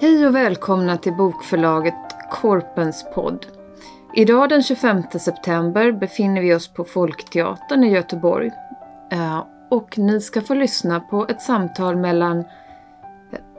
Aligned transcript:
Hej 0.00 0.26
och 0.26 0.34
välkomna 0.34 0.96
till 0.96 1.12
bokförlaget 1.12 1.94
Korpens 2.30 3.04
podd. 3.14 3.46
Idag 4.14 4.48
den 4.48 4.62
25 4.62 5.02
september 5.02 5.92
befinner 5.92 6.42
vi 6.42 6.54
oss 6.54 6.68
på 6.68 6.84
Folkteatern 6.84 7.84
i 7.84 7.92
Göteborg. 7.92 8.50
Eh, 9.12 9.44
och 9.70 9.98
ni 9.98 10.20
ska 10.20 10.40
få 10.40 10.54
lyssna 10.54 11.00
på 11.00 11.26
ett 11.28 11.42
samtal 11.42 11.96
mellan 11.96 12.44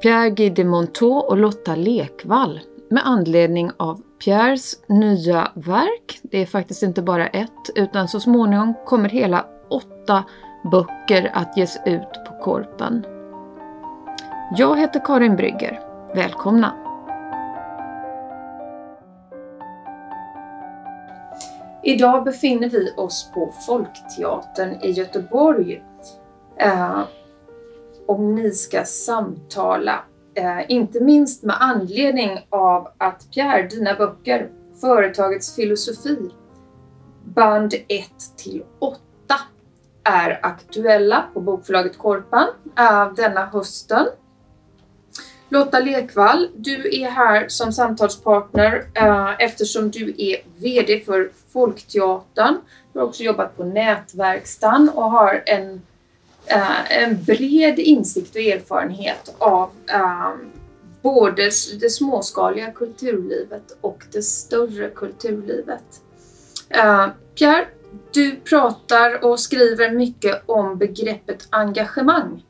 Pierre 0.01 0.29
Guy 0.29 0.49
de 0.49 0.63
Montaut 0.63 1.25
och 1.29 1.37
Lotta 1.37 1.75
Lekvall 1.75 2.59
med 2.89 3.07
anledning 3.07 3.71
av 3.77 4.01
Pierres 4.23 4.75
nya 4.87 5.51
verk. 5.53 6.19
Det 6.21 6.41
är 6.41 6.45
faktiskt 6.45 6.83
inte 6.83 7.01
bara 7.01 7.27
ett, 7.27 7.69
utan 7.75 8.07
så 8.07 8.19
småningom 8.19 8.73
kommer 8.85 9.09
hela 9.09 9.45
åtta 9.69 10.23
böcker 10.71 11.31
att 11.33 11.57
ges 11.57 11.77
ut 11.85 12.13
på 12.27 12.43
Korpen. 12.43 13.05
Jag 14.57 14.79
heter 14.79 15.05
Karin 15.05 15.35
Brygger. 15.35 15.88
Välkomna! 16.13 16.73
Idag 21.83 22.23
befinner 22.23 22.69
vi 22.69 22.93
oss 22.97 23.31
på 23.33 23.53
Folkteatern 23.67 24.81
i 24.81 24.91
Göteborg. 24.91 25.83
Eh, 26.57 27.01
och 28.07 28.19
ni 28.19 28.51
ska 28.51 28.83
samtala, 28.83 30.03
eh, 30.33 30.71
inte 30.71 31.03
minst 31.03 31.43
med 31.43 31.55
anledning 31.59 32.39
av 32.49 32.87
att 32.97 33.31
Pierre, 33.33 33.67
dina 33.67 33.93
böcker, 33.93 34.49
Företagets 34.81 35.55
filosofi, 35.55 36.17
band 37.23 37.73
1 37.73 38.09
till 38.37 38.63
8 38.79 38.99
är 40.03 40.39
aktuella 40.45 41.25
på 41.33 41.41
bokförlaget 41.41 41.97
Korpan 41.97 42.47
eh, 42.77 43.13
denna 43.13 43.45
hösten. 43.45 44.05
Lotta 45.49 45.79
Lekvall, 45.79 46.49
du 46.55 47.01
är 47.01 47.09
här 47.09 47.47
som 47.47 47.73
samtalspartner 47.73 48.85
eh, 48.93 49.31
eftersom 49.39 49.91
du 49.91 50.13
är 50.17 50.37
VD 50.57 50.99
för 51.05 51.31
Folkteatern. 51.53 52.57
Du 52.93 52.99
har 52.99 53.05
också 53.05 53.23
jobbat 53.23 53.57
på 53.57 53.63
Nätverkstan 53.63 54.89
och 54.89 55.11
har 55.11 55.43
en, 55.45 55.81
eh, 56.45 57.03
en 57.03 57.23
bred 57.23 57.79
insikt 57.79 58.35
och 58.35 58.41
erfarenhet 58.41 59.35
av 59.37 59.69
eh, 59.87 60.31
både 61.01 61.43
det 61.79 61.89
småskaliga 61.89 62.71
kulturlivet 62.71 63.77
och 63.81 64.03
det 64.11 64.21
större 64.21 64.89
kulturlivet. 64.89 66.01
Eh, 66.69 67.07
Pierre, 67.35 67.65
du 68.11 68.35
pratar 68.35 69.25
och 69.25 69.39
skriver 69.39 69.91
mycket 69.91 70.41
om 70.45 70.77
begreppet 70.77 71.47
engagemang. 71.49 72.43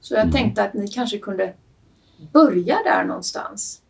Så 0.00 0.14
jag 0.14 0.20
mm. 0.20 0.32
tänkte 0.32 0.62
att 0.62 0.74
ni 0.74 0.88
kanske 0.88 1.18
kunde 1.18 1.52
börja 2.32 2.82
där 2.82 3.04
någonstans. 3.04 3.82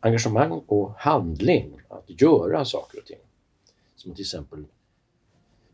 Engagemang 0.00 0.50
och 0.66 0.94
handling, 0.98 1.80
att 1.88 2.20
göra 2.20 2.64
saker 2.64 2.98
och 2.98 3.06
ting. 3.06 3.18
Som 3.96 4.14
till 4.14 4.22
exempel 4.22 4.64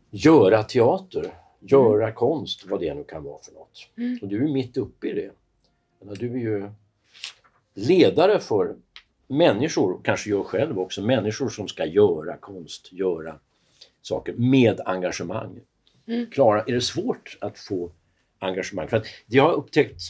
göra 0.09 0.63
teater, 0.63 1.33
göra 1.59 2.03
mm. 2.03 2.15
konst, 2.15 2.65
vad 2.65 2.79
det 2.79 2.93
nu 2.93 3.03
kan 3.03 3.23
vara 3.23 3.41
för 3.41 3.53
något. 3.53 3.87
Mm. 3.97 4.19
Och 4.21 4.27
du 4.27 4.43
är 4.43 4.53
mitt 4.53 4.77
uppe 4.77 5.07
i 5.07 5.13
det. 5.13 5.31
Du 6.15 6.33
är 6.33 6.37
ju 6.37 6.69
ledare 7.73 8.39
för 8.39 8.75
människor, 9.27 9.99
kanske 10.03 10.29
jag 10.29 10.45
själv 10.45 10.79
också, 10.79 11.01
människor 11.01 11.49
som 11.49 11.67
ska 11.67 11.85
göra 11.85 12.37
konst, 12.37 12.93
göra 12.93 13.35
saker 14.01 14.33
med 14.33 14.81
engagemang. 14.85 15.59
Mm. 16.05 16.29
Klara, 16.31 16.63
är 16.63 16.73
det 16.73 16.81
svårt 16.81 17.37
att 17.41 17.59
få 17.59 17.91
engagemang? 18.39 18.87
För 18.87 18.97
att 18.97 19.03
det 19.03 19.37
jag 19.37 19.43
har 19.43 19.53
upptäckt 19.53 20.01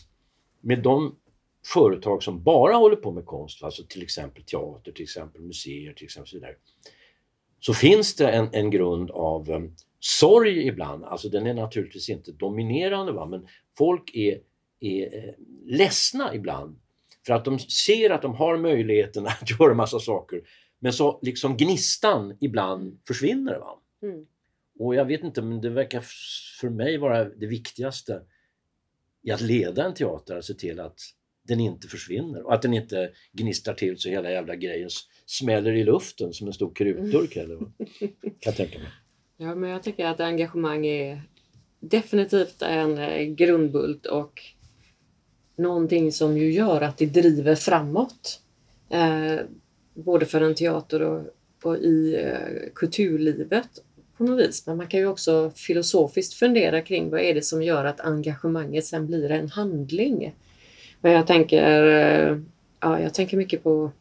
med 0.61 0.79
de 0.79 1.15
företag 1.65 2.23
som 2.23 2.43
bara 2.43 2.75
håller 2.75 2.95
på 2.95 3.11
med 3.11 3.25
konst, 3.25 3.63
alltså 3.63 3.83
till 3.83 4.03
exempel 4.03 4.43
teater, 4.43 4.91
till 4.91 5.03
exempel 5.03 5.41
museer, 5.41 5.93
till 5.93 6.05
exempel 6.05 6.29
så, 6.29 6.35
vidare, 6.35 6.55
så 7.59 7.73
finns 7.73 8.15
det 8.15 8.31
en, 8.31 8.49
en 8.51 8.71
grund 8.71 9.11
av 9.11 9.49
um, 9.49 9.75
sorg 9.99 10.67
ibland. 10.67 11.03
Alltså 11.03 11.29
den 11.29 11.47
är 11.47 11.53
naturligtvis 11.53 12.09
inte 12.09 12.31
dominerande, 12.31 13.11
va? 13.11 13.25
men 13.25 13.47
folk 13.77 14.15
är, 14.15 14.39
är 14.79 15.17
eh, 15.17 15.33
ledsna 15.65 16.35
ibland 16.35 16.79
för 17.25 17.33
att 17.33 17.45
de 17.45 17.59
ser 17.59 18.09
att 18.09 18.21
de 18.21 18.35
har 18.35 18.57
möjligheten 18.57 19.27
att 19.41 19.59
göra 19.59 19.73
massa 19.73 19.99
saker 19.99 20.41
men 20.83 20.93
så 20.93 21.19
liksom 21.21 21.57
gnistan 21.57 22.37
ibland 22.39 22.99
försvinner. 23.07 23.59
Va? 23.59 23.79
Mm. 24.03 24.25
Och 24.79 24.95
jag 24.95 25.05
vet 25.05 25.23
inte, 25.23 25.41
men 25.41 25.61
det 25.61 25.69
verkar 25.69 26.03
för 26.59 26.69
mig 26.69 26.97
vara 26.97 27.23
det 27.23 27.47
viktigaste 27.47 28.21
i 29.23 29.31
att 29.31 29.41
leda 29.41 29.85
en 29.85 29.93
teater, 29.93 30.37
att 30.37 30.45
se 30.45 30.53
till 30.53 30.79
att 30.79 30.99
den 31.43 31.59
inte 31.59 31.87
försvinner 31.87 32.45
och 32.45 32.53
att 32.53 32.61
den 32.61 32.73
inte 32.73 33.11
gnistrar 33.33 33.73
till 33.73 33.97
så 33.97 34.09
hela 34.09 34.31
jävla 34.31 34.55
grejen 34.55 34.89
smäller 35.25 35.71
i 35.71 35.83
luften 35.83 36.33
som 36.33 36.47
en 36.47 36.53
stor 36.53 36.73
krutdurk. 36.75 37.35
Eller 37.35 37.55
vad? 37.55 37.71
Kan 38.19 38.33
jag 38.41 38.55
tänka 38.55 38.79
mig. 38.79 38.87
Ja, 39.37 39.55
men 39.55 39.69
jag 39.69 39.83
tycker 39.83 40.05
att 40.05 40.19
engagemang 40.19 40.85
är 40.85 41.21
definitivt 41.79 42.61
en 42.61 42.97
eh, 42.97 43.23
grundbult 43.23 44.05
och 44.05 44.41
någonting 45.55 46.11
som 46.11 46.37
ju 46.37 46.51
gör 46.51 46.81
att 46.81 46.97
det 46.97 47.05
driver 47.05 47.55
framåt. 47.55 48.41
Eh, 48.89 49.39
både 49.93 50.25
för 50.25 50.41
en 50.41 50.55
teater 50.55 51.01
och, 51.01 51.25
och 51.63 51.77
i 51.77 52.15
eh, 52.15 52.71
kulturlivet 52.75 53.69
på 54.17 54.23
något 54.23 54.39
vis. 54.39 54.67
Men 54.67 54.77
man 54.77 54.87
kan 54.87 54.99
ju 54.99 55.07
också 55.07 55.51
filosofiskt 55.55 56.33
fundera 56.33 56.81
kring 56.81 57.09
vad 57.09 57.21
är 57.21 57.33
det 57.33 57.41
som 57.41 57.63
gör 57.63 57.85
att 57.85 57.99
engagemanget 57.99 58.85
sen 58.85 59.07
blir 59.07 59.31
en 59.31 59.49
handling. 59.49 60.35
Men 61.01 61.11
jag 61.11 61.27
tänker, 61.27 61.83
eh, 61.87 62.37
ja, 62.79 62.99
jag 62.99 63.13
tänker 63.13 63.37
mycket 63.37 63.63
på 63.63 63.91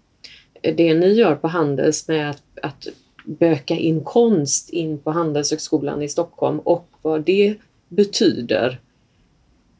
det 0.63 0.95
ni 0.95 1.13
gör 1.13 1.35
på 1.35 1.49
Handels 1.49 2.09
med 2.09 2.31
att, 2.31 2.43
att 2.63 2.87
böka 3.25 3.75
in 3.75 4.05
konst 4.05 4.71
in 4.71 4.99
på 4.99 5.11
Handelshögskolan 5.11 6.03
i 6.03 6.09
Stockholm 6.09 6.59
och 6.59 6.89
vad 7.03 7.23
det 7.23 7.55
betyder. 7.89 8.81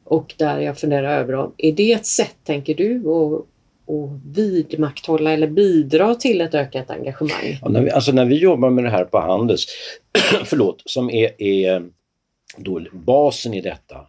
Och 0.03 0.33
där 0.37 0.59
jag 0.59 0.77
funderar 0.77 1.19
över, 1.19 1.49
är 1.57 1.71
det 1.71 1.91
ett 1.91 2.05
sätt, 2.05 2.35
tänker 2.43 2.75
du, 2.75 2.97
att 2.97 3.45
och 3.85 4.09
vidmakthålla 4.35 5.31
eller 5.31 5.47
bidra 5.47 6.15
till 6.15 6.41
ett 6.41 6.53
ökat 6.53 6.89
engagemang? 6.89 7.59
Ja, 7.61 7.69
när, 7.69 7.81
vi, 7.81 7.91
alltså 7.91 8.11
när 8.11 8.25
vi 8.25 8.35
jobbar 8.35 8.69
med 8.69 8.83
det 8.83 8.89
här 8.89 9.05
på 9.05 9.19
Handels, 9.19 9.65
förlåt, 10.45 10.81
som 10.85 11.09
är, 11.09 11.41
är 11.41 11.89
då 12.57 12.81
basen 12.91 13.53
i 13.53 13.61
detta, 13.61 14.07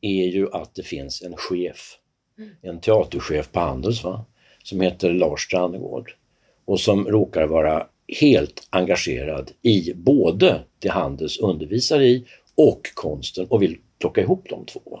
är 0.00 0.26
ju 0.26 0.48
att 0.52 0.74
det 0.74 0.82
finns 0.82 1.22
en 1.22 1.36
chef 1.36 1.98
en 2.62 2.80
teaterchef 2.80 3.52
på 3.52 3.60
Handels 3.60 4.04
va? 4.04 4.24
som 4.62 4.80
heter 4.80 5.12
Lars 5.12 5.40
Strandegård 5.40 6.14
och 6.64 6.80
som 6.80 7.06
råkar 7.06 7.46
vara 7.46 7.86
helt 8.20 8.66
engagerad 8.70 9.50
i 9.62 9.92
både 9.94 10.60
det 10.78 10.88
Handels 10.88 11.38
undervisar 11.38 12.00
i 12.00 12.24
och 12.54 12.90
konsten 12.94 13.46
och 13.46 13.62
vill 13.62 13.76
plocka 14.00 14.20
ihop 14.20 14.46
de 14.48 14.66
två. 14.66 15.00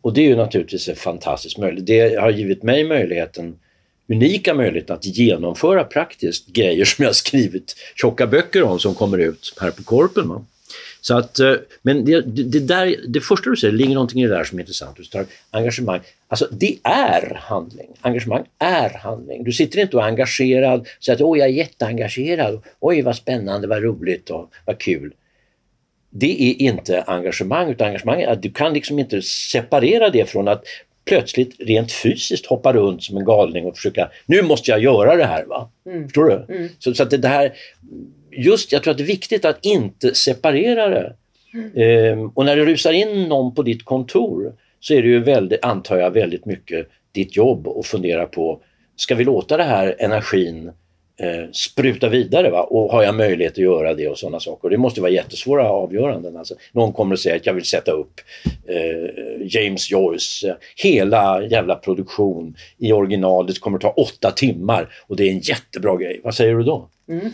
Och 0.00 0.12
det 0.12 0.20
är 0.20 0.28
ju 0.28 0.36
naturligtvis 0.36 0.88
en 0.88 0.96
fantastisk 0.96 1.58
möjlighet. 1.58 1.86
Det 1.86 2.20
har 2.20 2.30
givit 2.30 2.62
mig 2.62 2.84
möjligheten, 2.84 3.58
unika 4.08 4.54
möjligheten 4.54 4.96
att 4.96 5.06
genomföra 5.06 5.84
praktiskt 5.84 6.46
grejer 6.46 6.84
som 6.84 7.04
jag 7.04 7.14
skrivit 7.14 7.76
tjocka 7.96 8.26
böcker 8.26 8.62
om 8.62 8.78
som 8.78 8.94
kommer 8.94 9.18
ut 9.18 9.54
här 9.60 9.70
på 9.70 9.84
Korpen. 9.84 10.28
Va? 10.28 10.44
Så 11.06 11.18
att, 11.18 11.38
eh, 11.38 11.54
men 11.82 12.04
det, 12.04 12.20
det, 12.20 12.60
där, 12.60 12.96
det 13.08 13.20
första 13.20 13.50
du 13.50 13.56
säger, 13.56 13.72
det 13.72 13.78
ligger 13.78 13.94
någonting 13.94 14.22
i 14.22 14.26
det 14.26 14.34
där 14.34 14.44
som 14.44 14.58
är 14.58 14.62
intressant. 14.62 14.96
Du 14.96 15.04
tar 15.04 15.26
engagemang. 15.50 16.00
Alltså 16.28 16.48
det 16.50 16.78
är 16.82 17.40
handling. 17.42 17.88
Engagemang 18.00 18.44
är 18.58 18.90
handling. 18.90 19.44
Du 19.44 19.52
sitter 19.52 19.80
inte 19.80 19.96
och 19.96 20.02
är 20.02 20.06
engagerad 20.06 20.80
och 20.80 21.04
säger 21.04 21.16
att 21.16 21.22
Åh, 21.22 21.38
jag 21.38 21.48
är 21.48 21.52
jätteengagerad. 21.52 22.62
Oj, 22.80 23.02
vad 23.02 23.16
spännande, 23.16 23.68
vad 23.68 23.82
roligt 23.82 24.30
och 24.30 24.50
vad 24.64 24.78
kul. 24.78 25.12
Det 26.10 26.42
är 26.50 26.62
inte 26.62 27.02
engagemang, 27.02 27.70
utan 27.70 27.86
engagemang 27.86 28.20
är 28.20 28.28
att 28.28 28.42
du 28.42 28.50
kan 28.50 28.74
liksom 28.74 28.98
inte 28.98 29.22
separera 29.22 30.10
det 30.10 30.30
från 30.30 30.48
att 30.48 30.64
plötsligt 31.04 31.56
rent 31.58 31.92
fysiskt 31.92 32.46
hoppa 32.46 32.72
runt 32.72 33.02
som 33.02 33.16
en 33.16 33.24
galning 33.24 33.66
och 33.66 33.76
försöka, 33.76 34.10
nu 34.26 34.42
måste 34.42 34.70
jag 34.70 34.80
göra 34.80 35.16
det 35.16 35.26
här. 35.26 35.44
Va? 35.44 35.70
Mm. 35.86 36.02
Förstår 36.04 36.24
du? 36.24 36.54
Mm. 36.54 36.68
Så, 36.78 36.94
så, 36.94 37.02
att 37.02 37.10
det, 37.10 37.16
det 37.16 37.28
här 37.28 37.52
just, 38.36 38.72
jag 38.72 38.82
tror 38.82 38.90
att 38.90 38.98
det 38.98 39.04
är 39.04 39.06
viktigt 39.06 39.44
att 39.44 39.64
inte 39.64 40.14
separera 40.14 40.88
det. 40.88 41.14
Mm. 41.54 41.72
Eh, 41.74 42.30
och 42.34 42.44
när 42.44 42.56
det 42.56 42.64
rusar 42.64 42.92
in 42.92 43.24
någon 43.24 43.54
på 43.54 43.62
ditt 43.62 43.84
kontor 43.84 44.52
så 44.80 44.94
är 44.94 45.02
det 45.02 45.08
ju 45.08 45.20
väldigt, 45.20 45.64
antar 45.64 45.96
jag, 45.96 46.10
väldigt 46.10 46.44
mycket 46.44 46.88
ditt 47.12 47.36
jobb 47.36 47.68
att 47.68 47.86
fundera 47.86 48.26
på, 48.26 48.60
ska 48.96 49.14
vi 49.14 49.24
låta 49.24 49.56
den 49.56 49.68
här 49.68 49.96
energin 49.98 50.72
eh, 51.20 51.50
spruta 51.52 52.08
vidare 52.08 52.50
va? 52.50 52.62
och 52.62 52.92
har 52.92 53.02
jag 53.02 53.14
möjlighet 53.14 53.52
att 53.52 53.58
göra 53.58 53.94
det 53.94 54.08
och 54.08 54.18
sådana 54.18 54.40
saker. 54.40 54.70
Det 54.70 54.76
måste 54.76 55.00
vara 55.00 55.10
jättesvåra 55.10 55.70
avgöranden. 55.70 56.36
Alltså, 56.36 56.54
någon 56.72 56.92
kommer 56.92 57.14
att 57.14 57.20
säga 57.20 57.36
att 57.36 57.46
jag 57.46 57.54
vill 57.54 57.64
sätta 57.64 57.92
upp 57.92 58.20
eh, 58.66 59.46
James 59.46 59.90
Joyce, 59.90 60.48
eh, 60.48 60.54
hela 60.76 61.42
jävla 61.42 61.74
produktion 61.74 62.56
i 62.78 62.92
originalet 62.92 63.60
kommer 63.60 63.76
att 63.76 63.82
ta 63.82 63.90
åtta 63.90 64.30
timmar 64.30 64.88
och 65.06 65.16
det 65.16 65.24
är 65.24 65.30
en 65.30 65.40
jättebra 65.40 65.96
grej. 65.96 66.20
Vad 66.24 66.34
säger 66.34 66.54
du 66.54 66.62
då? 66.62 66.88
Mm. 67.08 67.30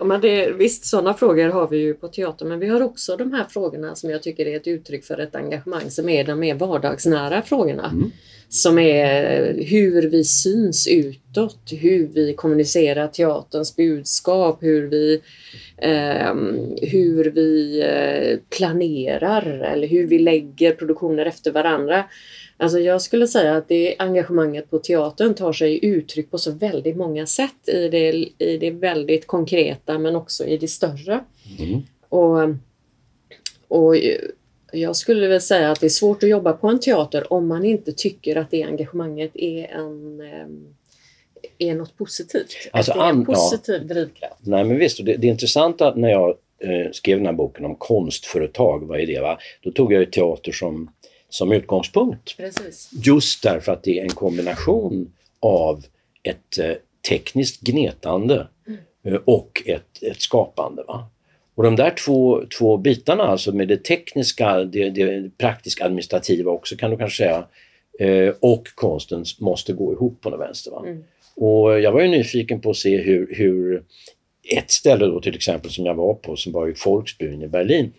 Men 0.00 0.20
det, 0.20 0.50
visst, 0.50 0.84
sådana 0.84 1.14
frågor 1.14 1.48
har 1.48 1.68
vi 1.68 1.78
ju 1.78 1.94
på 1.94 2.08
teatern 2.08 2.48
men 2.48 2.58
vi 2.58 2.68
har 2.68 2.80
också 2.80 3.16
de 3.16 3.32
här 3.32 3.44
frågorna 3.44 3.94
som 3.94 4.10
jag 4.10 4.22
tycker 4.22 4.46
är 4.46 4.56
ett 4.56 4.66
uttryck 4.66 5.04
för 5.04 5.18
ett 5.20 5.34
engagemang 5.34 5.90
som 5.90 6.08
är 6.08 6.24
de 6.24 6.40
mer 6.40 6.54
vardagsnära 6.54 7.42
frågorna. 7.42 7.86
Mm. 7.86 8.10
Som 8.50 8.78
är 8.78 9.54
hur 9.64 10.10
vi 10.10 10.24
syns 10.24 10.88
utåt, 10.88 11.72
hur 11.80 12.08
vi 12.08 12.34
kommunicerar 12.34 13.08
teaterns 13.08 13.76
budskap, 13.76 14.62
hur 14.62 14.86
vi, 14.86 15.20
eh, 15.76 16.34
hur 16.82 17.30
vi 17.30 17.80
eh, 17.80 18.38
planerar 18.58 19.46
eller 19.46 19.88
hur 19.88 20.06
vi 20.06 20.18
lägger 20.18 20.72
produktioner 20.72 21.26
efter 21.26 21.52
varandra. 21.52 22.04
Alltså 22.56 22.78
jag 22.78 23.02
skulle 23.02 23.26
säga 23.26 23.56
att 23.56 23.68
det 23.68 23.96
engagemanget 23.98 24.70
på 24.70 24.78
teatern 24.78 25.34
tar 25.34 25.52
sig 25.52 25.84
uttryck 25.84 26.30
på 26.30 26.38
så 26.38 26.52
väldigt 26.52 26.96
många 26.96 27.26
sätt 27.26 27.68
i 27.68 27.88
det, 27.88 28.12
i 28.38 28.58
det 28.60 28.70
väldigt 28.70 29.26
konkreta 29.26 29.98
men 29.98 30.16
också 30.16 30.44
i 30.44 30.56
det 30.56 30.68
större. 30.68 31.20
Mm. 31.58 31.80
Och, 32.08 32.54
och 33.68 33.96
jag 34.72 34.96
skulle 34.96 35.28
väl 35.28 35.40
säga 35.40 35.70
att 35.70 35.80
det 35.80 35.86
är 35.86 35.90
svårt 35.90 36.22
att 36.22 36.28
jobba 36.28 36.52
på 36.52 36.68
en 36.68 36.80
teater 36.80 37.32
om 37.32 37.46
man 37.48 37.64
inte 37.64 37.92
tycker 37.92 38.36
att 38.36 38.50
det 38.50 38.62
engagemanget 38.62 39.30
är 39.34 39.64
en 39.64 40.20
ehm, 40.20 40.74
är 41.58 41.74
något 41.74 41.96
positivt. 41.96 42.48
Alltså, 42.72 42.92
att 42.92 42.98
det 42.98 43.04
är 43.04 43.08
en 43.08 43.16
an- 43.16 43.24
ja. 43.28 43.34
positiv 43.34 43.86
drivkraft. 43.86 44.34
Nej 44.40 44.64
men 44.64 44.78
visst, 44.78 45.04
det, 45.04 45.16
det 45.16 45.26
intressanta 45.26 45.94
när 45.94 46.08
jag 46.08 46.28
eh, 46.58 46.90
skrev 46.92 47.18
den 47.18 47.26
här 47.26 47.32
boken 47.32 47.64
om 47.64 47.74
konstföretag, 47.74 48.86
vad 48.86 49.00
är 49.00 49.06
det? 49.06 49.20
Va? 49.20 49.38
Då 49.62 49.70
tog 49.70 49.92
jag 49.92 50.00
ju 50.00 50.06
teater 50.06 50.52
som, 50.52 50.90
som 51.28 51.52
utgångspunkt. 51.52 52.36
Precis. 52.36 52.90
Just 52.92 53.42
därför 53.42 53.72
att 53.72 53.82
det 53.82 53.98
är 53.98 54.02
en 54.02 54.10
kombination 54.10 55.12
av 55.40 55.84
ett 56.22 56.58
eh, 56.58 56.72
tekniskt 57.08 57.60
gnetande 57.60 58.48
eh, 59.04 59.18
och 59.24 59.62
ett, 59.66 60.02
ett 60.02 60.20
skapande. 60.20 60.82
Va? 60.82 61.10
Och 61.58 61.64
de 61.64 61.76
där 61.76 61.90
två, 61.90 62.42
två 62.58 62.76
bitarna, 62.76 63.22
alltså 63.22 63.52
med 63.52 63.68
det 63.68 63.84
tekniska, 63.84 64.64
det, 64.64 64.90
det 64.90 65.30
praktiska 65.38 65.84
administrativa 65.84 66.50
också 66.52 66.76
kan 66.76 66.90
du 66.90 66.96
kanske 66.96 67.16
säga, 67.16 67.44
eh, 67.98 68.34
och 68.40 68.68
konsten 68.74 69.24
måste 69.40 69.72
gå 69.72 69.92
ihop 69.92 70.20
på 70.20 70.30
något 70.30 70.40
vänster. 70.40 70.70
Va? 70.70 70.82
Mm. 70.86 71.04
Och 71.36 71.80
jag 71.80 71.92
var 71.92 72.00
ju 72.00 72.08
nyfiken 72.08 72.60
på 72.60 72.70
att 72.70 72.76
se 72.76 72.96
hur, 72.96 73.34
hur 73.34 73.82
ett 74.56 74.70
ställe 74.70 75.06
då 75.06 75.20
till 75.20 75.34
exempel 75.34 75.70
som 75.70 75.86
jag 75.86 75.94
var 75.94 76.14
på, 76.14 76.36
som 76.36 76.52
var 76.52 76.68
i 76.68 76.72
Volksbühne 76.72 77.44
i 77.44 77.48
Berlin, 77.48 77.92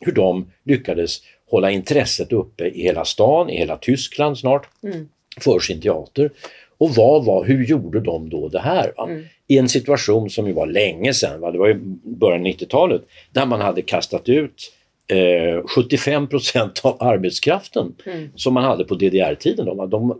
hur 0.00 0.12
de 0.12 0.50
lyckades 0.64 1.20
hålla 1.50 1.70
intresset 1.70 2.32
uppe 2.32 2.64
i 2.64 2.82
hela 2.82 3.04
stan, 3.04 3.50
i 3.50 3.58
hela 3.58 3.76
Tyskland 3.76 4.38
snart, 4.38 4.68
Mm. 4.82 5.08
för 5.40 5.58
sin 5.58 5.80
teater. 5.80 6.30
Och 6.78 6.94
vad 6.94 7.24
var, 7.24 7.44
hur 7.44 7.64
gjorde 7.64 8.00
de 8.00 8.30
då 8.30 8.48
det 8.48 8.60
här? 8.60 8.92
Mm. 9.08 9.24
I 9.48 9.58
en 9.58 9.68
situation 9.68 10.30
som 10.30 10.46
ju 10.46 10.52
var 10.52 10.66
länge 10.66 11.14
sedan, 11.14 11.40
va? 11.40 11.50
det 11.50 11.58
var 11.58 11.66
ju 11.68 11.74
början 12.02 12.40
av 12.40 12.46
90-talet, 12.46 13.02
där 13.32 13.46
man 13.46 13.60
hade 13.60 13.82
kastat 13.82 14.28
ut 14.28 14.72
eh, 15.08 15.66
75 15.66 16.26
procent 16.28 16.80
av 16.84 16.96
arbetskraften 17.00 17.94
Mm. 18.06 18.28
som 18.36 18.54
man 18.54 18.64
hade 18.64 18.84
på 18.84 18.94
DDR-tiden. 18.94 19.76
va? 19.76 19.86
De 19.86 20.18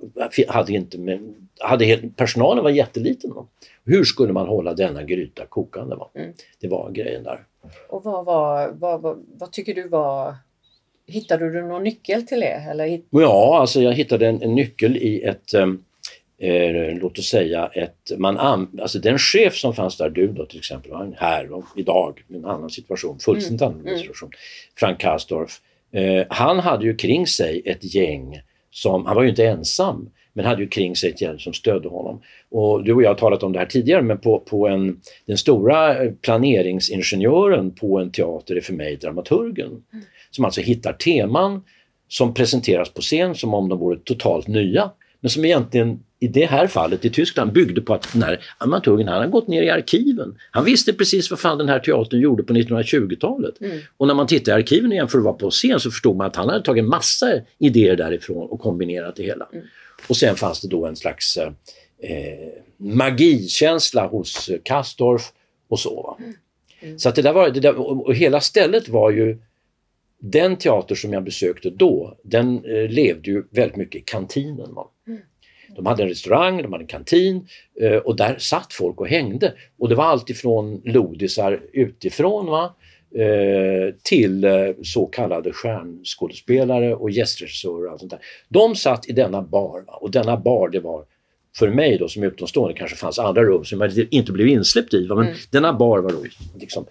hade 0.48 0.72
inte 0.72 0.98
med, 0.98 1.34
hade 1.60 1.84
helt, 1.84 2.16
personalen 2.16 2.64
var 2.64 2.70
jätteliten. 2.70 3.30
Då. 3.30 3.46
Hur 3.84 4.04
skulle 4.04 4.32
man 4.32 4.46
hålla 4.48 4.74
denna 4.74 5.02
gryta 5.02 5.46
kokande? 5.46 5.96
Va? 5.96 6.08
Mm. 6.14 6.32
Det 6.60 6.68
var 6.68 6.90
grejen 6.90 7.22
där. 7.24 7.40
Och 7.88 8.04
vad, 8.04 8.24
var, 8.24 8.68
vad, 8.78 9.02
vad, 9.02 9.24
vad 9.38 9.52
tycker 9.52 9.74
du 9.74 9.88
var... 9.88 10.34
Hittade 11.08 11.50
du 11.52 11.62
någon 11.62 11.82
nyckel 11.84 12.26
till 12.26 12.40
det? 12.40 12.66
Eller 12.70 13.00
ja, 13.10 13.58
alltså 13.60 13.80
jag 13.82 13.92
hittade 13.92 14.26
en, 14.26 14.42
en 14.42 14.54
nyckel 14.54 14.96
i 14.96 15.22
ett, 15.22 15.54
ehm, 15.54 15.82
eh, 16.38 16.98
låt 17.00 17.18
oss 17.18 17.28
säga, 17.28 17.66
ett, 17.66 18.12
man 18.18 18.38
an, 18.38 18.78
alltså 18.82 18.98
den 18.98 19.18
chef 19.18 19.54
som 19.54 19.74
fanns 19.74 19.96
där, 19.96 20.10
du 20.10 20.26
då 20.26 20.46
till 20.46 20.58
exempel, 20.58 20.90
var 20.90 21.14
här 21.16 21.52
och 21.52 21.64
idag, 21.76 22.24
en 22.34 22.44
annan 22.44 22.70
situation, 22.70 23.18
fullständigt 23.18 23.62
annorlunda 23.62 23.90
mm. 23.90 24.02
situation, 24.02 24.30
Frank 24.78 25.00
Kastorf, 25.00 25.60
eh, 25.92 26.26
han 26.28 26.58
hade 26.58 26.84
ju 26.84 26.96
kring 26.96 27.26
sig 27.26 27.62
ett 27.64 27.94
gäng 27.94 28.40
som, 28.70 29.06
han 29.06 29.16
var 29.16 29.22
ju 29.22 29.28
inte 29.28 29.46
ensam, 29.46 30.10
men 30.32 30.44
hade 30.44 30.62
ju 30.62 30.68
kring 30.68 30.96
sig 30.96 31.10
ett 31.10 31.20
gäng 31.20 31.38
som 31.38 31.52
stödde 31.52 31.88
honom. 31.88 32.22
Och 32.50 32.84
du 32.84 32.92
och 32.92 33.02
jag 33.02 33.08
har 33.08 33.14
talat 33.14 33.42
om 33.42 33.52
det 33.52 33.58
här 33.58 33.66
tidigare, 33.66 34.02
men 34.02 34.18
på, 34.18 34.40
på 34.40 34.68
en, 34.68 35.00
den 35.26 35.38
stora 35.38 36.04
eh, 36.04 36.12
planeringsingenjören 36.12 37.74
på 37.74 37.98
en 37.98 38.10
teater 38.10 38.56
är 38.56 38.60
för 38.60 38.72
mig 38.72 38.96
dramaturgen. 38.96 39.82
Som 40.30 40.44
alltså 40.44 40.60
hittar 40.60 40.92
teman 40.92 41.62
som 42.08 42.34
presenteras 42.34 42.90
på 42.90 43.00
scen 43.00 43.34
som 43.34 43.54
om 43.54 43.68
de 43.68 43.78
vore 43.78 43.98
totalt 44.04 44.48
nya. 44.48 44.90
Men 45.20 45.30
som 45.30 45.44
egentligen 45.44 46.00
i 46.20 46.28
det 46.28 46.46
här 46.46 46.66
fallet 46.66 47.04
i 47.04 47.10
Tyskland 47.10 47.52
byggde 47.52 47.80
på 47.80 47.94
att 47.94 48.12
den 48.12 48.22
här 48.22 48.40
dramaturgen 48.60 49.08
han 49.08 49.20
har 49.20 49.28
gått 49.28 49.48
ner 49.48 49.62
i 49.62 49.70
arkiven. 49.70 50.38
Han 50.50 50.64
visste 50.64 50.92
precis 50.92 51.30
vad 51.30 51.40
fan 51.40 51.58
den 51.58 51.68
här 51.68 51.78
teatern 51.78 52.20
gjorde 52.20 52.42
på 52.42 52.52
1920-talet. 52.52 53.60
Mm. 53.60 53.78
Och 53.96 54.06
när 54.06 54.14
man 54.14 54.26
tittar 54.26 54.52
i 54.52 54.54
arkiven 54.54 54.92
igen 54.92 55.08
för 55.08 55.18
att 55.18 55.24
vara 55.24 55.34
på 55.34 55.50
scen 55.50 55.80
så 55.80 55.90
förstod 55.90 56.16
man 56.16 56.26
att 56.26 56.36
han 56.36 56.48
hade 56.48 56.64
tagit 56.64 56.84
massa 56.84 57.32
idéer 57.58 57.96
därifrån 57.96 58.48
och 58.50 58.60
kombinerat 58.60 59.16
det 59.16 59.22
hela. 59.22 59.48
Mm. 59.52 59.64
Och 60.08 60.16
sen 60.16 60.36
fanns 60.36 60.60
det 60.60 60.68
då 60.68 60.86
en 60.86 60.96
slags 60.96 61.36
eh, 61.36 61.46
magikänsla 62.76 64.06
hos 64.06 64.48
eh, 64.48 64.58
Kastorf 64.62 65.32
och 65.68 65.80
så. 65.80 66.02
Va? 66.02 66.18
Mm. 66.80 66.98
Så 66.98 67.08
att 67.08 67.14
det 67.14 67.22
där 67.22 67.32
var, 67.32 67.50
det 67.50 67.60
där, 67.60 67.78
och 67.78 68.14
hela 68.14 68.40
stället 68.40 68.88
var 68.88 69.10
ju 69.10 69.38
den 70.18 70.56
teater 70.56 70.94
som 70.94 71.12
jag 71.12 71.24
besökte 71.24 71.70
då, 71.70 72.16
den 72.22 72.64
eh, 72.64 72.88
levde 72.90 73.30
ju 73.30 73.42
väldigt 73.50 73.76
mycket 73.76 74.00
i 74.00 74.04
kantinen. 74.04 74.74
Va? 74.74 74.90
De 75.76 75.86
hade 75.86 76.02
en 76.02 76.08
restaurang, 76.08 76.62
de 76.62 76.72
hade 76.72 76.84
en 76.84 76.88
kantin 76.88 77.48
eh, 77.80 77.96
och 77.96 78.16
där 78.16 78.36
satt 78.38 78.72
folk 78.72 79.00
och 79.00 79.08
hängde. 79.08 79.52
Och 79.78 79.88
det 79.88 79.94
var 79.94 80.04
alltifrån 80.04 80.82
lodisar 80.84 81.60
utifrån 81.72 82.46
va? 82.46 82.74
Eh, 83.14 83.94
till 84.02 84.44
eh, 84.44 84.52
så 84.82 85.06
kallade 85.06 85.52
stjärnskådespelare 85.52 86.94
och 86.94 87.10
gästregissörer 87.10 87.86
och 87.86 87.92
allt 87.92 88.00
sånt 88.00 88.10
där. 88.10 88.20
De 88.48 88.74
satt 88.76 89.08
i 89.08 89.12
denna 89.12 89.42
bar 89.42 89.84
va? 89.86 89.92
och 90.00 90.10
denna 90.10 90.36
bar 90.36 90.68
det 90.68 90.80
var 90.80 91.04
för 91.58 91.68
mig 91.68 91.98
då 91.98 92.08
som 92.08 92.22
utomstående 92.22 92.74
kanske 92.78 92.96
fanns 92.96 93.18
andra 93.18 93.42
rum 93.44 93.64
som 93.64 93.80
jag 93.80 94.06
inte 94.10 94.32
blev 94.32 94.46
insläppt 94.48 94.94
i. 94.94 95.06
Va? 95.06 95.14
Men 95.14 95.24
Mm. 95.26 95.38
denna 95.50 95.72
bar 95.72 95.98
var 95.98 96.10
då 96.10 96.24
liksom 96.60 96.86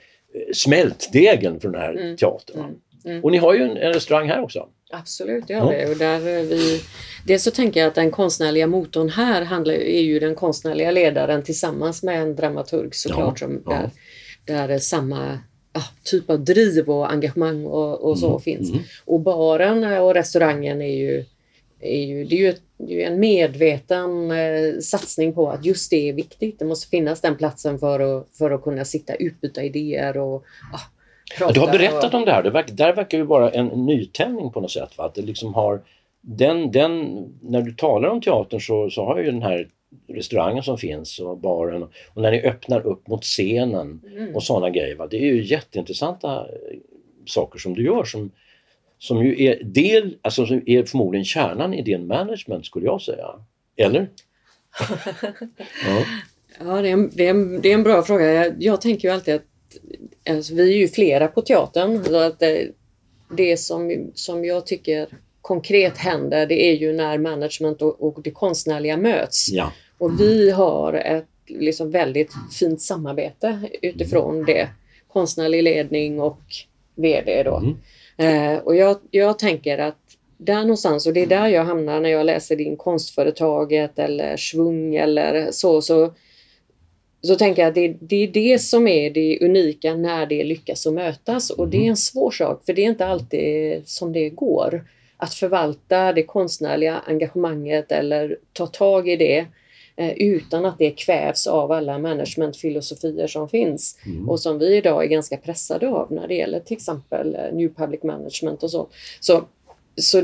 smältdegen 0.53 1.59
för 1.59 1.69
den 1.69 1.81
här 1.81 1.93
Mm. 1.95 2.17
teatern. 2.17 2.59
Mm. 2.59 2.75
Mm. 3.05 3.23
Och 3.23 3.31
ni 3.31 3.37
har 3.37 3.53
ju 3.53 3.61
en, 3.61 3.77
en 3.77 3.93
restaurang 3.93 4.27
här 4.29 4.41
också. 4.41 4.67
Absolut, 4.91 5.47
det 5.47 5.53
Ja. 5.53 5.59
har 5.59 5.71
vi. 5.71 5.93
Och 5.93 5.97
där 5.97 6.19
vi, 6.43 6.81
dels 7.25 7.43
så 7.43 7.51
tänker 7.51 7.79
jag 7.79 7.87
att 7.87 7.95
den 7.95 8.11
konstnärliga 8.11 8.67
motorn 8.67 9.09
här 9.09 9.41
handlar, 9.41 9.73
är 9.73 10.01
ju 10.01 10.19
den 10.19 10.35
konstnärliga 10.35 10.91
ledaren 10.91 11.43
tillsammans 11.43 12.03
med 12.03 12.21
en 12.21 12.35
dramaturg 12.35 12.95
såklart 12.95 13.39
som 13.39 13.61
ja. 13.65 13.71
där, 13.71 13.89
där 14.45 14.69
är 14.69 14.79
samma 14.79 15.39
ja, 15.73 15.81
typ 16.03 16.29
av 16.29 16.39
driv 16.39 16.89
och 16.89 17.11
engagemang 17.11 17.65
och, 17.65 18.09
och 18.09 18.19
så 18.19 18.27
Mm, 18.27 18.39
finns. 18.39 18.69
mm. 18.71 18.83
Och 19.05 19.19
baren 19.19 19.83
och 20.01 20.13
restaurangen 20.13 20.81
är 20.81 20.95
ju, 20.95 21.25
är 21.79 22.05
ju, 22.05 22.25
det 22.25 22.35
är 22.35 22.39
ju, 22.39 22.49
ett, 22.49 22.61
det 22.77 22.93
är 22.93 22.97
ju 22.97 23.03
en 23.03 23.19
medveten 23.19 24.31
eh, 24.31 24.79
satsning 24.81 25.33
på 25.33 25.49
att 25.49 25.65
just 25.65 25.89
det 25.91 26.09
är 26.09 26.13
viktigt. 26.13 26.59
Det 26.59 26.65
måste 26.65 26.87
finnas 26.89 27.21
den 27.21 27.35
platsen 27.37 27.79
för 27.79 27.99
att, 27.99 28.27
för 28.37 28.51
att 28.51 28.61
kunna 28.63 28.85
sitta 28.85 29.15
utbyta 29.15 29.63
idéer 29.63 30.17
och 30.17 30.43
ja, 30.71 30.79
Ja, 31.29 31.37
prata. 31.37 31.53
du 31.53 31.59
har 31.59 31.71
berättat 31.71 32.13
och, 32.13 32.19
om 32.19 32.25
det 32.25 32.31
här. 32.31 32.43
Det 32.43 32.49
verkar, 32.49 32.73
där 32.73 32.93
verkar 32.95 33.17
ju 33.17 33.23
vara 33.23 33.51
en 33.51 33.67
nytändning 33.67 34.51
på 34.51 34.61
något 34.61 34.71
sätt. 34.71 34.97
Va? 34.97 35.05
Att 35.05 35.15
det 35.15 35.21
liksom 35.21 35.53
har, 35.53 35.81
den, 36.27 36.71
den, 36.71 37.23
när 37.41 37.61
du 37.61 37.73
talar 37.73 38.09
om 38.09 38.21
teatern 38.21 38.61
så, 38.61 38.89
så 38.89 39.05
har 39.05 39.17
ju 39.17 39.25
den 39.31 39.41
här 39.41 39.69
restaurangen 40.07 40.63
som 40.63 40.77
finns 40.77 41.19
och 41.19 41.37
baren 41.37 41.83
och 41.83 42.21
när 42.21 42.31
ni 42.31 42.41
öppnar 42.41 42.87
upp 42.87 43.07
mot 43.07 43.23
scenen 43.23 44.01
Mm. 44.17 44.35
och 44.35 44.43
sådana 44.43 44.69
grejer. 44.69 44.95
Va? 44.95 45.07
Det 45.07 45.17
är 45.17 45.25
ju 45.25 45.43
jätteintressanta 45.43 46.37
eh, 46.37 46.77
saker 47.25 47.59
som 47.59 47.73
du 47.73 47.83
gör 47.85 48.03
som, 48.03 48.31
som 48.97 49.25
ju 49.25 49.43
är 49.43 49.63
del, 49.63 50.17
alltså 50.21 50.45
som 50.45 50.61
är 50.65 50.83
förmodligen 50.83 51.25
kärnan 51.25 51.73
i 51.73 51.81
din 51.81 52.07
management 52.07 52.65
skulle 52.65 52.85
jag 52.85 53.01
säga. 53.01 53.27
Eller? 53.75 54.09
Ja. 55.85 56.05
Ja, 56.59 56.81
det 56.81 56.89
är, 56.89 56.93
en, 56.93 57.09
det, 57.13 57.25
är 57.25 57.29
en, 57.29 57.61
det 57.61 57.69
är 57.69 57.73
en 57.73 57.83
bra 57.83 58.03
fråga. 58.03 58.25
Jag, 58.33 58.53
jag 58.59 58.81
tänker 58.81 59.07
ju 59.07 59.13
alltid 59.13 59.35
att 59.35 59.45
alltså, 60.29 60.55
vi 60.55 60.73
är 60.73 60.77
ju 60.77 60.87
flera 60.87 61.27
på 61.27 61.41
teatern. 61.41 62.03
Så 62.03 62.17
att 62.17 62.39
det, 62.39 62.71
det 63.37 63.57
som, 63.57 64.11
som 64.13 64.45
jag 64.45 64.65
tycker 64.65 65.07
konkret 65.45 65.97
händer 65.97 66.45
det 66.45 66.69
är 66.69 66.73
ju 66.73 66.93
när 66.93 67.17
management 67.17 67.81
och, 67.81 68.03
och 68.03 68.21
det 68.23 68.31
konstnärliga 68.31 68.97
möts. 68.97 69.49
ja. 69.51 69.71
Och 69.97 70.19
vi 70.19 70.51
har 70.51 70.93
ett 70.93 71.25
liksom 71.47 71.91
väldigt 71.91 72.31
fint 72.59 72.81
samarbete 72.81 73.59
utifrån 73.81 74.45
det. 74.45 74.67
Konstnärlig 75.07 75.63
ledning 75.63 76.19
och 76.19 76.41
VD 76.95 77.43
då. 77.43 77.57
Mm. 77.57 78.53
Eh, 78.53 78.59
och 78.59 78.75
jag, 78.75 78.97
jag 79.11 79.39
tänker 79.39 79.77
att 79.77 79.97
där 80.37 80.61
någonstans, 80.61 81.07
och 81.07 81.13
det 81.13 81.21
är 81.21 81.27
där 81.27 81.47
jag 81.47 81.65
hamnar 81.65 82.01
när 82.01 82.09
jag 82.09 82.25
läser 82.25 82.55
din 82.55 82.77
Konstföretaget 82.77 83.99
eller 83.99 84.37
Svung 84.37 84.95
eller 84.95 85.51
så, 85.51 85.81
så, 85.81 86.13
så 87.21 87.35
tänker 87.35 87.61
jag 87.61 87.69
att 87.69 87.75
det, 87.75 87.97
det 88.01 88.23
är 88.23 88.27
det 88.27 88.59
som 88.59 88.87
är 88.87 89.09
det 89.09 89.39
unika 89.41 89.95
när 89.95 90.25
det 90.25 90.43
lyckas 90.43 90.87
att 90.87 90.93
mötas. 90.93 91.49
Och 91.49 91.67
det 91.67 91.85
är 91.85 91.89
en 91.89 91.97
svår 91.97 92.31
sak, 92.31 92.65
för 92.65 92.73
det 92.73 92.81
är 92.81 92.89
inte 92.89 93.05
alltid 93.05 93.87
som 93.87 94.13
det 94.13 94.29
går. 94.29 94.85
Att 95.17 95.33
förvalta 95.33 96.13
det 96.13 96.23
konstnärliga 96.23 97.01
engagemanget 97.07 97.91
eller 97.91 98.37
ta 98.53 98.67
tag 98.67 99.09
i 99.09 99.15
det 99.15 99.45
eh, 99.95 100.11
utan 100.11 100.65
att 100.65 100.77
det 100.77 100.91
kvävs 100.91 101.47
av 101.47 101.71
alla 101.71 101.99
managementfilosofier 101.99 103.27
som 103.27 103.49
finns 103.49 103.99
Mm. 104.05 104.29
och 104.29 104.39
som 104.39 104.59
vi 104.59 104.77
idag 104.77 105.03
är 105.03 105.07
ganska 105.07 105.37
pressade 105.37 105.87
av 105.87 106.11
när 106.11 106.27
det 106.27 106.35
gäller 106.35 106.59
till 106.59 106.77
exempel 106.77 107.35
eh, 107.35 107.53
New 107.53 107.73
Public 107.73 108.03
Management 108.03 108.63
och 108.63 108.71
så. 108.71 108.87
Så, 109.19 109.43
så 109.97 110.23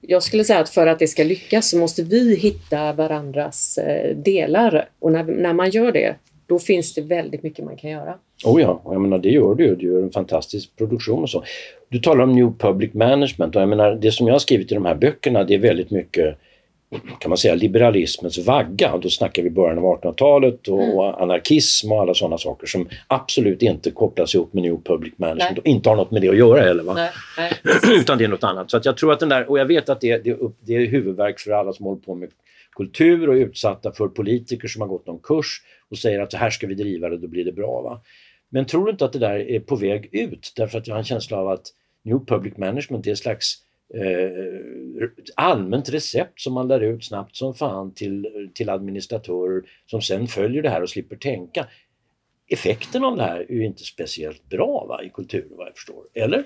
jag 0.00 0.22
skulle 0.22 0.44
säga 0.44 0.58
att 0.58 0.70
för 0.70 0.86
att 0.86 0.98
det 0.98 1.08
ska 1.08 1.24
lyckas 1.24 1.70
så 1.70 1.76
måste 1.76 2.02
vi 2.02 2.36
hitta 2.36 2.92
varandras 2.92 3.78
eh, 3.78 4.16
delar 4.16 4.88
och 4.98 5.12
när, 5.12 5.24
när 5.24 5.52
man 5.52 5.70
gör 5.70 5.92
det 5.92 6.16
då 6.46 6.58
finns 6.58 6.94
det 6.94 7.00
väldigt 7.00 7.42
mycket 7.42 7.64
man 7.64 7.76
kan 7.76 7.90
göra. 7.90 8.14
Oh 8.44 8.62
ja, 8.62 8.82
jag 8.84 9.00
menar 9.00 9.18
det 9.18 9.30
gör 9.30 9.54
du. 9.54 9.74
Du 9.76 9.86
gör 9.86 10.02
en 10.02 10.10
fantastisk 10.10 10.76
produktion 10.76 11.22
och 11.22 11.30
så. 11.30 11.44
Du 11.88 11.98
talar 11.98 12.24
om 12.24 12.32
New 12.32 12.52
Public 12.58 12.94
Management 12.94 13.56
och 13.56 13.62
jag 13.62 13.68
menar 13.68 13.94
det 13.94 14.12
som 14.12 14.26
jag 14.26 14.34
har 14.34 14.38
skrivit 14.38 14.72
i 14.72 14.74
de 14.74 14.84
här 14.84 14.94
böckerna 14.94 15.44
det 15.44 15.54
är 15.54 15.58
väldigt 15.58 15.90
mycket 15.90 16.38
kan 17.18 17.28
man 17.28 17.38
säga 17.38 17.54
liberalismens 17.54 18.38
vagga. 18.38 18.98
Då 19.02 19.10
snackar 19.10 19.42
vi 19.42 19.50
början 19.50 19.78
av 19.78 19.84
1800-talet 19.84 20.68
och 20.68 20.82
Mm. 20.82 20.98
anarkism 20.98 21.92
och 21.92 22.00
alla 22.00 22.14
sådana 22.14 22.38
saker 22.38 22.66
som 22.66 22.88
absolut 23.06 23.62
inte 23.62 23.90
kopplas 23.90 24.34
ihop 24.34 24.52
med 24.52 24.62
New 24.62 24.76
Public 24.84 25.12
Management 25.16 25.50
Nej. 25.50 25.58
och 25.60 25.66
inte 25.66 25.88
har 25.88 25.96
något 25.96 26.10
med 26.10 26.22
det 26.22 26.28
att 26.28 26.36
göra 26.36 26.60
heller. 26.60 26.82
Va? 26.82 26.94
Nej, 26.94 27.10
nej. 27.38 27.52
Utan 28.00 28.18
det 28.18 28.24
är 28.24 28.28
något 28.28 28.44
annat. 28.44 28.70
Så 28.70 28.80
jag 28.84 28.96
tror 28.96 29.12
att 29.12 29.20
den 29.20 29.28
där, 29.28 29.50
och 29.50 29.58
jag 29.58 29.66
vet 29.66 29.88
att 29.88 30.00
det, 30.00 30.24
det, 30.24 30.36
det 30.60 30.76
är 30.76 30.86
huvudverk 30.86 31.40
för 31.40 31.50
alla 31.50 31.72
som 31.72 31.86
håller 31.86 32.00
på 32.00 32.14
med 32.14 32.28
kultur 32.76 33.28
och 33.28 33.34
är 33.36 33.40
utsatta 33.40 33.92
för 33.92 34.08
politiker 34.08 34.68
som 34.68 34.80
har 34.80 34.88
gått 34.88 35.06
någon 35.06 35.18
kurs 35.18 35.62
och 35.94 35.98
säger 35.98 36.20
att 36.20 36.30
så 36.30 36.36
här 36.36 36.50
ska 36.50 36.66
vi 36.66 36.74
driva 36.74 37.08
det, 37.08 37.18
då 37.18 37.28
blir 37.28 37.44
det 37.44 37.52
bra. 37.52 37.82
Va? 37.82 38.02
Men 38.48 38.66
tror 38.66 38.84
du 38.84 38.90
inte 38.90 39.04
att 39.04 39.12
det 39.12 39.18
där 39.18 39.50
är 39.50 39.60
på 39.60 39.76
väg 39.76 40.08
ut? 40.12 40.52
Därför 40.56 40.78
att 40.78 40.86
jag 40.86 40.94
har 40.94 40.98
en 40.98 41.04
känsla 41.04 41.36
av 41.36 41.48
att 41.48 41.66
New 42.02 42.18
Public 42.26 42.56
Management 42.56 43.06
är 43.06 43.12
ett 43.12 43.18
slags 43.18 43.54
eh, 43.94 45.08
allmänt 45.34 45.88
recept 45.88 46.40
som 46.40 46.52
man 46.52 46.68
lär 46.68 46.80
ut 46.80 47.04
snabbt 47.04 47.36
som 47.36 47.54
fan 47.54 47.94
till, 47.94 48.50
till 48.54 48.68
administratörer 48.68 49.62
som 49.86 50.02
sen 50.02 50.26
följer 50.26 50.62
det 50.62 50.68
här 50.68 50.82
och 50.82 50.90
slipper 50.90 51.16
tänka. 51.16 51.66
Effekten 52.48 53.04
av 53.04 53.16
det 53.16 53.22
här 53.22 53.46
är 53.48 53.54
ju 53.54 53.64
inte 53.64 53.84
speciellt 53.84 54.48
bra 54.48 54.86
va, 54.88 55.02
i 55.02 55.10
kulturen 55.10 55.56
vad 55.56 55.66
jag 55.66 55.74
förstår. 55.74 56.04
Eller? 56.14 56.44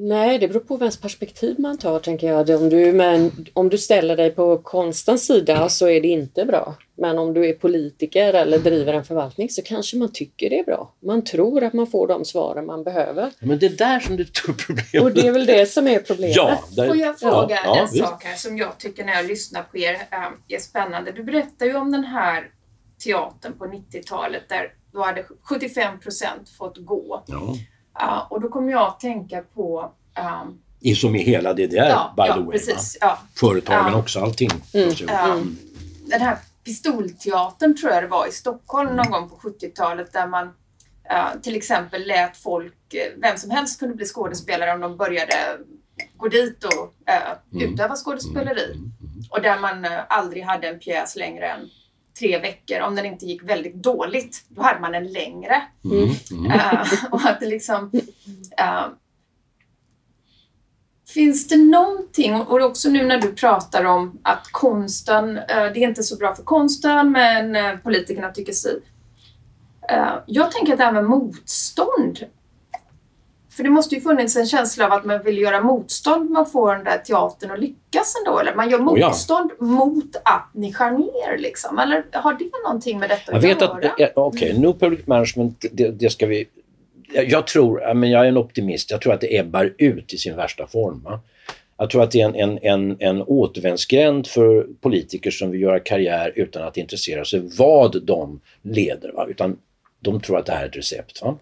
Nej, 0.00 0.38
det 0.38 0.48
beror 0.48 0.60
på 0.60 0.76
vems 0.76 1.00
perspektiv 1.00 1.58
man 1.58 1.78
tar 1.78 1.98
tänker 1.98 2.26
jag. 2.26 2.50
Om 2.50 2.68
du, 2.68 2.92
men, 2.92 3.30
om 3.52 3.68
du 3.68 3.78
ställer 3.78 4.16
dig 4.16 4.30
på 4.30 4.58
konstens 4.58 5.26
sida 5.26 5.68
så 5.68 5.88
är 5.88 6.00
det 6.00 6.08
inte 6.08 6.44
bra. 6.44 6.76
Men 7.00 7.18
om 7.18 7.34
du 7.34 7.46
är 7.48 7.52
politiker 7.52 8.34
eller 8.34 8.58
driver 8.58 8.92
en 8.94 9.04
förvaltning 9.04 9.48
så 9.48 9.62
kanske 9.62 9.96
man 9.96 10.12
tycker 10.12 10.50
det 10.50 10.58
är 10.58 10.64
bra. 10.64 10.94
Man 11.00 11.24
tror 11.24 11.64
att 11.64 11.72
man 11.72 11.86
får 11.86 12.06
de 12.08 12.24
svaren 12.24 12.66
man 12.66 12.84
behöver. 12.84 13.32
Men 13.40 13.58
det 13.58 13.66
är 13.66 13.70
där 13.70 14.00
som 14.00 14.16
det 14.16 14.22
är 14.22 14.24
ett 14.24 14.36
stort 14.36 14.66
problem. 14.66 15.02
Och 15.04 15.12
det 15.12 15.26
är 15.26 15.32
väl 15.32 15.46
det 15.46 15.66
som 15.66 15.86
är 15.88 15.98
problemet. 15.98 16.36
Ja, 16.36 16.58
där, 16.76 16.86
Får 16.86 16.96
jag 16.96 17.18
fråga 17.18 17.54
ja, 17.54 17.60
ja, 17.64 17.76
en 17.78 17.92
visst. 17.92 18.04
sak 18.04 18.24
här 18.24 18.36
som 18.36 18.58
jag 18.58 18.78
tycker 18.78 19.04
när 19.04 19.12
jag 19.12 19.26
lyssnar 19.26 19.62
på 19.62 19.78
er 19.78 19.92
ähm, 19.94 20.32
är 20.48 20.58
spännande. 20.58 21.12
Du 21.12 21.24
berättar 21.24 21.66
ju 21.66 21.76
om 21.76 21.92
den 21.92 22.04
här 22.04 22.50
teatern 23.04 23.58
på 23.58 23.64
90-talet 23.64 24.42
där 24.48 24.72
då 24.92 25.02
hade 25.02 25.24
75 25.48 26.00
procent 26.00 26.48
fått 26.48 26.78
gå. 26.78 27.24
Ja. 27.26 27.54
Ja, 27.94 28.26
och 28.30 28.40
då 28.40 28.48
kommer 28.48 28.72
jag 28.72 28.86
att 28.88 29.00
tänka 29.00 29.42
på 29.54 29.92
ähm, 30.18 30.58
I- 30.80 30.94
Som 30.94 31.14
i 31.16 31.22
hela 31.22 31.52
DDR, 31.52 31.76
ja, 31.76 32.12
by 32.16 32.22
ja, 32.26 32.34
the 32.34 32.40
way. 32.40 32.50
precis. 32.52 32.98
Ja? 33.00 33.18
Företagen 33.34 33.92
Ja. 33.92 33.98
också, 33.98 34.20
allting. 34.20 34.50
Mm, 34.74 34.90
ja. 35.08 35.24
mm. 35.32 35.56
Den 36.06 36.20
här 36.20 36.38
pistolteatern 36.68 37.76
tror 37.76 37.92
jag 37.92 38.02
det 38.02 38.08
var 38.08 38.26
i 38.28 38.32
Stockholm 38.32 38.96
någon 38.96 39.10
gång 39.10 39.28
på 39.28 39.36
70-talet 39.36 40.12
där 40.12 40.26
man 40.26 40.46
äh, 41.10 41.40
till 41.42 41.56
exempel 41.56 42.06
lät 42.06 42.36
folk, 42.36 42.94
eh, 42.94 43.12
vem 43.16 43.36
som 43.36 43.50
helst 43.50 43.80
kunde 43.80 43.94
bli 43.94 44.04
skådespelare 44.06 44.72
om 44.74 44.80
de 44.80 44.96
började 44.96 45.34
gå 46.16 46.28
dit 46.28 46.64
och 46.64 46.94
Mm. 47.52 47.72
utöva 47.72 47.96
skådespeleri. 47.96 48.64
Mm, 48.64 48.76
mm. 48.76 49.24
Och 49.30 49.42
där 49.42 49.58
man 49.60 49.84
eh, 49.84 50.00
aldrig 50.08 50.44
hade 50.44 50.68
en 50.68 50.78
pjäs 50.78 51.16
längre 51.16 51.46
än 51.46 51.70
tre 52.18 52.38
veckor. 52.38 52.80
Om 52.80 52.94
den 52.94 53.06
inte 53.06 53.26
gick 53.26 53.42
väldigt 53.42 53.74
dåligt, 53.74 54.44
då 54.48 54.62
hade 54.62 54.80
man 54.80 54.94
en 54.94 55.12
längre. 55.12 55.62
Mm, 55.84 56.08
mm. 56.30 56.50
Eh, 56.50 56.86
och 57.10 57.20
att 57.24 57.40
det 57.40 57.46
liksom... 57.46 57.90
eh, 58.58 58.86
finns 61.14 61.48
det 61.48 61.56
någonting, 61.56 62.34
och 62.34 62.60
också 62.60 62.88
nu 62.88 63.06
när 63.06 63.18
du 63.18 63.32
pratar 63.32 63.84
om 63.84 64.18
att 64.22 64.48
konsten, 64.50 65.36
eh, 65.36 65.44
det 65.46 65.78
är 65.78 65.88
inte 65.88 66.02
så 66.02 66.16
bra 66.16 66.34
för 66.34 66.42
konsten 66.42 67.12
men 67.12 67.56
eh, 67.56 67.76
politikerna 67.76 68.30
tycker 68.30 68.52
si. 68.52 68.80
Eh, 69.90 70.14
jag 70.26 70.52
tänker 70.52 70.72
att 70.72 70.78
det 70.78 70.84
här 70.84 70.92
med 70.92 71.04
motstånd 71.04 72.18
för 73.58 73.64
det 73.64 73.70
måste 73.70 73.94
ju 73.94 74.00
funnits 74.00 74.36
en 74.36 74.46
känsla 74.46 74.86
av 74.86 74.92
att 74.92 75.04
man 75.04 75.22
vill 75.22 75.38
göra 75.38 75.60
motstånd 75.60 76.30
man 76.30 76.46
får 76.46 76.74
den 76.74 76.84
där 76.84 76.98
teatern 76.98 77.50
att 77.50 77.60
lyckas 77.60 78.14
ändå. 78.18 78.38
Eller 78.38 78.54
man 78.54 78.70
gör 78.70 78.78
Oh 78.78 79.00
ja. 79.00 79.08
motstånd 79.08 79.50
mot 79.58 80.16
att 80.24 80.50
ni 80.52 80.72
skär 80.72 80.90
ner 80.90 81.38
liksom. 81.38 81.78
Eller 81.78 82.04
har 82.12 82.32
det 82.32 82.50
någonting 82.64 82.98
med 82.98 83.10
detta 83.10 83.32
Jag 83.32 83.38
att 83.38 83.44
vet 83.44 83.60
göra? 83.60 83.72
att, 83.72 83.98
ja, 83.98 84.08
okej, 84.14 84.58
New 84.58 84.72
Public 84.72 85.06
Management, 85.06 85.64
det, 85.72 85.88
det 85.88 86.10
ska 86.10 86.26
vi... 86.26 86.48
Jag, 87.14 87.46
tror, 87.46 87.94
men 87.94 88.10
jag 88.10 88.24
är 88.24 88.28
en 88.28 88.36
optimist, 88.36 88.90
jag 88.90 89.00
tror 89.00 89.12
att 89.12 89.20
det 89.20 89.38
ebbar 89.38 89.74
ut 89.78 90.14
i 90.14 90.18
sin 90.18 90.36
värsta 90.36 90.66
form. 90.66 91.02
Va? 91.02 91.20
Jag 91.78 91.90
tror 91.90 92.02
att 92.02 92.10
det 92.10 92.20
är 92.20 92.24
en, 92.24 92.34
en, 92.34 92.58
en, 92.62 92.96
en 93.00 93.22
återvändsgränd 93.22 94.26
för 94.26 94.66
politiker 94.80 95.30
som 95.30 95.50
vill 95.50 95.60
göra 95.60 95.80
karriär 95.80 96.32
utan 96.36 96.62
att 96.62 96.76
intressera 96.76 97.24
sig 97.24 97.40
vad 97.58 98.02
de 98.02 98.40
leder. 98.62 99.12
Va? 99.12 99.26
Utan 99.30 99.56
de 100.00 100.20
tror 100.20 100.38
att 100.38 100.46
det 100.46 100.52
här 100.52 100.64
är 100.64 100.68
ett 100.68 100.76
recept. 100.76 101.22
Va? 101.22 101.38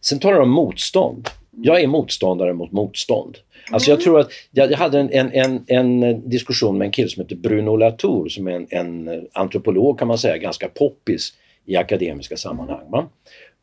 Sen 0.00 0.18
talar 0.18 0.36
de 0.36 0.42
om 0.42 0.50
motstånd. 0.50 1.28
Jag 1.50 1.80
är 1.80 1.86
motståndare 1.86 2.52
mot 2.52 2.72
motstånd. 2.72 3.38
Alltså 3.70 3.90
jag 3.90 4.00
tror 4.00 4.20
att, 4.20 4.30
jag 4.50 4.72
hade 4.72 5.00
en, 5.00 5.10
en, 5.10 5.30
en, 5.32 5.64
en 5.68 6.28
diskussion 6.30 6.78
med 6.78 6.86
en 6.86 6.92
kille 6.92 7.08
som 7.08 7.22
heter 7.22 7.36
Bruno 7.36 7.76
Latour 7.76 8.28
som 8.28 8.46
är 8.46 8.52
en, 8.52 8.66
en 8.70 9.26
antropolog 9.32 9.98
kan 9.98 10.08
man 10.08 10.18
säga, 10.18 10.36
ganska 10.36 10.68
poppis 10.68 11.32
i 11.64 11.76
akademiska 11.76 12.36
sammanhang. 12.36 12.90
Va? 12.90 13.08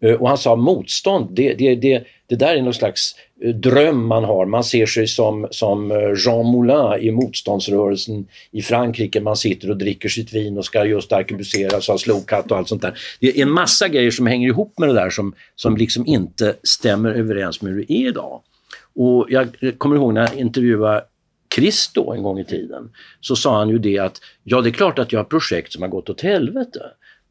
Eh, 0.03 0.13
och 0.13 0.27
han 0.27 0.37
sa 0.37 0.55
motstånd, 0.55 1.35
det, 1.35 1.53
det, 1.53 1.75
det, 1.75 2.03
det 2.27 2.35
där 2.35 2.55
är 2.55 2.61
någon 2.61 2.73
slags 2.73 3.15
eh, 3.43 3.55
dröm 3.55 4.07
man 4.07 4.23
har. 4.23 4.45
Man 4.45 4.63
ser 4.63 4.85
sig 4.85 5.07
som, 5.07 5.47
som 5.51 5.91
eh, 5.91 5.97
Jean 6.25 6.45
Moulin 6.45 7.07
i 7.07 7.11
motståndsrörelsen 7.11 8.27
i 8.51 8.61
Frankrike. 8.61 9.21
Man 9.21 9.37
sitter 9.37 9.69
och 9.69 9.77
dricker 9.77 10.09
sitt 10.09 10.33
vin 10.33 10.57
och 10.57 10.65
ska 10.65 10.85
just 10.85 11.11
arkebuseras 11.11 11.89
och 11.89 11.93
ha 11.93 11.99
slowcut 11.99 12.51
och 12.51 12.57
allt 12.57 12.67
sånt 12.67 12.81
där. 12.81 12.99
Det 13.19 13.27
är 13.27 13.41
en 13.41 13.51
massa 13.51 13.87
grejer 13.87 14.11
som 14.11 14.27
hänger 14.27 14.47
ihop 14.47 14.79
med 14.79 14.89
det 14.89 14.95
där 14.95 15.09
som, 15.09 15.35
som 15.55 15.77
liksom 15.77 16.05
inte 16.05 16.55
stämmer 16.63 17.11
överens 17.11 17.61
med 17.61 17.73
hur 17.73 17.85
det 17.85 17.93
är 17.93 18.07
idag. 18.07 18.41
Och 18.95 19.25
jag 19.29 19.47
kommer 19.77 19.95
ihåg 19.95 20.13
när 20.13 20.21
jag 20.21 20.39
intervjuade 20.39 21.03
Christo 21.55 22.13
en 22.13 22.23
gång 22.23 22.39
i 22.39 22.45
tiden, 22.45 22.89
så 23.21 23.35
sa 23.35 23.57
han 23.57 23.69
ju 23.69 23.77
det 23.77 23.99
att 23.99 24.21
ja, 24.43 24.61
det 24.61 24.69
är 24.69 24.71
klart 24.71 24.99
att 24.99 25.11
jag 25.11 25.19
har 25.19 25.25
projekt 25.25 25.73
som 25.73 25.81
har 25.81 25.89
gått 25.89 26.09
åt 26.09 26.21
helvete. 26.21 26.79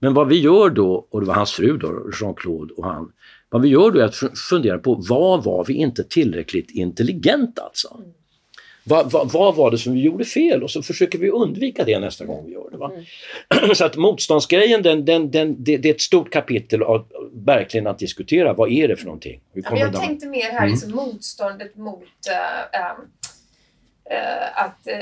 Men 0.02 0.14
vad 0.14 0.28
vi 0.28 0.40
gör 0.40 0.70
då, 0.70 1.06
och 1.10 1.20
det 1.20 1.26
var 1.26 1.34
hans 1.34 1.52
fru 1.52 1.76
då, 1.78 2.10
Jean-Claude 2.20 2.74
och 2.76 2.84
han, 2.84 3.12
vad 3.50 3.62
vi 3.62 3.68
gör 3.68 3.90
då 3.90 4.00
är 4.00 4.04
att 4.04 4.16
fundera 4.50 4.78
på 4.78 4.94
vad 5.08 5.44
var 5.44 5.64
vi 5.64 5.74
inte 5.74 6.04
tillräckligt 6.04 6.70
intelligent 6.70 7.58
alltså? 7.58 8.00
Vad, 8.84 9.12
vad, 9.12 9.32
vad 9.32 9.56
var 9.56 9.70
det 9.70 9.78
som 9.78 9.92
vi 9.92 10.00
gjorde 10.00 10.24
fel? 10.24 10.62
Och 10.62 10.70
så 10.70 10.82
försöker 10.82 11.18
vi 11.18 11.30
undvika 11.30 11.84
det 11.84 11.98
nästa 11.98 12.24
gång 12.24 12.46
vi 12.46 12.52
gör 12.52 12.70
det. 12.70 12.76
Va? 12.76 12.92
Så 13.74 13.84
att 13.84 13.96
motståndsgrejen, 13.96 14.82
den, 14.82 15.04
den, 15.04 15.30
den, 15.30 15.64
det, 15.64 15.76
det 15.76 15.88
är 15.88 15.94
ett 15.94 16.00
stort 16.00 16.32
kapitel 16.32 16.82
av 16.82 17.06
verkligen 17.32 17.86
att 17.86 17.98
diskutera. 17.98 18.52
Vad 18.52 18.70
är 18.70 18.88
det 18.88 18.96
för 18.96 19.04
någonting? 19.04 19.40
Hur 19.52 19.62
Ja, 19.70 19.78
jag 19.78 19.94
tänkte 19.94 20.26
mer 20.26 20.42
här 20.42 20.58
Mm. 20.58 20.70
liksom 20.70 20.90
motståndet 20.90 21.76
mot 21.76 22.02
äh, 22.72 22.86
äh, 22.90 24.64
att 24.64 24.86
äh, 24.86 24.94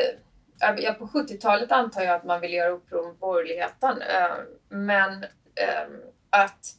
ja, 0.60 0.92
på 0.92 1.06
70-talet 1.06 1.72
antar 1.72 2.02
jag 2.02 2.14
att 2.14 2.24
man 2.24 2.40
ville 2.40 2.56
göra 2.56 2.70
uppror 2.70 3.06
mot 3.08 3.20
borgerligheten. 3.20 3.90
Äh, 4.02 4.76
men 4.76 5.12
ähm, 5.12 5.96
att 6.30 6.76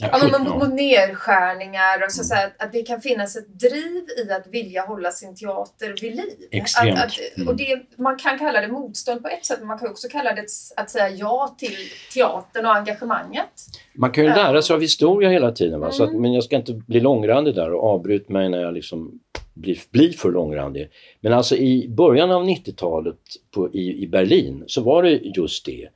Ja, 0.00 0.08
ja, 0.12 0.28
men 0.32 0.42
mot, 0.42 0.58
mot 0.62 0.74
nedskärningar 0.74 2.04
och 2.04 2.12
så, 2.12 2.24
så 2.24 2.34
här, 2.34 2.52
att, 2.58 2.72
det 2.72 2.82
kan 2.82 3.00
finnas 3.00 3.36
ett 3.36 3.60
driv 3.60 4.04
i 4.26 4.32
att 4.32 4.46
vilja 4.46 4.82
hålla 4.86 5.10
sin 5.10 5.34
teater 5.36 5.94
vid 6.00 6.16
liv. 6.16 6.48
Extremt. 6.50 6.98
Att, 6.98 7.04
att, 7.04 7.12
Mm. 7.36 7.48
och 7.48 7.56
det, 7.56 7.82
man 7.98 8.16
kan 8.18 8.38
kalla 8.38 8.60
det 8.60 8.68
motstånd 8.68 9.22
på 9.22 9.28
ett 9.28 9.46
sätt, 9.46 9.58
men 9.58 9.68
man 9.68 9.78
kan 9.78 9.88
också 9.90 10.08
kalla 10.08 10.32
det 10.34 10.46
att 10.76 10.90
säga 10.90 11.08
ja 11.08 11.54
till 11.58 11.76
teatern 12.14 12.66
och 12.66 12.74
engagemanget. 12.76 13.50
Man 13.94 14.10
kan 14.10 14.24
ju 14.24 14.30
lära 14.30 14.62
sig 14.62 14.74
av 14.74 14.80
historia 14.80 15.30
hela 15.30 15.52
tiden. 15.52 15.80
Va? 15.80 15.90
Så 15.90 16.02
att, 16.02 16.08
Mm. 16.10 16.22
men 16.22 16.32
jag 16.32 16.44
ska 16.44 16.56
inte 16.56 16.72
bli 16.72 17.00
långrandig 17.00 17.54
där 17.54 17.72
och 17.72 17.84
avbryta 17.84 18.32
mig 18.32 18.48
när 18.48 18.60
jag 18.62 18.74
liksom 18.74 19.20
blir, 19.58 19.78
blir 19.90 20.12
för 20.12 20.30
långrandig. 20.32 20.88
Men 21.20 21.32
alltså 21.32 21.56
i 21.56 21.88
början 21.88 22.30
av 22.30 22.44
90-talet 22.44 23.16
på, 23.50 23.74
i, 23.74 24.02
i 24.02 24.06
Berlin 24.06 24.64
så 24.66 24.82
var 24.82 25.02
det 25.02 25.20
just 25.36 25.66
det. 25.66 25.88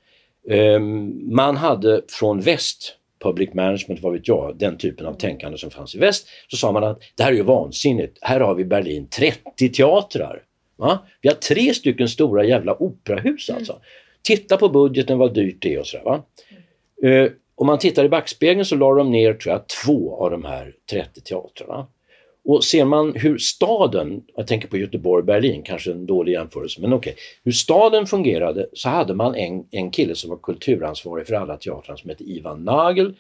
Ehm, 0.49 1.35
man 1.35 1.57
hade 1.57 2.03
från 2.09 2.41
väst, 2.41 2.97
public 3.19 3.55
management, 3.55 4.03
vad 4.03 4.13
vet 4.13 4.29
jag, 4.29 4.57
den 4.59 4.79
typen 4.79 5.07
av 5.07 5.15
tänkande 5.15 5.59
som 5.59 5.71
fanns 5.71 5.95
i 5.95 5.99
väst, 5.99 6.29
så 6.49 6.57
sa 6.57 6.73
man 6.73 6.85
att 6.85 7.01
det 7.15 7.23
här 7.23 7.33
är 7.33 7.37
ju 7.37 7.43
vansinnigt. 7.43 8.19
Här 8.21 8.41
har 8.41 8.55
vi 8.55 8.63
i 8.63 8.67
Berlin 8.67 9.09
30 9.09 9.69
teatrar. 9.69 10.43
Va? 10.77 10.99
Vi 11.21 11.29
har 11.29 11.37
tre 11.37 11.75
stycken 11.75 12.09
stora 12.09 12.45
jävla 12.45 12.83
operahus 12.83 13.51
alltså. 13.51 13.81
Titta 14.23 14.57
på 14.57 14.69
budgeten 14.69 15.19
vad 15.19 15.35
dyrt 15.35 15.57
det 15.63 15.75
är 15.75 15.81
och 15.81 15.87
sådär. 15.87 16.05
Va? 16.05 16.23
Eh, 17.09 17.31
om 17.55 17.67
man 17.67 17.79
tittar 17.79 18.05
i 18.05 18.09
backspegeln 18.09 18.65
så 18.65 18.77
la 18.77 18.95
de 18.95 19.11
ner 19.11 19.35
tror 19.35 19.53
jag, 19.53 19.69
två 19.85 20.17
av 20.17 20.31
de 20.31 20.45
här 20.45 20.75
30 20.91 21.21
teatrarna. 21.21 21.87
Och 22.45 22.65
ser 22.65 22.85
man 22.85 23.13
hur 23.15 23.39
staden, 23.39 24.23
jag 24.37 24.47
tänker 24.47 24.69
på 24.69 24.77
Göteborg, 24.77 25.25
Berlin, 25.25 25.63
kanske 25.63 25.91
en 25.91 26.07
dålig 26.07 26.33
jämförelse, 26.33 26.81
men 26.81 26.93
okej. 26.93 27.13
Okay, 27.13 27.23
hur 27.45 27.53
staden 27.53 28.07
fungerade 28.07 28.67
så 28.73 28.89
hade 28.89 29.15
man 29.15 29.35
en, 29.35 29.65
en 29.71 29.91
kille 29.91 30.15
som 30.15 30.31
var 30.31 30.37
kulturansvarig 30.37 31.27
för 31.27 31.35
alla 31.35 31.57
teatrar 31.57 31.97
som 31.97 32.11
hette 32.11 32.25
Ivan 32.25 32.65
Nagel. 32.65 33.15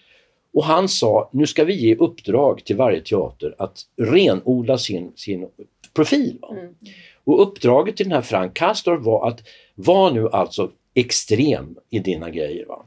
Och 0.54 0.64
han 0.64 0.88
sa, 0.88 1.30
nu 1.32 1.46
ska 1.46 1.64
vi 1.64 1.74
ge 1.74 1.94
uppdrag 1.94 2.64
till 2.64 2.76
varje 2.76 3.00
teater 3.00 3.54
att 3.58 3.78
renodla 3.96 4.78
sin, 4.78 5.12
sin 5.16 5.48
profil. 5.94 6.38
Mm. 6.50 6.74
Och 7.24 7.42
uppdraget 7.42 7.96
till 7.96 8.06
den 8.06 8.12
här 8.12 8.22
Frank 8.22 8.54
Castor 8.54 8.96
var 8.96 9.28
att 9.28 9.40
vara 9.74 10.12
nu 10.12 10.28
alltså 10.28 10.70
extrem 10.94 11.76
i 11.90 11.98
dina 11.98 12.30
grejer. 12.30 12.66
Va? 12.66 12.84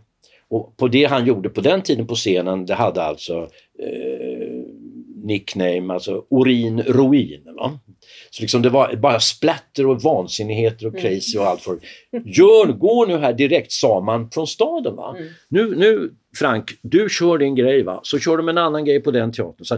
Och 0.47 0.77
på 0.77 0.87
det 0.87 1.05
han 1.05 1.25
gjorde 1.25 1.49
på 1.49 1.61
den 1.61 1.81
tiden 1.81 2.07
på 2.07 2.15
scenen, 2.15 2.65
det 2.65 2.73
hade 2.73 3.03
alltså 3.03 3.49
eh, 3.79 4.24
nickname, 5.25 5.93
alltså 5.93 6.25
Urin 6.29 6.81
Ruin. 6.81 7.41
Va? 7.45 7.79
Så 8.29 8.41
liksom 8.41 8.61
det 8.61 8.69
var 8.69 8.95
bara 8.95 9.19
splatter 9.19 9.85
och 9.87 10.01
vansinnigheter 10.01 10.87
och 10.87 10.93
mm. 10.93 11.01
crazy 11.01 11.37
och 11.37 11.45
allt 11.45 11.61
för 11.61 11.79
Gör, 12.25 12.73
gå 12.73 13.05
nu 13.05 13.17
här 13.17 13.33
direkt, 13.33 13.71
sa 13.71 14.01
man 14.01 14.31
från 14.31 14.47
staden. 14.47 14.95
Va? 14.95 15.15
Mm. 15.17 15.29
Nu, 15.47 15.75
nu 15.75 16.13
Frank, 16.37 16.71
du 16.81 17.09
kör 17.09 17.37
din 17.37 17.55
grej, 17.55 17.83
va? 17.83 17.99
så 18.03 18.19
kör 18.19 18.37
de 18.37 18.49
en 18.49 18.57
annan 18.57 18.85
grej 18.85 18.99
på 18.99 19.11
den 19.11 19.31
teatern. 19.31 19.65
Så 19.65 19.77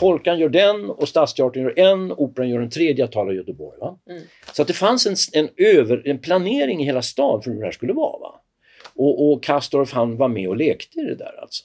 Folkan 0.00 0.38
gör 0.38 0.48
den 0.48 0.90
och 0.90 1.08
Stadsteatern 1.08 1.62
gör 1.62 1.78
en, 1.78 2.12
Operan 2.12 2.48
gör 2.48 2.60
en 2.60 2.70
tredje, 2.70 3.02
jag 3.02 3.12
talar 3.12 3.32
Göteborg. 3.32 3.78
Va? 3.80 3.98
Mm. 4.10 4.22
Så 4.52 4.62
att 4.62 4.68
det 4.68 4.74
fanns 4.74 5.06
en, 5.06 5.16
en, 5.32 5.48
över, 5.56 6.02
en 6.08 6.18
planering 6.18 6.82
i 6.82 6.84
hela 6.84 7.02
stan 7.02 7.42
för 7.42 7.50
hur 7.50 7.58
det 7.58 7.64
här 7.64 7.72
skulle 7.72 7.92
vara. 7.92 8.18
Va? 8.18 8.40
Och, 8.94 9.32
och 9.32 9.42
Kastorf 9.42 9.92
han 9.92 10.16
var 10.16 10.28
med 10.28 10.48
och 10.48 10.56
lekte 10.56 11.00
i 11.00 11.04
det 11.04 11.14
där 11.14 11.40
alltså. 11.40 11.64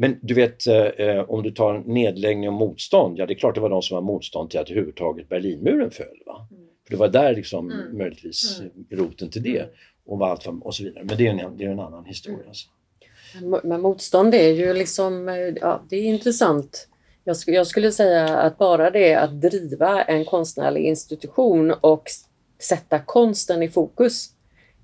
Men 0.00 0.18
du 0.22 0.34
vet, 0.34 0.66
eh, 0.66 1.20
om 1.28 1.42
du 1.42 1.50
tar 1.50 1.82
nedläggning 1.86 2.48
och 2.48 2.54
motstånd, 2.54 3.18
ja 3.18 3.26
det 3.26 3.32
är 3.32 3.38
klart 3.38 3.54
det 3.54 3.60
var 3.60 3.70
de 3.70 3.82
som 3.82 3.94
var 3.94 4.02
motstånd 4.02 4.50
till 4.50 4.60
att 4.60 4.70
överhuvudtaget 4.70 5.28
Berlinmuren 5.28 5.90
föll. 5.90 6.22
Va? 6.26 6.46
Mm. 6.50 6.62
För 6.84 6.90
det 6.90 6.96
var 6.96 7.08
där 7.08 7.34
liksom 7.34 7.70
mm. 7.70 7.98
möjligtvis 7.98 8.60
mm. 8.60 8.70
roten 8.90 9.30
till 9.30 9.42
det 9.42 9.66
och, 10.06 10.26
allt, 10.26 10.46
och 10.60 10.74
så 10.74 10.84
vidare. 10.84 11.04
Men 11.04 11.16
det 11.16 11.26
är 11.26 11.30
en, 11.30 11.56
det 11.56 11.64
är 11.64 11.70
en 11.70 11.80
annan 11.80 12.04
historia. 12.04 12.38
Mm. 12.38 12.48
Alltså. 12.48 12.68
Men 13.66 13.80
motstånd 13.80 14.34
är 14.34 14.52
ju 14.52 14.74
liksom, 14.74 15.28
ja 15.60 15.82
det 15.90 15.96
är 15.96 16.04
intressant. 16.04 16.88
Jag 17.24 17.36
skulle, 17.36 17.56
jag 17.56 17.66
skulle 17.66 17.92
säga 17.92 18.38
att 18.38 18.58
bara 18.58 18.90
det 18.90 19.14
att 19.14 19.40
driva 19.40 20.02
en 20.02 20.24
konstnärlig 20.24 20.84
institution 20.84 21.70
och 21.80 22.10
sätta 22.58 22.98
konsten 22.98 23.62
i 23.62 23.68
fokus 23.68 24.30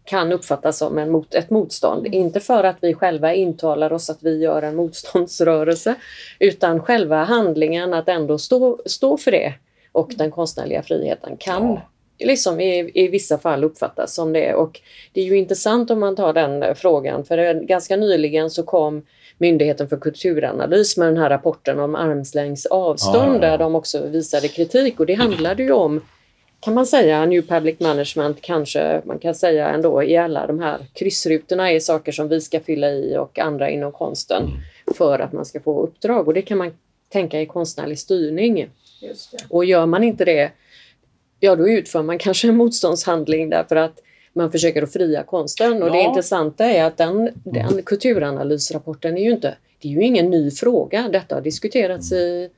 kan 0.05 0.33
uppfattas 0.33 0.79
som 0.79 0.99
en 0.99 1.11
mot, 1.11 1.35
ett 1.35 1.51
motstånd. 1.51 2.07
Mm. 2.07 2.21
Inte 2.21 2.41
för 2.41 2.65
att 2.65 2.77
vi 2.81 2.95
själva 2.95 3.35
intalar 3.35 3.93
oss 3.93 4.11
att 4.11 4.23
vi 4.23 4.39
gör 4.39 4.63
en 4.63 4.77
motståndsrörelse 4.77 5.95
utan 6.39 6.81
själva 6.81 7.25
handlingen 7.25 7.95
att 7.95 8.09
ändå 8.09 8.39
stå, 8.39 8.79
stå 8.87 9.17
för 9.17 9.31
det 9.31 9.55
och 9.93 10.13
den 10.17 10.31
konstnärliga 10.31 10.83
friheten 10.83 11.37
kan 11.37 11.69
ja. 11.69 11.83
liksom 12.27 12.61
i, 12.61 12.91
i 12.95 13.09
vissa 13.09 13.39
fall 13.39 13.65
uppfattas 13.65 14.15
som 14.15 14.33
det. 14.33 14.55
Och 14.55 14.81
det 15.13 15.21
är 15.21 15.25
ju 15.25 15.39
intressant 15.39 15.91
om 15.91 16.01
man 16.01 16.17
tar 16.17 16.33
den 16.33 16.75
frågan 16.75 17.25
för 17.25 17.55
ganska 17.55 17.97
nyligen 17.97 18.51
så 18.51 18.63
kom 18.63 19.03
Myndigheten 19.39 19.89
för 19.89 19.97
kulturanalys 19.97 20.97
med 20.97 21.09
den 21.09 21.17
här 21.17 21.31
rapporten 21.31 21.81
om 21.81 21.95
armslängds 21.95 22.67
avstånd 22.67 23.29
ja, 23.29 23.35
ja, 23.35 23.51
där 23.51 23.59
de 23.59 23.75
också 23.75 24.07
visade 24.07 24.49
kritik 24.49 25.01
och 25.01 25.07
det 25.07 25.15
handlade 25.15 25.63
ju 25.63 25.73
om 25.73 26.01
kan 26.65 26.75
man 26.75 26.87
säga, 26.87 27.27
New 27.27 27.43
Public 27.43 27.81
Management 27.81 28.41
kanske 28.41 29.03
man 29.05 29.19
kan 29.19 29.35
säga 29.35 29.69
ändå 29.69 30.03
i 30.03 30.17
alla 30.17 30.47
de 30.47 30.61
här 30.61 30.79
kryssrutorna 30.93 31.71
är 31.71 31.81
saker 31.81 32.13
som 32.13 32.29
vi 32.29 32.41
ska 32.41 32.61
fylla 32.61 32.91
i 32.91 33.17
och 33.17 33.39
andra 33.39 33.71
inom 33.71 33.93
konsten 33.93 34.43
mm. 34.43 34.57
för 34.97 35.19
att 35.19 35.33
man 35.33 35.45
ska 35.45 35.61
få 35.61 35.83
uppdrag 35.83 36.29
och 36.29 36.35
det 36.35 36.43
kan 36.43 36.59
man 36.59 36.71
tänka 37.09 37.41
i 37.41 37.47
konstnärlig 37.47 37.99
styrning. 37.99 38.69
Och 39.49 39.65
gör 39.65 39.87
man 39.87 40.05
inte 40.05 40.25
det, 40.25 40.51
ja 41.41 41.57
då 41.57 41.69
utför 41.69 42.03
man 42.03 42.19
kanske 42.27 42.49
en 42.49 42.57
motståndshandling 42.57 43.51
därför 43.51 43.77
att 43.77 44.01
man 44.33 44.53
försöker 44.53 44.83
att 44.83 44.93
fria 44.93 45.23
konsten. 45.23 45.83
Och 45.83 45.89
ja. 45.89 45.93
det 45.93 46.01
intressanta 46.01 46.65
är 46.65 46.85
att 46.85 46.97
den, 46.97 47.31
den 47.45 47.83
kulturanalysrapporten 47.83 49.17
är 49.17 49.23
ju 49.23 49.31
inte, 49.31 49.55
det 49.79 49.89
är 49.89 49.93
ju 49.93 50.03
ingen 50.03 50.31
ny 50.31 50.51
fråga. 50.51 51.09
Detta 51.13 51.35
har 51.35 51.43
diskuterats 51.43 52.13
i 52.13 52.51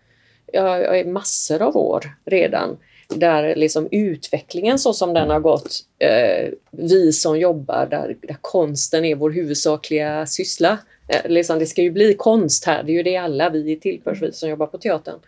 ja, 0.52 1.04
massor 1.04 1.62
av 1.62 1.76
år 1.76 2.04
redan. 2.24 2.76
Där 3.08 3.56
liksom 3.56 3.88
utvecklingen 3.90 4.78
så 4.78 4.92
som 4.92 5.14
den 5.14 5.30
har 5.30 5.40
gått, 5.40 5.80
eh, 5.98 6.52
vi 6.70 7.12
som 7.12 7.38
jobbar 7.38 7.86
där, 7.86 8.16
där 8.22 8.36
konsten 8.40 9.04
är 9.04 9.14
vår 9.14 9.30
huvudsakliga 9.30 10.26
syssla. 10.26 10.78
Eh, 11.08 11.30
liksom 11.30 11.58
det 11.58 11.66
ska 11.66 11.82
ju 11.82 11.90
bli 11.90 12.14
konst 12.14 12.64
här, 12.64 12.82
det 12.82 12.92
är 12.92 12.94
ju 12.94 13.02
det 13.02 13.16
alla 13.16 13.50
vi 13.50 13.80
tillförs, 13.80 14.22
vi 14.22 14.32
som 14.32 14.48
jobbar 14.48 14.66
på 14.66 14.78
teatern. 14.78 15.18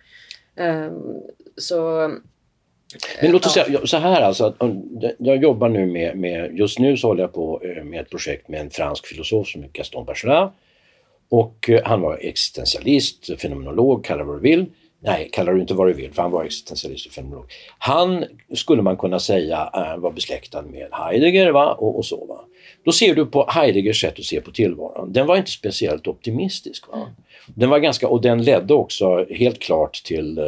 Eh, 0.57 0.93
så 1.57 2.11
men 3.23 3.33
låt 3.33 3.47
oss 3.47 3.57
ja. 3.57 3.65
säga 3.65 3.87
så 3.87 3.97
här 3.97 4.23
alltså, 4.23 4.45
att 4.45 4.71
jag 5.19 5.43
jobbar 5.43 5.69
nu 5.69 5.87
med, 5.87 6.17
med, 6.17 6.59
just 6.59 6.79
nu 6.79 6.97
så 6.97 7.07
håller 7.07 7.23
jag 7.23 7.33
på 7.33 7.63
eh, 7.65 7.85
med 7.85 8.01
ett 8.01 8.11
projekt 8.11 8.49
med 8.49 8.61
en 8.61 8.71
fransk 8.71 9.07
filosof 9.07 9.49
som 9.49 9.63
heter 9.63 9.79
Gaston 9.79 10.05
Bachelard. 10.05 10.51
Och 11.29 11.71
eh, 11.71 11.83
han 11.85 12.01
var 12.01 12.17
existentialist, 12.17 13.41
fenomenolog, 13.41 14.05
kalla 14.05 14.25
vad 14.25 14.37
du 14.37 14.41
vill. 14.41 14.67
Nej, 15.01 15.29
kalla 15.33 15.53
det 15.53 15.61
inte 15.61 15.75
vad 15.75 15.89
du 15.89 15.93
vill, 15.93 16.13
för 16.13 16.23
han 16.23 16.31
var 16.31 16.45
existentialist 16.45 17.07
och 17.07 17.13
fenomenolog. 17.13 17.47
Han 17.79 18.25
skulle 18.55 18.83
man 18.83 18.97
kunna 18.97 19.19
säga 19.21 19.71
äh, 19.75 19.97
var 19.97 20.13
besläktad 20.13 20.63
med 20.63 20.89
Heidegger 20.93 21.51
va? 21.51 21.73
Och, 21.73 21.99
och, 21.99 22.05
så. 22.05 22.27
Va? 22.27 22.45
Då 22.85 22.93
ser 22.93 23.15
du 23.15 23.27
på 23.27 23.47
Heideggers 23.51 24.01
sätt 24.01 24.19
att 24.19 24.25
se 24.25 24.41
på 24.41 24.51
tillvaron. 24.51 25.13
Den 25.13 25.27
var 25.27 25.37
inte 25.37 25.51
speciellt 25.51 26.07
optimistisk. 26.07 26.89
Va? 26.89 26.97
Mm. 26.97 27.09
Den 27.55 27.71
var 27.71 27.79
ganska, 27.79 28.09
och 28.09 28.23
den 28.23 28.43
ledde 28.43 28.75
också 28.75 29.27
helt 29.31 29.59
klart 29.59 30.03
till 30.05 30.39
eh, 30.39 30.45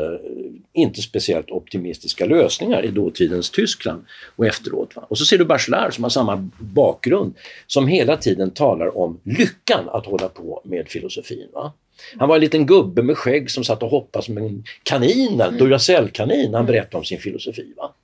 inte 0.72 1.02
speciellt 1.02 1.50
optimistiska 1.50 2.26
lösningar 2.26 2.84
i 2.84 2.88
dåtidens 2.90 3.50
Tyskland 3.50 4.04
och 4.36 4.46
efteråt. 4.46 4.96
Va? 4.96 5.06
Och 5.08 5.18
så 5.18 5.24
ser 5.24 5.38
du 5.38 5.44
Bachelard 5.44 5.94
som 5.94 6.04
har 6.04 6.10
samma 6.10 6.48
bakgrund, 6.58 7.34
som 7.66 7.88
hela 7.88 8.16
tiden 8.16 8.50
talar 8.50 8.98
om 8.98 9.20
lyckan 9.24 9.88
att 9.88 10.06
hålla 10.06 10.28
på 10.28 10.62
med 10.64 10.88
filosofin. 10.88 11.48
Va? 11.52 11.72
Han 12.18 12.28
var 12.28 12.36
en 12.36 12.40
liten 12.40 12.66
gubbe 12.66 13.02
med 13.02 13.16
skägg 13.16 13.50
som 13.50 13.64
satt 13.64 13.82
och 13.82 13.90
hoppade 13.90 14.24
som 14.24 14.38
en 14.38 14.64
kanin, 14.82 15.40
mm. 15.40 15.58
Duracell-kanin, 15.58 16.54
han 16.54 16.66
berättade 16.66 16.96
om 16.96 17.04
sin 17.04 17.18
filosofi. 17.18 17.72
Va? 17.76 17.94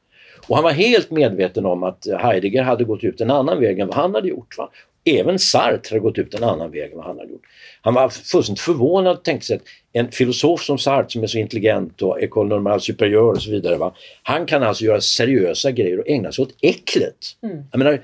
Och 0.49 0.57
han 0.57 0.65
var 0.65 0.71
helt 0.71 1.11
medveten 1.11 1.67
om 1.67 1.83
att 1.83 2.07
Heidegger 2.21 2.63
hade 2.63 2.85
gått 2.85 3.05
ut 3.05 3.21
en 3.21 3.31
annan 3.31 3.61
väg 3.61 3.79
än 3.79 3.89
vad 3.89 3.97
han 3.97 4.15
hade 4.15 4.29
gjort. 4.29 4.59
Va? 4.59 4.71
Även 5.05 5.39
Sartre 5.39 5.89
hade 5.91 6.01
gått 6.01 6.19
ut 6.19 6.35
en 6.35 6.45
annan 6.45 6.71
väg 6.71 6.91
än 6.91 6.97
vad 6.97 7.07
han 7.07 7.19
hade 7.19 7.31
gjort. 7.31 7.43
Han 7.83 7.95
var 7.95 8.09
fullständigt 8.09 8.61
förvånad 8.61 9.17
och 9.17 9.25
tänkte 9.25 9.47
sig 9.47 9.57
att 9.57 9.63
en 9.93 10.11
filosof 10.13 10.63
som 10.63 10.79
Sartre 10.79 11.11
som 11.11 11.23
är 11.23 11.27
så 11.27 11.39
intelligent 11.39 12.03
och 12.03 12.23
École 12.23 12.49
Normale 12.49 12.81
Supérieure 12.81 13.37
och 13.37 13.43
så 13.43 13.51
vidare. 13.51 13.77
Va? 13.77 13.95
Han 14.23 14.47
kan 14.47 14.63
alltså 14.63 14.85
göra 14.85 15.01
seriösa 15.01 15.71
grejer 15.71 16.01
och 16.01 16.09
ägna 16.09 16.33
sig 16.33 16.43
åt 16.43 16.55
äcklet. 16.61 17.17
Mm. 17.43 17.65
Jag 17.71 17.79
menar, 17.79 18.03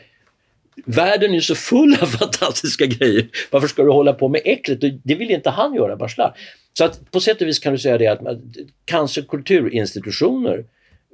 världen 0.87 1.35
är 1.35 1.40
så 1.40 1.54
full 1.54 1.96
av 2.02 2.06
fantastiska 2.18 2.87
grejer. 2.87 3.28
Varför 3.50 3.68
ska 3.68 3.82
du 3.82 3.90
hålla 3.90 4.12
på 4.12 4.28
med 4.28 4.40
äcklet? 4.44 4.80
Det 5.04 5.14
vill 5.14 5.30
inte 5.30 5.50
han 5.50 5.74
göra, 5.74 5.96
Bachelard. 5.96 6.32
Så 6.72 6.85
att 6.85 7.11
på 7.11 7.20
sätt 7.20 7.40
och 7.40 7.48
vis 7.48 7.58
kan 7.58 7.72
du 7.72 7.78
säga 7.78 7.98
det 7.98 8.06
att 8.06 8.20
kanske 8.85 9.22
kulturinstitutioner 9.22 10.64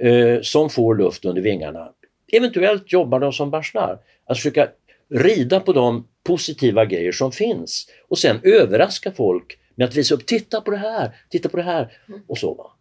eh, 0.03 0.41
som 0.43 0.71
får 0.71 0.95
luft 0.95 1.25
under 1.25 1.43
vingarna, 1.43 1.89
eventuellt 2.33 2.93
jobbar 2.93 3.21
de 3.21 3.33
som 3.33 3.51
Bachelard. 3.51 3.99
Att 4.27 4.37
försöka 4.37 4.69
rida 5.11 5.61
på 5.61 5.73
de 5.73 6.07
positiva 6.25 6.85
grejer 6.85 7.13
som 7.13 7.33
finns 7.33 7.87
och 8.09 8.19
sen 8.19 8.41
överraska 8.43 9.13
folk 9.13 9.59
med 9.75 9.89
att 9.89 9.97
visa 9.97 10.15
upp, 10.15 10.27
titta 10.27 10.61
på 10.61 10.71
det 10.71 10.77
här, 10.77 11.11
titta 11.31 11.49
på 11.49 11.57
det 11.57 11.63
här 11.63 11.93
och 12.29 12.39
så. 12.39 12.55
Va? 12.55 12.73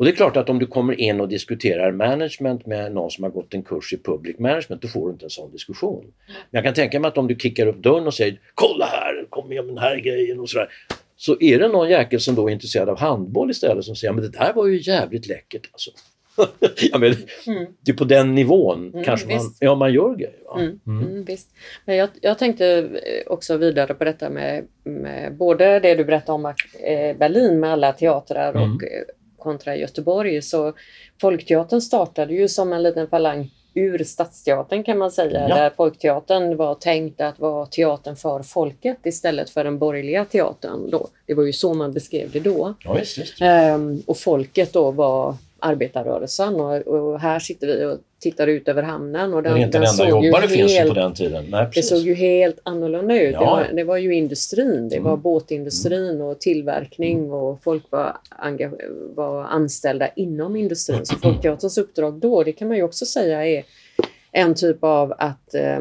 Och 0.00 0.06
det 0.06 0.12
är 0.12 0.16
klart 0.16 0.36
att 0.36 0.48
om 0.48 0.58
du 0.58 0.66
kommer 0.66 1.00
in 1.00 1.20
och 1.20 1.28
diskuterar 1.28 1.92
management 1.92 2.66
med 2.66 2.92
någon 2.92 3.10
som 3.10 3.24
har 3.24 3.30
gått 3.30 3.54
en 3.54 3.62
kurs 3.62 3.92
i 3.92 3.96
public 3.96 4.38
management, 4.38 4.82
då 4.82 4.88
får 4.88 5.06
du 5.06 5.12
inte 5.12 5.26
en 5.26 5.30
sån 5.30 5.52
diskussion. 5.52 6.04
Men 6.26 6.34
jag 6.50 6.64
kan 6.64 6.74
tänka 6.74 7.00
mig 7.00 7.08
att 7.08 7.18
om 7.18 7.26
du 7.28 7.34
kickar 7.34 7.66
upp 7.66 7.82
dörren 7.82 8.06
och 8.06 8.14
säger 8.14 8.40
”Kolla 8.54 8.86
här, 8.86 9.26
kom 9.30 9.48
med 9.48 9.64
den 9.66 9.78
här 9.78 9.96
grejen” 9.96 10.40
och 10.40 10.50
sådär. 10.50 10.68
Så 11.16 11.36
är 11.40 11.58
det 11.58 11.68
någon 11.68 11.90
jäkel 11.90 12.20
som 12.20 12.34
då 12.34 12.48
är 12.48 12.52
intresserad 12.52 12.88
av 12.88 12.98
handboll 12.98 13.50
istället 13.50 13.84
som 13.84 13.96
säger 13.96 14.12
”Men 14.12 14.22
det 14.22 14.38
där 14.38 14.52
var 14.52 14.66
ju 14.66 14.80
jävligt 14.80 15.26
läckert 15.26 15.68
alltså” 15.72 15.90
ja, 16.92 16.98
men, 16.98 17.14
mm. 17.46 17.66
Det 17.80 17.90
är 17.90 17.96
på 17.96 18.04
den 18.04 18.34
nivån 18.34 18.90
mm, 18.92 19.04
kanske 19.04 19.28
man, 19.28 19.54
ja, 19.60 19.74
man 19.74 19.92
gör 19.92 20.14
grejer. 20.14 20.58
Mm, 20.58 20.80
mm, 20.86 21.06
mm. 21.06 21.24
visst. 21.24 21.48
Men 21.84 21.96
jag, 21.96 22.08
jag 22.20 22.38
tänkte 22.38 22.90
också 23.26 23.56
vidare 23.56 23.94
på 23.94 24.04
detta 24.04 24.30
med, 24.30 24.64
med 24.84 25.36
både 25.36 25.80
det 25.80 25.94
du 25.94 26.04
berättade 26.04 26.32
om 26.32 26.46
eh, 26.46 27.16
Berlin 27.16 27.60
med 27.60 27.72
alla 27.72 27.92
teatrar 27.92 28.52
och 28.52 28.62
mm. 28.62 28.80
eh, 28.80 29.14
kontra 29.40 29.76
Göteborg. 29.76 30.42
Så 30.42 30.72
Folkteatern 31.20 31.80
startade 31.80 32.34
ju 32.34 32.48
som 32.48 32.72
en 32.72 32.82
liten 32.82 33.08
falang 33.08 33.50
ur 33.74 34.04
Stadsteatern 34.04 34.84
kan 34.84 34.98
man 34.98 35.10
säga, 35.10 35.48
ja. 35.48 35.56
där 35.56 35.70
Folkteatern 35.70 36.56
var 36.56 36.74
tänkt 36.74 37.20
att 37.20 37.38
vara 37.38 37.66
teatern 37.66 38.16
för 38.16 38.42
folket 38.42 38.98
istället 39.04 39.50
för 39.50 39.64
den 39.64 39.78
borgerliga 39.78 40.24
teatern. 40.24 40.90
Då. 40.90 41.08
Det 41.26 41.34
var 41.34 41.44
ju 41.44 41.52
så 41.52 41.74
man 41.74 41.92
beskrev 41.92 42.30
det 42.30 42.40
då. 42.40 42.74
Ja, 42.84 42.98
just, 42.98 43.18
just. 43.18 43.40
Ehm, 43.40 44.02
och 44.06 44.18
folket 44.18 44.72
då 44.72 44.90
var 44.90 45.36
arbetarrörelsen 45.60 46.54
och, 46.54 46.76
och, 46.76 47.20
här 47.20 47.38
sitter 47.38 47.66
vi 47.66 47.84
och 47.84 47.98
tittar 48.20 48.46
ut 48.46 48.68
över 48.68 48.82
hamnen. 48.82 49.34
Och 49.34 49.42
den, 49.42 49.54
det 49.54 49.60
är 49.60 49.64
inte 49.64 49.78
den 49.78 49.88
enda 49.88 50.08
jobbare 50.08 50.48
finns 50.48 50.72
helt, 50.72 50.88
på 50.88 50.94
den 50.94 51.14
tiden. 51.14 51.46
Nej, 51.50 51.68
det 51.74 51.82
såg 51.82 51.98
ju 51.98 52.14
helt 52.14 52.58
annorlunda 52.62 53.22
ut. 53.22 53.32
Ja. 53.32 53.40
Det, 53.40 53.46
var, 53.46 53.68
det, 53.76 53.84
var, 53.84 53.96
ju 53.96 54.14
industrin, 54.14 54.88
det 54.88 55.00
var 55.00 55.10
mm. 55.10 55.22
båtindustrin 55.22 56.20
och 56.20 56.40
tillverkning 56.40 57.18
mm. 57.18 57.30
och 57.30 57.62
folk 57.62 57.82
var, 57.90 58.16
var 59.14 59.44
anställda 59.44 60.08
inom 60.08 60.56
industrin. 60.56 61.06
Så 61.06 61.16
Folkteaterns 61.16 61.78
uppdrag 61.78 62.14
då, 62.14 62.42
det 62.42 62.52
kan 62.52 62.68
man 62.68 62.76
ju 62.76 62.82
också 62.82 63.06
säga 63.06 63.46
är 63.46 63.64
en 64.32 64.54
typ 64.54 64.84
av 64.84 65.14
att 65.18 65.54
eh, 65.54 65.80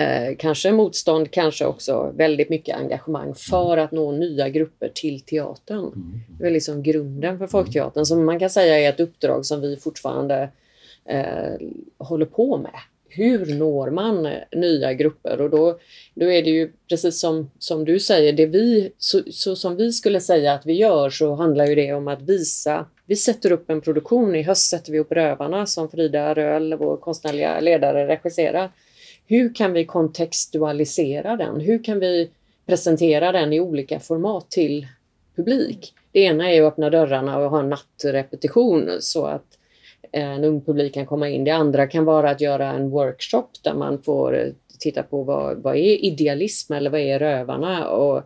Eh, 0.00 0.36
kanske 0.38 0.72
motstånd, 0.72 1.30
kanske 1.30 1.66
också 1.66 2.12
väldigt 2.16 2.48
mycket 2.48 2.76
engagemang 2.76 3.34
för 3.34 3.76
att 3.76 3.92
nå 3.92 4.12
nya 4.12 4.48
grupper 4.48 4.90
till 4.94 5.20
teatern. 5.20 5.78
Mm. 5.78 6.20
Det 6.40 6.46
är 6.46 6.50
liksom 6.50 6.82
grunden 6.82 7.38
för 7.38 7.46
Folkteatern 7.46 8.06
som 8.06 8.24
man 8.24 8.38
kan 8.38 8.50
säga 8.50 8.78
är 8.78 8.88
ett 8.88 9.00
uppdrag 9.00 9.46
som 9.46 9.60
vi 9.60 9.76
fortfarande 9.76 10.48
eh, 11.04 11.68
håller 11.98 12.26
på 12.26 12.56
med. 12.56 12.74
Hur 13.08 13.54
når 13.54 13.90
man 13.90 14.28
nya 14.52 14.94
grupper? 14.94 15.40
Och 15.40 15.50
då, 15.50 15.78
då 16.14 16.30
är 16.30 16.42
det 16.42 16.50
ju 16.50 16.72
precis 16.88 17.20
som, 17.20 17.50
som 17.58 17.84
du 17.84 18.00
säger, 18.00 18.32
det 18.32 18.46
vi, 18.46 18.92
så, 18.98 19.22
så 19.30 19.56
som 19.56 19.76
vi 19.76 19.92
skulle 19.92 20.20
säga 20.20 20.52
att 20.52 20.66
vi 20.66 20.72
gör 20.72 21.10
så 21.10 21.34
handlar 21.34 21.66
ju 21.66 21.74
det 21.74 21.92
om 21.92 22.08
att 22.08 22.22
visa 22.22 22.86
vi 23.06 23.16
sätter 23.16 23.52
upp 23.52 23.70
en 23.70 23.80
produktion. 23.80 24.34
I 24.34 24.42
höst 24.42 24.70
sätter 24.70 24.92
vi 24.92 24.98
upp 24.98 25.12
Rövarna 25.12 25.66
som 25.66 25.88
Frida 25.88 26.34
Röhl, 26.34 26.74
vår 26.74 26.96
konstnärliga 26.96 27.60
ledare, 27.60 28.06
regisserar 28.06 28.70
hur 29.30 29.54
kan 29.54 29.72
vi 29.72 29.84
kontextualisera 29.84 31.36
den? 31.36 31.60
Hur 31.60 31.84
kan 31.84 32.00
vi 32.00 32.30
presentera 32.66 33.32
den 33.32 33.52
i 33.52 33.60
olika 33.60 34.00
format 34.00 34.50
till 34.50 34.86
publik? 35.36 35.94
Det 36.12 36.20
ena 36.20 36.52
är 36.52 36.62
att 36.62 36.72
öppna 36.72 36.90
dörrarna 36.90 37.38
och 37.38 37.50
ha 37.50 37.60
en 37.60 37.68
nattrepetition 37.68 38.90
så 39.00 39.26
att 39.26 39.58
eh, 40.12 40.30
en 40.30 40.44
ung 40.44 40.60
publik 40.60 40.94
kan 40.94 41.06
komma 41.06 41.28
in. 41.28 41.44
Det 41.44 41.50
andra 41.50 41.86
kan 41.86 42.04
vara 42.04 42.30
att 42.30 42.40
göra 42.40 42.68
en 42.68 42.90
workshop 42.90 43.46
där 43.62 43.74
man 43.74 44.02
får 44.02 44.38
eh, 44.38 44.52
titta 44.80 45.02
på 45.02 45.22
vad, 45.22 45.62
vad 45.62 45.76
är 45.76 46.04
idealism 46.04 46.72
eller 46.72 46.90
vad 46.90 47.00
är 47.00 47.18
rövarna? 47.18 47.88
Och, 47.88 48.22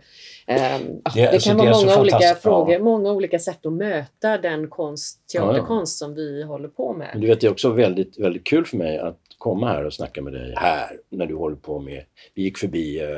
det, 0.47 1.31
det, 1.31 1.45
kan 1.45 1.57
vara 1.57 1.71
många 1.71 2.01
olika 2.01 2.35
frågor, 2.35 2.73
ja. 2.73 2.79
många 2.79 3.13
olika 3.13 3.39
sätt 3.39 3.67
att 3.67 3.73
möta 3.73 4.39
den 4.39 4.69
konst, 4.69 5.29
teaterkonst 5.33 6.01
ja, 6.01 6.07
ja. 6.07 6.09
som 6.09 6.15
vi 6.15 6.43
håller 6.43 6.69
på 6.69 6.93
med. 6.93 7.11
Du 7.15 7.27
vet, 7.27 7.41
det 7.41 7.47
är 7.47 7.51
också 7.51 7.71
väldigt, 7.71 8.19
väldigt 8.19 8.45
kul 8.45 8.67
för 8.67 8.77
mig 8.77 8.99
att 8.99 9.21
komma 9.39 9.69
här 9.69 9.85
och 9.85 9.95
snacka 9.95 10.23
med 10.23 10.33
dig 10.33 10.55
här 10.57 10.97
när 11.11 11.27
du 11.27 11.35
håller 11.35 11.57
på 11.57 11.81
med... 11.81 12.05
Vi 12.35 12.43
gick 12.43 12.59
förbi 12.59 13.01
eh, 13.01 13.09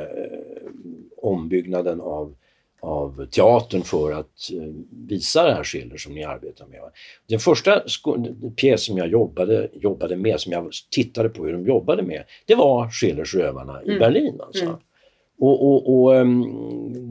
ombyggnaden 1.21 2.01
av, 2.01 2.35
av 2.81 3.25
teatern 3.25 3.81
för 3.81 4.11
att 4.11 4.51
eh, 4.53 4.73
visa 5.07 5.43
det 5.43 5.53
här 5.53 5.63
Schiller 5.63 5.97
som 5.97 6.13
ni 6.13 6.23
arbetar 6.23 6.65
med. 6.65 6.79
Den 7.27 7.39
första 7.39 7.83
pjäs 8.55 8.85
som 8.85 8.97
jag 8.97 9.07
jobbade, 9.07 9.69
jobbade 9.73 10.15
med, 10.15 10.39
som 10.39 10.51
jag 10.51 10.71
tittade 10.91 11.29
på 11.29 11.45
hur 11.45 11.53
de 11.53 11.65
jobbade 11.65 12.03
med, 12.03 12.23
det 12.45 12.55
var 12.55 12.89
Schillers 12.89 13.35
Rövarna 13.35 13.83
i 13.83 13.87
mm. 13.87 13.99
Berlin. 13.99 14.41
Alltså. 14.41 14.65
Mm. 14.65 14.77
Och, 15.39 15.69
och, 15.69 16.03
och 16.03 16.15
ehm, 16.15 16.43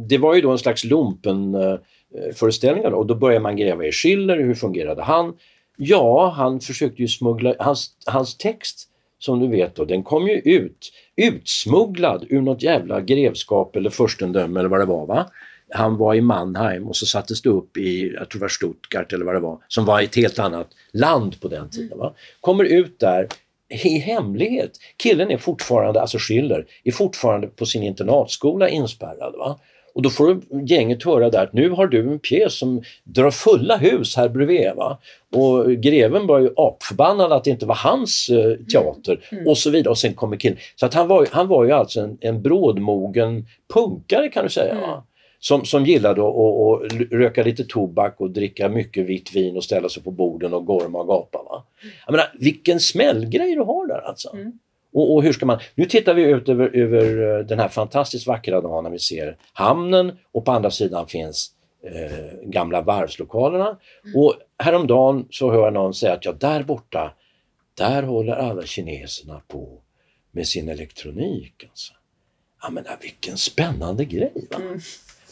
det 0.08 0.18
var 0.18 0.34
ju 0.34 0.40
då 0.40 0.50
en 0.50 0.58
slags 0.58 0.84
lumpenföreställningar. 0.84 2.90
Eh, 2.90 2.94
och 2.94 3.06
då 3.06 3.14
började 3.14 3.42
man 3.42 3.56
gräva 3.56 3.84
i 3.84 3.92
Schiller, 3.92 4.36
hur 4.36 4.54
fungerade 4.54 5.02
han? 5.02 5.34
Ja, 5.76 6.34
han 6.36 6.60
försökte 6.60 7.02
ju 7.02 7.08
smuggla, 7.08 7.54
hans, 7.58 7.90
hans 8.06 8.36
text 8.36 8.88
som 9.18 9.40
du 9.40 9.48
vet 9.48 9.74
då, 9.74 9.84
den 9.84 10.02
kom 10.02 10.28
ju 10.28 10.34
ut 10.34 10.92
utsmugglad 11.16 12.26
ur 12.28 12.40
något 12.40 12.62
jävla 12.62 13.00
grevskap 13.00 13.76
eller 13.76 13.90
furstendöme 13.90 14.60
eller 14.60 14.68
vad 14.68 14.80
det 14.80 14.84
var. 14.84 15.06
Va? 15.06 15.26
Han 15.70 15.96
var 15.96 16.14
i 16.14 16.20
Mannheim 16.20 16.88
och 16.88 16.96
så 16.96 17.06
sattes 17.06 17.42
det 17.42 17.48
upp 17.48 17.76
i, 17.76 18.12
jag 18.14 18.30
tror 18.30 18.38
det 18.38 18.44
var 18.44 18.48
Stuttgart 18.48 19.12
eller 19.12 19.24
vad 19.24 19.34
det 19.34 19.40
var, 19.40 19.58
som 19.68 19.84
var 19.84 20.02
ett 20.02 20.16
helt 20.16 20.38
annat 20.38 20.68
land 20.92 21.40
på 21.40 21.48
den 21.48 21.70
tiden. 21.70 21.98
Va? 21.98 22.14
Kommer 22.40 22.64
ut 22.64 22.98
där 22.98 23.28
i 23.68 23.98
hemlighet. 23.98 24.70
Killen 24.96 25.30
är 25.30 25.38
fortfarande, 25.38 26.00
alltså 26.00 26.18
Schiller, 26.18 26.66
är 26.84 26.92
fortfarande 26.92 27.46
på 27.46 27.66
sin 27.66 27.82
internatskola 27.82 28.68
inspärrad. 28.68 29.34
Va? 29.38 29.58
Och 29.94 30.02
då 30.02 30.10
får 30.10 30.40
gänget 30.68 31.02
höra 31.02 31.30
där 31.30 31.42
att 31.42 31.52
nu 31.52 31.70
har 31.70 31.86
du 31.86 32.12
en 32.12 32.18
pjäs 32.18 32.58
som 32.58 32.82
drar 33.04 33.30
fulla 33.30 33.76
hus 33.76 34.16
här 34.16 34.28
bredvid. 34.28 34.70
Va? 34.76 34.98
Och 35.32 35.70
greven 35.70 36.26
var 36.26 36.38
ju 36.38 36.50
apförbannad 36.56 37.32
att 37.32 37.44
det 37.44 37.50
inte 37.50 37.66
var 37.66 37.74
hans 37.74 38.28
eh, 38.28 38.56
teater 38.72 39.12
mm. 39.12 39.40
Mm. 39.40 39.50
och 39.50 39.58
så 39.58 39.70
vidare. 39.70 39.90
Och 39.90 39.98
sen 39.98 40.14
kommer 40.14 40.36
killen. 40.36 40.58
Så 40.76 40.86
att 40.86 40.94
han, 40.94 41.08
var, 41.08 41.26
han 41.30 41.48
var 41.48 41.64
ju 41.64 41.72
alltså 41.72 42.00
en, 42.00 42.18
en 42.20 42.42
brådmogen 42.42 43.46
punkare 43.74 44.28
kan 44.28 44.44
du 44.44 44.50
säga. 44.50 44.72
Mm. 44.72 45.00
Som, 45.48 45.64
som 45.64 45.84
gillade 45.84 46.20
att 46.20 46.34
och, 46.34 46.68
och 46.68 46.82
röka 47.10 47.42
lite 47.42 47.64
tobak 47.64 48.20
och 48.20 48.30
dricka 48.30 48.68
mycket 48.68 49.06
vitt 49.06 49.34
vin 49.34 49.56
och 49.56 49.64
ställa 49.64 49.88
sig 49.88 50.02
på 50.02 50.10
borden 50.10 50.54
och 50.54 50.66
gorma 50.66 50.98
och 50.98 51.06
gapa. 51.06 51.42
Va? 51.42 51.64
Jag 52.06 52.12
menar, 52.12 52.32
vilken 52.38 52.80
smällgrej 52.80 53.54
du 53.54 53.60
har 53.60 53.86
där 53.86 54.08
alltså. 54.08 54.32
Mm. 54.34 54.58
Och, 54.92 55.14
och, 55.14 55.22
hur 55.22 55.32
ska 55.32 55.46
man... 55.46 55.58
Nu 55.74 55.84
tittar 55.84 56.14
vi 56.14 56.22
ut 56.22 56.48
över, 56.48 56.76
över 56.76 57.38
eh, 57.38 57.46
den 57.46 57.58
här 57.58 57.68
fantastiskt 57.68 58.26
vackra 58.26 58.60
dagen 58.60 58.84
när 58.84 58.90
vi 58.90 58.98
ser 58.98 59.36
hamnen 59.52 60.18
och 60.32 60.44
på 60.44 60.52
andra 60.52 60.70
sidan 60.70 61.06
finns 61.06 61.50
eh, 61.82 62.38
gamla 62.42 62.82
varvslokalerna. 62.82 63.78
Mm. 64.04 64.16
Och 64.16 64.34
häromdagen 64.58 65.26
så 65.30 65.50
hör 65.50 65.64
jag 65.64 65.72
någon 65.72 65.94
säga 65.94 66.12
att 66.12 66.24
ja, 66.24 66.32
där 66.32 66.62
borta, 66.62 67.14
där 67.74 68.02
håller 68.02 68.36
alla 68.36 68.62
kineserna 68.62 69.42
på 69.48 69.80
med 70.30 70.48
sin 70.48 70.68
elektronik. 70.68 71.64
Alltså. 71.68 71.92
Jag 72.62 72.72
menar, 72.72 72.98
vilken 73.02 73.36
spännande 73.36 74.04
grej! 74.04 74.48
Va? 74.50 74.56
Mm. 74.56 74.80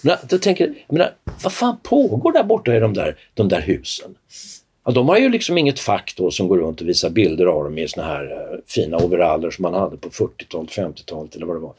Men, 0.04 0.16
då 0.28 0.38
tänker 0.38 0.66
jag, 0.66 0.74
menar, 0.88 1.12
vad 1.42 1.52
fan 1.52 1.76
pågår 1.82 2.32
där 2.32 2.44
borta 2.44 2.76
i 2.76 2.80
de 2.80 2.94
där, 2.94 3.16
de 3.34 3.48
där 3.48 3.60
husen? 3.60 4.14
Ja, 4.84 4.92
de 4.92 5.08
har 5.08 5.18
ju 5.18 5.28
liksom 5.28 5.58
inget 5.58 5.80
fack 5.80 6.14
då 6.16 6.30
som 6.30 6.48
går 6.48 6.58
runt 6.58 6.80
och 6.80 6.88
visar 6.88 7.10
bilder 7.10 7.46
av 7.46 7.64
dem 7.64 7.78
i 7.78 7.88
såna 7.88 8.06
här 8.06 8.24
eh, 8.24 8.58
fina 8.66 8.96
overaller 8.96 9.50
som 9.50 9.62
man 9.62 9.74
hade 9.74 9.96
på 9.96 10.08
40-talet, 10.08 10.70
50-talet 10.70 11.36
eller 11.36 11.46
vad 11.46 11.56
det 11.56 11.60
var. 11.60 11.72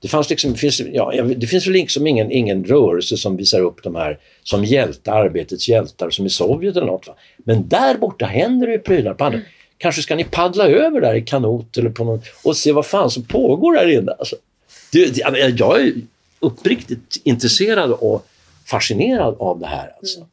Det, 0.00 0.08
fanns 0.08 0.30
liksom, 0.30 0.54
finns, 0.54 0.80
ja, 0.80 1.12
det 1.36 1.46
finns 1.46 1.66
väl 1.66 1.72
liksom 1.72 2.06
ingen, 2.06 2.32
ingen 2.32 2.64
rörelse 2.64 3.16
som 3.16 3.36
visar 3.36 3.60
upp 3.60 3.82
de 3.82 3.94
här 3.94 4.18
som 4.42 4.64
hjältar, 4.64 5.24
arbetets 5.24 5.68
hjältar 5.68 6.10
som 6.10 6.26
i 6.26 6.30
Sovjet 6.30 6.76
eller 6.76 6.86
något. 6.86 7.06
Va? 7.06 7.14
Men 7.38 7.68
där 7.68 7.98
borta 7.98 8.26
händer 8.26 8.66
det 8.66 8.72
ju 8.72 8.78
prylar 8.78 9.14
på 9.14 9.24
andra. 9.24 9.40
Kanske 9.78 10.02
ska 10.02 10.16
ni 10.16 10.24
paddla 10.24 10.68
över 10.68 11.00
där 11.00 11.14
i 11.14 11.22
kanot 11.22 11.76
eller 11.76 11.90
på 11.90 12.04
någon, 12.04 12.20
och 12.44 12.56
se 12.56 12.72
vad 12.72 12.86
fan 12.86 13.10
som 13.10 13.24
pågår 13.24 13.74
där 13.74 13.98
inne. 13.98 14.12
Alltså, 14.12 14.36
det, 14.92 15.14
det, 15.14 15.54
jag 15.56 15.92
uppriktigt 16.40 17.16
intresserad 17.24 17.92
och 17.92 18.26
fascinerad 18.66 19.36
av 19.38 19.60
det 19.60 19.66
här. 19.66 19.92
Alltså. 19.98 20.26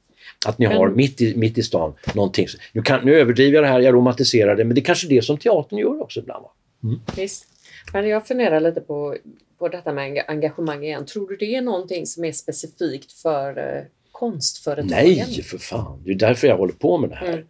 Att 0.46 0.60
ni 0.60 0.66
har 0.66 0.90
mitt 0.90 1.22
i, 1.22 1.36
mitt 1.36 1.58
i 1.58 1.64
stan 1.64 1.94
någonting. 2.14 2.48
Nu, 2.74 2.82
kan, 2.82 3.06
nu 3.06 3.16
överdriver 3.16 3.56
jag 3.56 3.64
det 3.64 3.68
här, 3.68 3.80
jag 3.80 3.94
romantiserar 3.94 4.56
det, 4.56 4.66
men 4.66 4.76
det 4.76 4.82
är 4.82 4.86
kanske 4.86 5.08
det 5.08 5.22
som 5.22 5.38
teatern 5.38 5.80
gör 5.80 6.02
också 6.02 6.20
ibland. 6.20 6.44
Va? 6.44 6.52
Mm. 6.84 7.00
Visst. 7.16 7.48
Men 7.94 8.08
jag 8.08 8.28
funderar 8.28 8.60
lite 8.60 8.82
på, 8.82 9.18
på 9.60 9.68
detta 9.68 9.94
med 9.94 10.24
engagemang 10.28 10.84
igen. 10.84 11.06
Tror 11.06 11.30
du 11.30 11.36
det 11.36 11.56
är 11.56 11.62
någonting 11.62 12.06
som 12.06 12.26
är 12.26 12.32
specifikt 12.32 13.12
för 13.12 13.58
eh, 13.58 13.84
konstföretagen? 14.12 14.88
Nej, 14.88 15.44
för 15.44 15.58
fan. 15.58 16.02
Det 16.06 16.12
är 16.12 16.16
därför 16.16 16.48
jag 16.48 16.58
håller 16.58 16.74
på 16.74 16.98
med 16.98 17.10
det 17.10 17.16
här. 17.16 17.34
Mm. 17.34 17.46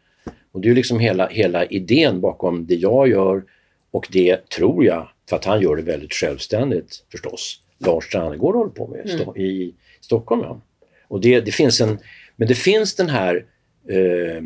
Och 0.52 0.62
det 0.62 0.70
är 0.70 0.76
liksom 0.76 1.00
hela, 1.00 1.28
hela 1.28 1.66
idén 1.66 2.22
bakom 2.22 2.66
det 2.66 2.76
jag 2.76 3.08
gör 3.10 3.44
och 3.92 4.08
det 4.12 4.50
tror 4.50 4.86
jag, 4.86 5.10
för 5.30 5.36
att 5.36 5.46
han 5.46 5.62
gör 5.62 5.76
det 5.76 5.82
väldigt 5.82 6.14
självständigt 6.14 7.04
förstås, 7.12 7.62
Lars 7.78 8.06
Strandegård 8.06 8.56
håller 8.56 8.72
på 8.72 8.88
med 8.88 9.10
mm. 9.10 9.38
i 9.38 9.74
Stockholm. 10.02 10.42
Ja. 10.42 10.62
Och 11.08 11.22
det, 11.22 11.42
det 11.42 11.52
finns 11.52 11.82
en 11.82 11.98
men 12.36 12.48
det 12.48 12.56
finns 12.56 12.96
den 12.96 13.10
här 13.10 13.46
eh, 13.90 14.44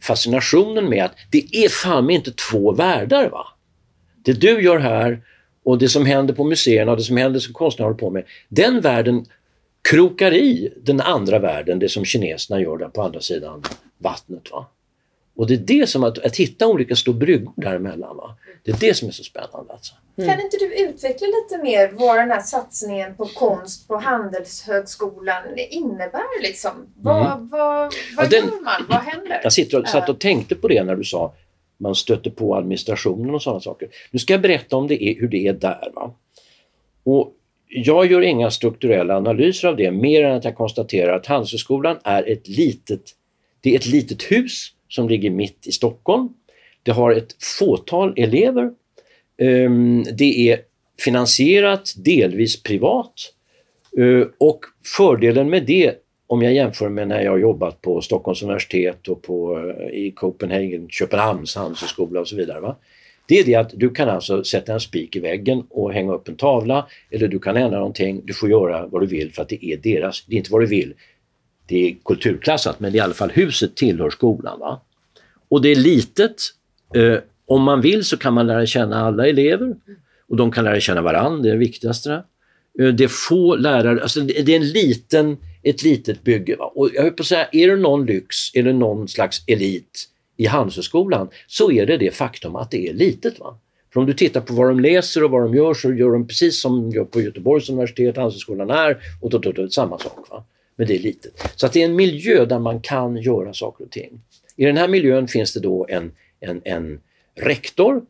fascinationen 0.00 0.88
med 0.88 1.04
att 1.04 1.16
det 1.30 1.56
är 1.56 1.68
fan 1.68 2.10
inte 2.10 2.32
två 2.50 2.72
världar. 2.72 3.28
va? 3.28 3.46
Det 4.24 4.32
du 4.32 4.62
gör 4.62 4.78
här 4.78 5.22
och 5.62 5.78
det 5.78 5.88
som 5.88 6.06
händer 6.06 6.34
på 6.34 6.44
museerna 6.44 6.90
och 6.90 6.96
det 6.96 7.02
som 7.02 7.16
händer 7.16 7.40
som 7.40 7.54
konstnärer 7.54 7.86
håller 7.86 7.98
på 7.98 8.10
med. 8.10 8.24
Den 8.48 8.80
världen 8.80 9.26
krokar 9.90 10.34
i 10.34 10.72
den 10.82 11.00
andra 11.00 11.38
världen, 11.38 11.78
det 11.78 11.88
som 11.88 12.04
kineserna 12.04 12.60
gör 12.60 12.76
där 12.76 12.88
på 12.88 13.02
andra 13.02 13.20
sidan 13.20 13.62
vattnet. 13.98 14.50
Va? 14.50 14.66
Och 15.40 15.46
det 15.46 15.54
är 15.54 15.80
det 15.80 15.88
som 15.88 16.04
att, 16.04 16.18
att 16.18 16.36
hitta 16.36 16.66
olika 16.66 16.96
små 16.96 17.12
bryggor 17.12 17.52
däremellan. 17.56 18.16
Va? 18.16 18.36
Det 18.62 18.70
är 18.70 18.76
det 18.80 18.94
som 18.94 19.08
är 19.08 19.12
så 19.12 19.24
spännande. 19.24 19.72
Alltså. 19.72 19.94
Mm. 20.18 20.30
Kan 20.30 20.40
inte 20.40 20.56
du 20.56 20.74
utveckla 20.74 21.26
lite 21.26 21.62
mer 21.62 21.90
vad 21.92 22.16
den 22.16 22.30
här 22.30 22.40
satsningen 22.40 23.14
på 23.16 23.24
konst 23.24 23.88
på 23.88 23.96
Handelshögskolan 23.96 25.42
innebär? 25.70 26.42
Liksom? 26.42 26.70
Vad, 26.96 27.32
mm. 27.32 27.48
vad, 27.48 27.94
vad 28.16 28.24
ja, 28.24 28.28
den, 28.30 28.44
gör 28.44 28.64
man? 28.64 28.86
Vad 28.88 28.98
händer? 28.98 29.40
Jag 29.42 29.52
sitter 29.52 29.80
och, 29.80 29.88
satt 29.88 30.08
och 30.08 30.18
tänkte 30.18 30.54
på 30.54 30.68
det 30.68 30.84
när 30.84 30.96
du 30.96 31.04
sa 31.04 31.34
man 31.78 31.94
stöter 31.94 32.30
på 32.30 32.56
administrationen 32.56 33.34
och 33.34 33.42
sådana 33.42 33.60
saker. 33.60 33.88
Nu 34.10 34.18
ska 34.18 34.32
jag 34.32 34.42
berätta 34.42 34.76
om 34.76 34.88
det 34.88 35.04
är, 35.04 35.20
hur 35.20 35.28
det 35.28 35.46
är 35.46 35.52
där. 35.52 35.90
Va? 35.94 36.14
Och 37.04 37.32
jag 37.68 38.06
gör 38.06 38.20
inga 38.20 38.50
strukturella 38.50 39.16
analyser 39.16 39.68
av 39.68 39.76
det 39.76 39.90
mer 39.90 40.24
än 40.24 40.36
att 40.36 40.44
jag 40.44 40.56
konstaterar 40.56 41.16
att 41.16 41.26
Handelshögskolan 41.26 41.98
är 42.04 42.30
ett 42.30 42.48
litet, 42.48 43.02
det 43.60 43.70
är 43.70 43.76
ett 43.76 43.86
litet 43.86 44.22
hus 44.22 44.74
som 44.90 45.08
ligger 45.08 45.30
mitt 45.30 45.66
i 45.66 45.72
Stockholm. 45.72 46.28
Det 46.82 46.92
har 46.92 47.12
ett 47.12 47.42
fåtal 47.58 48.14
elever. 48.16 48.70
Ehm, 49.38 50.04
det 50.18 50.50
är 50.50 50.60
finansierat 51.00 51.94
delvis 51.96 52.62
privat. 52.62 53.14
Eh, 53.98 54.26
och 54.38 54.60
fördelen 54.96 55.50
med 55.50 55.66
det 55.66 55.94
om 56.26 56.42
jag 56.42 56.54
jämför 56.54 56.88
med 56.88 57.08
när 57.08 57.22
jag 57.22 57.40
jobbat 57.40 57.82
på 57.82 58.00
Stockholms 58.00 58.42
universitet 58.42 59.08
och 59.08 59.22
på, 59.22 59.58
eh, 59.58 59.98
i 59.98 60.10
Copenhagen, 60.10 60.88
Köpenhamns 60.88 61.56
handelshögskola 61.56 62.20
och 62.20 62.28
så 62.28 62.36
vidare. 62.36 62.60
Va? 62.60 62.76
Det 63.28 63.38
är 63.38 63.44
det 63.44 63.54
att 63.54 63.70
du 63.74 63.90
kan 63.90 64.08
alltså 64.08 64.44
sätta 64.44 64.72
en 64.72 64.80
spik 64.80 65.16
i 65.16 65.20
väggen 65.20 65.62
och 65.70 65.92
hänga 65.92 66.12
upp 66.12 66.28
en 66.28 66.36
tavla 66.36 66.86
eller 67.10 67.28
du 67.28 67.38
kan 67.38 67.56
ändra 67.56 67.78
någonting. 67.78 68.20
Du 68.24 68.34
får 68.34 68.50
göra 68.50 68.86
vad 68.86 69.02
du 69.02 69.06
vill 69.06 69.32
för 69.32 69.42
att 69.42 69.48
det 69.48 69.64
är 69.64 69.76
deras, 69.76 70.24
det 70.26 70.34
är 70.34 70.38
inte 70.38 70.52
vad 70.52 70.60
du 70.60 70.66
vill. 70.66 70.94
Det 71.70 71.88
är 71.88 71.96
kulturklassat 72.04 72.80
men 72.80 72.94
i 72.94 72.98
alla 72.98 73.14
fall 73.14 73.30
huset 73.30 73.76
tillhör 73.76 74.10
skolan. 74.10 74.60
Va? 74.60 74.80
Och 75.48 75.62
det 75.62 75.68
är 75.68 75.76
litet. 75.76 76.36
Eh, 76.94 77.18
om 77.46 77.62
man 77.62 77.80
vill 77.80 78.04
så 78.04 78.16
kan 78.16 78.34
man 78.34 78.46
lära 78.46 78.66
känna 78.66 79.06
alla 79.06 79.28
elever 79.28 79.76
och 80.28 80.36
de 80.36 80.52
kan 80.52 80.64
lära 80.64 80.80
känna 80.80 81.02
varandra, 81.02 81.42
det 81.42 81.48
är 81.48 81.52
det 81.52 81.58
viktigaste. 81.58 82.22
Eh, 82.80 82.88
det 82.88 83.04
är 83.04 83.08
få 83.08 83.56
lärare, 83.56 84.02
alltså 84.02 84.20
det 84.20 84.38
är 84.38 84.56
en 84.56 84.68
liten, 84.68 85.36
ett 85.62 85.82
litet 85.82 86.22
bygge. 86.22 86.56
Va? 86.56 86.72
Och 86.74 86.90
jag 86.94 87.02
höll 87.02 87.12
på 87.12 87.22
att 87.22 87.26
säga, 87.26 87.48
är 87.52 87.68
det 87.68 87.76
någon 87.76 88.06
lyx, 88.06 88.36
är 88.54 88.62
det 88.62 88.72
någon 88.72 89.08
slags 89.08 89.44
elit 89.46 90.08
i 90.36 90.46
Handelshögskolan 90.46 91.28
så 91.46 91.72
är 91.72 91.86
det 91.86 91.96
det 91.96 92.14
faktum 92.14 92.56
att 92.56 92.70
det 92.70 92.88
är 92.88 92.92
litet. 92.92 93.40
Va? 93.40 93.58
För 93.92 94.00
om 94.00 94.06
du 94.06 94.12
tittar 94.12 94.40
på 94.40 94.54
vad 94.54 94.68
de 94.68 94.80
läser 94.80 95.24
och 95.24 95.30
vad 95.30 95.42
de 95.42 95.54
gör 95.54 95.74
så 95.74 95.92
gör 95.92 96.12
de 96.12 96.26
precis 96.26 96.60
som 96.60 96.90
de 96.90 96.96
gör 96.96 97.04
på 97.04 97.20
Göteborgs 97.20 97.70
universitet, 97.70 98.16
Handelshögskolan 98.16 98.70
är 98.70 98.98
och 99.20 99.30
då, 99.30 99.38
då, 99.38 99.52
då, 99.52 99.68
samma 99.68 99.98
sak. 99.98 100.30
Va? 100.30 100.44
Men 100.80 100.86
det 100.86 100.94
är 100.94 100.98
litet. 100.98 101.32
Så 101.56 101.66
att 101.66 101.72
det 101.72 101.80
är 101.80 101.84
en 101.84 101.96
miljö 101.96 102.44
där 102.44 102.58
man 102.58 102.80
kan 102.80 103.16
göra 103.16 103.54
saker 103.54 103.84
och 103.84 103.90
ting. 103.90 104.20
I 104.56 104.64
den 104.64 104.76
här 104.76 104.88
miljön 104.88 105.28
finns 105.28 105.54
det 105.54 105.60
då 105.60 105.86
en, 105.88 106.12
en, 106.40 106.60
en 106.64 107.00
rektor 107.34 108.02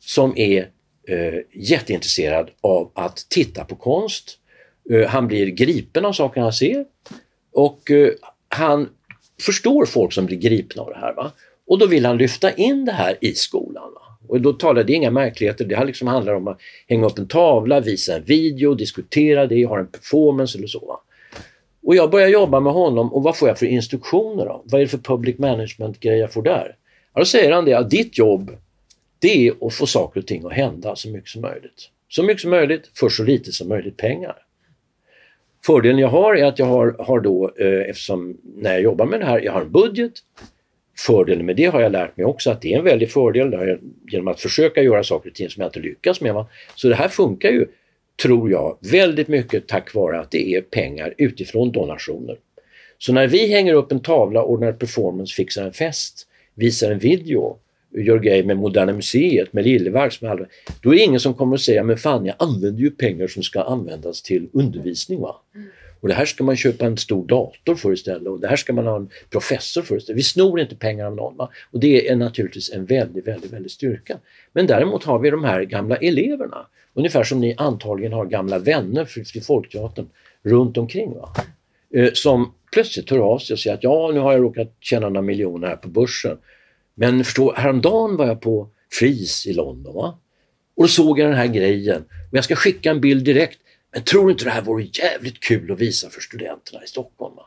som 0.00 0.36
är 0.36 0.68
eh, 1.08 1.34
jätteintresserad 1.52 2.50
av 2.60 2.90
att 2.94 3.26
titta 3.28 3.64
på 3.64 3.74
konst. 3.74 4.38
Eh, 4.90 5.08
han 5.08 5.26
blir 5.26 5.46
gripen 5.46 6.04
av 6.04 6.12
saker 6.12 6.40
han 6.40 6.52
ser 6.52 6.84
och 7.52 7.90
eh, 7.90 8.10
han 8.48 8.88
förstår 9.40 9.86
folk 9.86 10.12
som 10.12 10.26
blir 10.26 10.38
gripna 10.38 10.82
av 10.82 10.88
det 10.88 10.98
här. 10.98 11.14
Va? 11.14 11.32
Och 11.66 11.78
då 11.78 11.86
vill 11.86 12.06
han 12.06 12.18
lyfta 12.18 12.52
in 12.52 12.84
det 12.84 12.92
här 12.92 13.18
i 13.20 13.34
skolan. 13.34 13.92
Va? 13.94 14.18
Och 14.28 14.40
då 14.40 14.52
talar 14.52 14.84
det 14.84 14.92
inga 14.92 15.10
märkligheter, 15.10 15.64
det 15.64 15.76
här 15.76 15.86
liksom 15.86 16.08
handlar 16.08 16.34
om 16.34 16.48
att 16.48 16.60
hänga 16.88 17.06
upp 17.06 17.18
en 17.18 17.28
tavla, 17.28 17.80
visa 17.80 18.16
en 18.16 18.24
video, 18.24 18.74
diskutera 18.74 19.46
det, 19.46 19.64
ha 19.64 19.78
en 19.78 19.86
performance 19.86 20.58
eller 20.58 20.68
så. 20.68 20.86
Va? 20.86 21.00
Och 21.82 21.96
jag 21.96 22.10
börjar 22.10 22.28
jobba 22.28 22.60
med 22.60 22.72
honom 22.72 23.12
och 23.12 23.22
vad 23.22 23.36
får 23.36 23.48
jag 23.48 23.58
för 23.58 23.66
instruktioner 23.66 24.44
då? 24.44 24.62
Vad 24.64 24.80
är 24.80 24.84
det 24.84 24.90
för 24.90 24.98
public 24.98 25.38
management-grej 25.38 26.18
jag 26.18 26.32
får 26.32 26.42
där? 26.42 26.76
Ja, 27.14 27.20
då 27.20 27.24
säger 27.24 27.52
han 27.52 27.64
det 27.64 27.74
att 27.74 27.90
ditt 27.90 28.18
jobb 28.18 28.50
det 29.18 29.48
är 29.48 29.66
att 29.66 29.74
få 29.74 29.86
saker 29.86 30.20
och 30.20 30.26
ting 30.26 30.46
att 30.46 30.52
hända 30.52 30.96
så 30.96 31.10
mycket 31.10 31.28
som 31.28 31.42
möjligt. 31.42 31.90
Så 32.08 32.22
mycket 32.22 32.40
som 32.40 32.50
möjligt 32.50 32.90
för 32.94 33.08
så 33.08 33.22
lite 33.22 33.52
som 33.52 33.68
möjligt 33.68 33.96
pengar. 33.96 34.36
Fördelen 35.66 35.98
jag 35.98 36.08
har 36.08 36.34
är 36.34 36.44
att 36.44 36.58
jag 36.58 36.66
har, 36.66 36.96
har 36.98 37.20
då, 37.20 37.52
eh, 37.58 37.90
eftersom 37.90 38.36
när 38.56 38.72
jag 38.72 38.82
jobbar 38.82 39.06
med 39.06 39.20
det 39.20 39.26
här, 39.26 39.40
jag 39.40 39.52
har 39.52 39.60
en 39.60 39.72
budget. 39.72 40.12
Fördelen 40.98 41.46
med 41.46 41.56
det 41.56 41.64
har 41.64 41.80
jag 41.80 41.92
lärt 41.92 42.16
mig 42.16 42.26
också 42.26 42.50
att 42.50 42.60
det 42.62 42.74
är 42.74 42.78
en 42.78 42.84
väldig 42.84 43.10
fördel 43.10 43.52
jag, 43.52 43.78
genom 44.08 44.28
att 44.28 44.40
försöka 44.40 44.82
göra 44.82 45.04
saker 45.04 45.30
och 45.30 45.34
ting 45.34 45.50
som 45.50 45.60
jag 45.60 45.68
inte 45.68 45.80
lyckas 45.80 46.20
med. 46.20 46.34
Va? 46.34 46.48
Så 46.74 46.88
det 46.88 46.94
här 46.94 47.08
funkar 47.08 47.50
ju, 47.50 47.66
tror 48.22 48.50
jag, 48.50 48.78
väldigt 48.80 49.28
mycket 49.28 49.68
tack 49.68 49.94
vare 49.94 50.20
att 50.20 50.30
det 50.30 50.54
är 50.54 50.60
pengar 50.60 51.14
utifrån 51.18 51.72
donationer. 51.72 52.38
Så 52.98 53.12
när 53.12 53.26
vi 53.26 53.46
hänger 53.46 53.74
upp 53.74 53.92
en 53.92 54.00
tavla, 54.00 54.42
ordnar 54.42 54.72
performance, 54.72 55.34
fixar 55.34 55.64
en 55.64 55.72
fest, 55.72 56.26
visar 56.54 56.90
en 56.90 56.98
video, 56.98 57.58
gör 57.94 58.18
grejer 58.18 58.44
med 58.44 58.56
Moderna 58.56 58.92
Museet, 58.92 59.52
med 59.52 59.64
Liljevalchs, 59.64 60.22
med 60.22 60.30
alla. 60.30 60.46
Då 60.82 60.90
är 60.90 60.96
det 60.96 61.02
ingen 61.02 61.20
som 61.20 61.34
kommer 61.34 61.54
att 61.54 61.60
säga, 61.60 61.84
men 61.84 61.96
fan 61.96 62.26
jag 62.26 62.36
använder 62.38 62.82
ju 62.82 62.90
pengar 62.90 63.26
som 63.26 63.42
ska 63.42 63.62
användas 63.62 64.22
till 64.22 64.48
undervisning. 64.52 65.20
Va? 65.20 65.36
Mm. 65.54 65.68
Och 66.02 66.08
det 66.08 66.14
här 66.14 66.24
ska 66.24 66.44
man 66.44 66.56
köpa 66.56 66.86
en 66.86 66.96
stor 66.96 67.26
dator 67.26 67.74
för 67.74 67.92
istället 67.92 68.28
och 68.28 68.40
det 68.40 68.48
här 68.48 68.56
ska 68.56 68.72
man 68.72 68.86
ha 68.86 68.96
en 68.96 69.08
professor 69.30 69.82
för 69.82 69.96
istället. 69.96 70.18
Vi 70.18 70.22
snor 70.22 70.60
inte 70.60 70.76
pengar 70.76 71.06
av 71.06 71.16
någon. 71.16 71.36
Va? 71.36 71.50
Och 71.70 71.80
det 71.80 72.08
är 72.08 72.16
naturligtvis 72.16 72.72
en 72.72 72.84
väldigt, 72.84 73.26
väldigt, 73.26 73.52
väldigt 73.52 73.72
styrka. 73.72 74.18
Men 74.52 74.66
däremot 74.66 75.04
har 75.04 75.18
vi 75.18 75.30
de 75.30 75.44
här 75.44 75.62
gamla 75.62 75.96
eleverna. 75.96 76.66
Ungefär 76.94 77.24
som 77.24 77.40
ni 77.40 77.54
antagligen 77.58 78.12
har 78.12 78.26
gamla 78.26 78.58
vänner 78.58 79.04
för 79.04 79.40
Folkteatern 79.40 80.08
runt 80.42 80.76
omkring. 80.76 81.14
Va? 81.14 81.34
Eh, 81.94 82.12
som 82.12 82.52
plötsligt 82.72 83.10
hör 83.10 83.18
av 83.18 83.38
sig 83.38 83.54
och 83.54 83.60
säger 83.60 83.76
att 83.76 83.84
ja, 83.84 84.10
nu 84.14 84.20
har 84.20 84.32
jag 84.32 84.42
råkat 84.42 84.76
tjäna 84.80 85.08
några 85.08 85.22
miljoner 85.22 85.68
här 85.68 85.76
på 85.76 85.88
börsen 85.88 86.38
men 86.94 87.24
förstå, 87.24 87.52
häromdagen 87.56 88.16
var 88.16 88.26
jag 88.26 88.40
på 88.40 88.68
Fris 88.92 89.46
i 89.46 89.52
London 89.52 89.94
va? 89.94 90.18
och 90.76 90.82
då 90.82 90.88
såg 90.88 91.18
jag 91.18 91.28
den 91.28 91.36
här 91.36 91.46
grejen 91.46 92.02
och 92.30 92.36
jag 92.36 92.44
ska 92.44 92.56
skicka 92.56 92.90
en 92.90 93.00
bild 93.00 93.24
direkt. 93.24 93.58
Men 93.92 94.02
tror 94.02 94.26
du 94.26 94.32
inte 94.32 94.44
det 94.44 94.50
här 94.50 94.62
vore 94.62 94.88
jävligt 94.92 95.40
kul 95.40 95.72
att 95.72 95.78
visa 95.78 96.10
för 96.10 96.20
studenterna 96.20 96.84
i 96.84 96.86
Stockholm? 96.86 97.36
Va? 97.36 97.46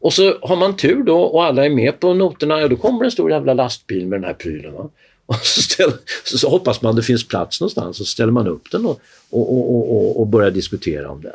Och 0.00 0.12
så 0.12 0.38
har 0.42 0.56
man 0.56 0.76
tur 0.76 1.02
då 1.02 1.20
och 1.20 1.44
alla 1.44 1.64
är 1.64 1.70
med 1.70 2.00
på 2.00 2.14
noterna, 2.14 2.60
ja 2.60 2.68
då 2.68 2.76
kommer 2.76 3.04
en 3.04 3.10
stor 3.10 3.30
jävla 3.30 3.54
lastbil 3.54 4.06
med 4.06 4.20
den 4.20 4.24
här 4.24 4.34
prylen. 4.34 4.72
Va? 4.72 4.90
Och 5.26 5.36
så, 5.36 5.62
ställ, 5.62 5.92
så, 6.24 6.38
så, 6.38 6.48
hoppas 6.48 6.82
man 6.82 6.96
det 6.96 7.02
finns 7.02 7.28
plats 7.28 7.60
någonstans 7.60 8.00
och 8.00 8.06
så 8.06 8.12
ställer 8.12 8.32
man 8.32 8.48
upp 8.48 8.70
den 8.70 8.86
och, 8.86 9.00
och, 9.30 9.52
och, 9.52 9.96
och, 9.96 10.20
och 10.20 10.26
börjar 10.26 10.50
diskutera 10.50 11.10
om 11.10 11.22
den. 11.22 11.32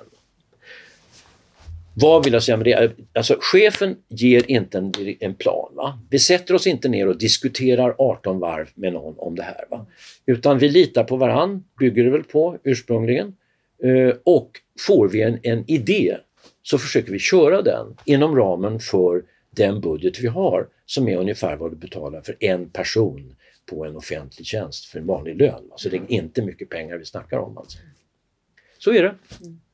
Vad 1.93 2.23
vill 2.23 2.33
jag 2.33 2.43
säga 2.43 2.57
med 2.57 2.65
det? 2.65 2.91
Alltså, 3.13 3.37
chefen 3.39 3.95
ger 4.09 4.51
inte 4.51 4.77
en, 4.77 4.91
en 5.19 5.35
plan. 5.35 5.71
Va? 5.75 5.99
Vi 6.09 6.19
sätter 6.19 6.53
oss 6.53 6.67
inte 6.67 6.89
ner 6.89 7.07
och 7.07 7.17
diskuterar 7.17 7.95
18 7.97 8.39
varv 8.39 8.69
med 8.75 8.93
någon 8.93 9.13
om 9.17 9.35
det 9.35 9.43
här. 9.43 9.65
Va? 9.69 9.85
Utan 10.25 10.57
vi 10.57 10.69
litar 10.69 11.03
på 11.03 11.15
varann, 11.15 11.63
bygger 11.79 12.03
det 12.03 12.09
väl 12.09 12.23
på 12.23 12.57
ursprungligen. 12.63 13.35
Eh, 13.83 14.15
och 14.23 14.51
får 14.79 15.07
vi 15.07 15.21
en, 15.21 15.39
en 15.43 15.63
idé 15.67 16.17
så 16.63 16.77
försöker 16.77 17.11
vi 17.11 17.19
köra 17.19 17.61
den 17.61 17.97
inom 18.05 18.35
ramen 18.35 18.79
för 18.79 19.23
den 19.49 19.81
budget 19.81 20.19
vi 20.19 20.27
har 20.27 20.67
som 20.85 21.07
är 21.07 21.17
ungefär 21.17 21.55
vad 21.55 21.71
du 21.71 21.75
betalar 21.75 22.21
för 22.21 22.35
en 22.39 22.69
person 22.69 23.35
på 23.65 23.85
en 23.85 23.95
offentlig 23.95 24.47
tjänst 24.47 24.85
för 24.85 24.99
en 24.99 25.05
vanlig 25.05 25.37
lön. 25.37 25.71
Så 25.75 25.89
det 25.89 25.97
är 25.97 26.11
inte 26.11 26.41
mycket 26.41 26.69
pengar 26.69 26.97
vi 26.97 27.05
snackar 27.05 27.37
om. 27.37 27.57
Alltså. 27.57 27.77
Så 28.77 28.93
är 28.93 29.03
det. 29.03 29.15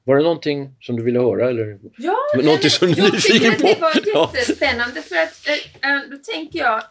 Var 0.03 0.15
det 0.15 0.23
någonting 0.23 0.75
som 0.79 0.95
du 0.95 1.03
ville 1.03 1.19
höra? 1.19 1.49
Eller? 1.49 1.79
Ja, 1.97 2.17
någonting 2.43 2.69
som 2.69 2.87
du 2.87 3.05
är 3.05 3.11
nyfiken 3.11 3.53
på? 3.55 3.67
Det 3.67 4.13
var 4.13 4.29
jättespännande 4.35 5.01
för 5.01 5.15
att 5.15 5.47
äh, 5.81 6.09
då 6.11 6.17
tänker 6.17 6.59
jag 6.59 6.83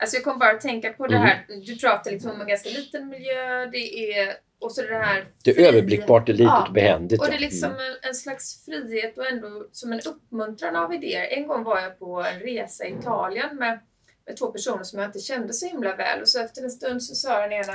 Alltså 0.00 0.16
jag 0.16 0.24
kommer 0.24 0.38
bara 0.38 0.50
att 0.50 0.60
tänka 0.60 0.92
på 0.92 1.06
det 1.06 1.16
mm. 1.16 1.28
här, 1.28 1.44
du 1.66 1.76
pratar 1.78 2.10
liksom 2.10 2.30
om 2.30 2.40
en 2.40 2.46
ganska 2.46 2.70
liten 2.70 3.08
miljö, 3.08 3.66
det 3.66 4.12
är 4.12 4.36
och 4.60 4.72
så 4.72 4.82
det 4.82 4.94
här 4.94 5.26
Det 5.44 5.50
är 5.50 5.68
överblickbart, 5.68 6.26
det 6.26 6.32
är 6.32 6.34
litet 6.34 6.52
ja. 6.52 6.66
och 6.66 6.72
behändigt. 6.72 7.20
Och 7.20 7.26
det 7.26 7.34
är 7.34 7.38
liksom 7.38 7.70
mm. 7.70 7.80
en, 7.80 8.08
en, 8.08 8.14
slags 8.14 8.64
frihet 8.64 9.18
och 9.18 9.26
ändå 9.26 9.68
som 9.72 9.92
en 9.92 10.00
uppmuntran 10.00 10.76
av 10.76 10.94
idéer. 10.94 11.26
En 11.30 11.46
gång 11.46 11.64
var 11.64 11.80
jag 11.80 11.98
på 11.98 12.22
en 12.22 12.40
resa 12.40 12.84
i 12.84 12.92
Italien 12.92 13.56
med, 13.56 13.80
med 14.26 14.36
två 14.36 14.46
personer 14.46 14.82
som 14.82 14.98
jag 14.98 15.08
inte 15.08 15.18
kände 15.18 15.52
så 15.52 15.66
himla 15.66 15.96
väl 15.96 16.20
och 16.20 16.28
så 16.28 16.40
efter 16.40 16.62
en 16.62 16.70
stund 16.70 17.02
så 17.02 17.14
sa 17.14 17.40
den 17.40 17.52
ena 17.52 17.72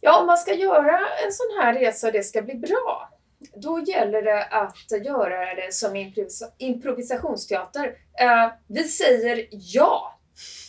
Ja, 0.00 0.20
om 0.20 0.26
man 0.26 0.38
ska 0.38 0.54
göra 0.54 0.98
en 1.24 1.32
sån 1.32 1.46
här 1.60 1.74
resa 1.74 2.06
och 2.06 2.12
det 2.12 2.22
ska 2.22 2.42
bli 2.42 2.54
bra, 2.54 3.10
då 3.56 3.80
gäller 3.80 4.22
det 4.22 4.44
att 4.44 5.04
göra 5.04 5.54
det 5.54 5.74
som 5.74 5.96
improvisa 5.96 6.46
improvisationsteater. 6.58 7.86
Uh, 8.22 8.52
vi 8.68 8.84
säger 8.84 9.48
ja. 9.50 10.18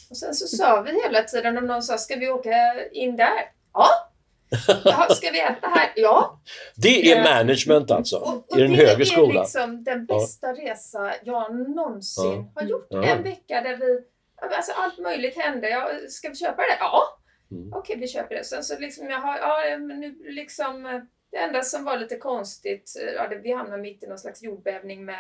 Och 0.09 0.17
sen 0.17 0.33
så 0.35 0.47
sa 0.47 0.81
vi 0.81 1.01
hela 1.03 1.23
tiden 1.23 1.57
om 1.57 1.67
någon 1.67 1.83
sa, 1.83 1.97
ska 1.97 2.15
vi 2.15 2.29
åka 2.29 2.89
in 2.91 3.15
där? 3.15 3.51
Ja. 3.73 4.12
Jaha, 4.85 5.15
ska 5.15 5.31
vi 5.31 5.39
äta 5.39 5.67
här? 5.67 5.93
Ja. 5.95 6.41
Det 6.75 7.11
är 7.11 7.17
uh, 7.17 7.23
management 7.23 7.91
alltså, 7.91 8.17
och, 8.17 8.51
och 8.51 8.57
i 8.57 8.61
den 8.61 8.75
högre 8.75 9.05
skolan. 9.05 9.29
Det 9.29 9.37
är 9.37 9.41
liksom 9.41 9.83
den 9.83 10.05
bästa 10.05 10.47
ja. 10.47 10.53
resa 10.53 11.13
jag 11.23 11.69
någonsin 11.69 12.25
ja. 12.25 12.51
har 12.55 12.67
gjort. 12.67 12.87
Ja. 12.89 13.03
En 13.03 13.23
vecka 13.23 13.61
där 13.61 13.77
vi, 13.77 13.99
alltså 14.55 14.71
allt 14.75 14.99
möjligt 14.99 15.37
hände. 15.37 15.69
Ja, 15.69 15.89
ska 16.09 16.29
vi 16.29 16.35
köpa 16.35 16.61
det? 16.61 16.77
Ja. 16.79 17.03
Mm. 17.51 17.73
Okej, 17.73 17.97
vi 17.99 18.07
köper 18.07 18.35
det. 18.35 18.43
Sen 18.43 18.63
så 18.63 18.79
liksom, 18.79 19.09
jag 19.09 19.19
har, 19.19 19.37
ja, 19.37 19.77
nu 19.77 20.15
liksom 20.23 21.01
det 21.33 21.37
enda 21.37 21.61
som 21.61 21.85
var 21.85 21.97
lite 21.97 22.15
konstigt, 22.15 22.93
eh, 23.01 23.13
ja, 23.13 23.31
vi 23.43 23.53
hamnade 23.53 23.81
mitt 23.81 24.03
i 24.03 24.07
någon 24.07 24.17
slags 24.17 24.43
jordbävning 24.43 25.05
med 25.05 25.19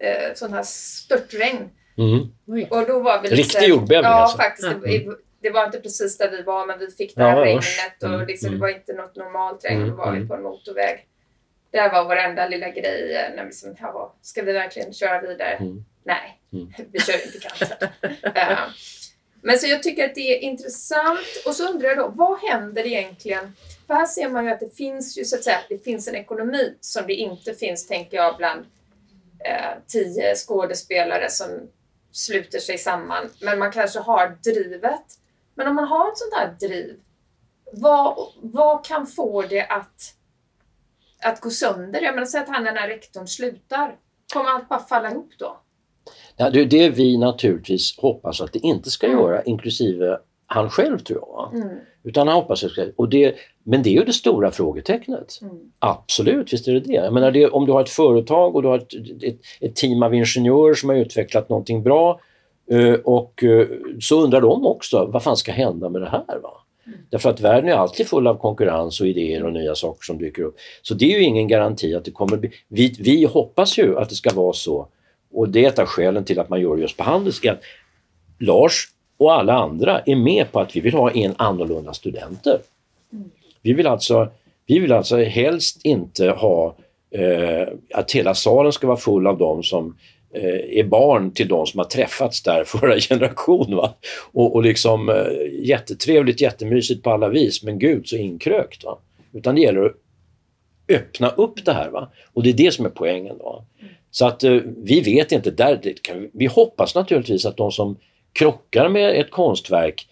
eh, 0.00 0.34
sån 0.34 0.52
här 0.52 0.62
störtregn. 0.62 1.70
Mm. 1.98 2.66
Och 2.70 2.86
då 2.86 3.00
var 3.00 3.22
vi 3.22 3.28
lite, 3.28 3.42
Riktig 3.42 3.68
jordbävning 3.68 4.10
Ja, 4.10 4.22
alltså. 4.22 4.36
faktiskt. 4.36 4.68
Mm. 4.68 5.16
Det, 5.40 5.48
det, 5.48 5.50
var 5.50 5.66
inte 5.66 5.80
precis 5.80 6.18
där 6.18 6.30
vi 6.30 6.42
var, 6.42 6.66
men 6.66 6.78
vi 6.78 6.90
fick 6.90 7.16
det 7.16 7.22
här 7.22 7.36
ja, 7.36 7.44
regnet 7.44 8.02
och 8.02 8.08
mm. 8.08 8.26
liksom, 8.26 8.50
det 8.50 8.56
mm. 8.56 8.60
var 8.60 8.68
inte 8.68 8.92
något 8.92 9.16
normalt 9.16 9.64
regn. 9.64 9.76
Mm. 9.76 9.90
Då 9.90 9.96
var 9.96 10.10
vi 10.10 10.16
mm. 10.16 10.28
på 10.28 10.34
en 10.34 10.42
motorväg. 10.42 11.06
Det 11.70 11.88
var 11.88 12.04
vår 12.04 12.16
enda 12.16 12.48
lilla 12.48 12.70
grej. 12.70 13.14
Eh, 13.14 13.34
när 13.36 13.42
vi 13.42 13.48
liksom, 13.48 13.76
ja, 13.80 14.14
ska 14.22 14.42
vi 14.42 14.52
verkligen 14.52 14.92
köra 14.92 15.20
vidare? 15.20 15.58
Nej, 16.04 16.40
vi 16.92 17.00
kör 17.00 17.26
inte 17.26 17.86
uh, 18.26 18.68
men 19.40 19.58
så 19.58 19.66
jag 19.66 19.82
tycker 19.82 20.04
att 20.04 20.14
det 20.14 20.36
är 20.36 20.38
intressant. 20.38 21.42
Och 21.46 21.54
så 21.54 21.68
undrar 21.68 21.88
jag 21.88 21.98
då, 21.98 22.08
vad 22.08 22.38
händer 22.38 22.86
egentligen 22.86 23.52
för 23.86 23.94
här 23.94 24.06
ser 24.06 24.28
man 24.28 24.44
ju 24.44 24.50
att 24.50 24.60
det 24.60 24.76
finns 24.76 25.18
ju 25.18 25.24
så 25.24 25.36
att 25.36 25.44
säga, 25.44 25.58
det 25.68 25.84
finns 25.84 26.08
en 26.08 26.14
ekonomi 26.14 26.74
som 26.80 27.06
det 27.06 27.14
inte 27.14 27.54
finns, 27.54 27.86
tänker 27.86 28.16
jag, 28.16 28.36
bland 28.36 28.64
eh, 29.44 29.78
tio 29.86 30.34
skådespelare 30.34 31.30
som 31.30 31.48
sluter 32.12 32.58
sig 32.58 32.78
samman. 32.78 33.30
Men 33.40 33.58
man 33.58 33.72
kanske 33.72 33.98
har 33.98 34.36
drivet. 34.44 35.04
Men 35.56 35.68
om 35.68 35.74
man 35.74 35.88
har 35.88 36.08
ett 36.08 36.18
sånt 36.18 36.34
här 36.34 36.68
driv, 36.68 37.00
vad, 37.72 38.16
vad 38.42 38.84
kan 38.84 39.06
få 39.06 39.42
det 39.42 39.66
att, 39.66 40.14
att 41.24 41.40
gå 41.40 41.50
sönder? 41.50 42.00
Jag 42.02 42.14
menar, 42.14 42.26
säg 42.26 42.40
att 42.40 42.48
han 42.48 42.64
den 42.64 42.76
här 42.76 42.88
rektorn 42.88 43.26
slutar. 43.26 43.96
Kommer 44.32 44.50
allt 44.50 44.68
bara 44.68 44.78
falla 44.80 45.10
ihop 45.10 45.30
då? 45.38 45.56
Ja, 46.36 46.50
det 46.50 46.60
är 46.60 46.64
det 46.66 46.88
vi 46.88 47.18
naturligtvis 47.18 47.98
hoppas 47.98 48.40
att 48.40 48.52
det 48.52 48.58
inte 48.58 48.90
ska 48.90 49.06
Mm. 49.06 49.18
göra, 49.18 49.42
inklusive 49.42 50.18
han 50.46 50.70
själv 50.70 50.98
tror 50.98 51.18
jag. 51.20 51.54
Mm. 51.62 51.78
Utan 52.02 52.28
han 52.28 52.36
hoppas 52.36 52.64
att 52.64 52.74
det 52.76 52.92
och 52.96 53.08
det, 53.08 53.34
men 53.64 53.82
det 53.82 53.90
är 53.90 53.94
ju 53.94 54.04
det 54.04 54.12
stora 54.12 54.50
frågetecknet. 54.50 55.38
Mm. 55.42 55.56
Absolut, 55.78 56.52
visst 56.52 56.68
är 56.68 56.72
det 56.72 56.80
det. 56.80 56.92
Jag 56.92 57.14
menar, 57.14 57.30
det, 57.30 57.46
om 57.48 57.66
du 57.66 57.72
har 57.72 57.80
ett 57.80 57.90
företag 57.90 58.56
och 58.56 58.62
du 58.62 58.68
har 58.68 58.78
ett, 58.78 58.94
ett, 59.22 59.40
ett 59.60 59.76
team 59.76 60.02
av 60.02 60.14
ingenjörer 60.14 60.74
som 60.74 60.88
har 60.88 60.96
utvecklat 60.96 61.48
någonting 61.48 61.82
bra 61.82 62.20
och 63.04 63.44
eh, 63.44 63.66
så 64.00 64.22
undrar 64.22 64.40
de 64.40 64.66
också 64.66 65.06
vad 65.06 65.22
fan 65.22 65.36
ska 65.36 65.52
hända 65.52 65.88
med 65.88 66.02
det 66.02 66.08
här? 66.08 66.38
Va? 66.42 66.50
Mm. 66.86 66.98
Därför 67.10 67.30
att 67.30 67.40
världen 67.40 67.70
är 67.70 67.74
alltid 67.74 68.06
full 68.06 68.26
av 68.26 68.34
konkurrens 68.34 69.00
och 69.00 69.06
idéer 69.06 69.44
och 69.44 69.52
nya 69.52 69.74
saker 69.74 70.04
som 70.04 70.18
dyker 70.18 70.42
upp. 70.42 70.56
Så 70.82 70.94
det 70.94 71.14
är 71.14 71.18
ju 71.18 71.24
ingen 71.24 71.48
garanti 71.48 71.94
att 71.94 72.04
det 72.04 72.10
kommer 72.10 72.36
bli... 72.36 72.50
Vi, 72.68 72.96
vi 72.98 73.24
hoppas 73.24 73.78
ju 73.78 73.98
att 73.98 74.08
det 74.08 74.14
ska 74.14 74.34
vara 74.34 74.52
så 74.52 74.88
och 75.32 75.48
det 75.48 75.64
är 75.64 75.68
ett 75.68 75.78
av 75.78 75.86
skälen 75.86 76.24
till 76.24 76.40
att 76.40 76.48
man 76.48 76.60
gör 76.60 76.76
just 76.76 76.96
på 76.96 77.02
Handels 77.02 77.44
är 77.44 77.52
att 77.52 77.62
Lars 78.38 78.88
och 79.16 79.32
alla 79.32 79.52
andra 79.52 80.00
är 80.00 80.16
med 80.16 80.52
på 80.52 80.60
att 80.60 80.76
vi 80.76 80.80
vill 80.80 80.94
ha 80.94 81.10
en 81.10 81.34
annorlunda 81.36 81.92
studenter. 81.92 82.58
Mm. 83.12 83.30
Vi 83.62 83.72
vill 83.72 83.86
alltså, 83.86 84.28
vi 84.66 84.78
vill 84.78 84.92
alltså 84.92 85.16
helst 85.16 85.80
inte 85.84 86.28
ha 86.28 86.74
eh, 87.10 87.68
att 87.94 88.12
hela 88.12 88.34
salen 88.34 88.72
ska 88.72 88.86
vara 88.86 88.96
full 88.96 89.26
av 89.26 89.38
dem 89.38 89.62
som 89.62 89.86
eh, 89.86 89.92
Eh, 90.36 90.78
är 90.78 90.84
barn 90.84 91.30
till 91.30 91.48
de 91.48 91.66
som 91.66 91.78
har 91.78 91.84
träffats 91.84 92.42
där 92.42 92.64
förra 92.64 93.00
generation. 93.08 93.76
Va? 93.76 93.94
Och, 94.32 94.54
och 94.54 94.62
liksom 94.62 95.08
eh, 95.08 95.66
jättetrevligt, 95.68 96.40
jättemysigt 96.40 97.02
på 97.02 97.10
alla 97.10 97.28
vis, 97.28 97.62
men 97.62 97.78
gud 97.78 98.08
så 98.08 98.16
inkrökt. 98.16 98.84
Va? 98.84 98.98
Utan 99.32 99.54
det 99.54 99.60
gäller 99.60 99.84
att 99.84 99.94
öppna 100.88 101.28
upp 101.28 101.64
det 101.64 101.72
här. 101.72 101.90
Va? 101.90 102.10
Och 102.32 102.42
det 102.42 102.50
är 102.50 102.54
det 102.54 102.74
som 102.74 102.86
är 102.86 102.90
poängen. 102.90 103.38
Va? 103.38 103.64
Så 104.10 104.26
att 104.26 104.44
eh, 104.44 104.60
vi 104.76 105.00
vet 105.00 105.32
inte, 105.32 105.50
där, 105.50 105.80
det 105.82 106.02
kan, 106.02 106.30
vi 106.32 106.46
hoppas 106.46 106.94
naturligtvis 106.94 107.46
att 107.46 107.56
de 107.56 107.72
som 107.72 107.96
krockar 108.32 108.88
med 108.88 109.20
ett 109.20 109.30
konstverk 109.30 110.08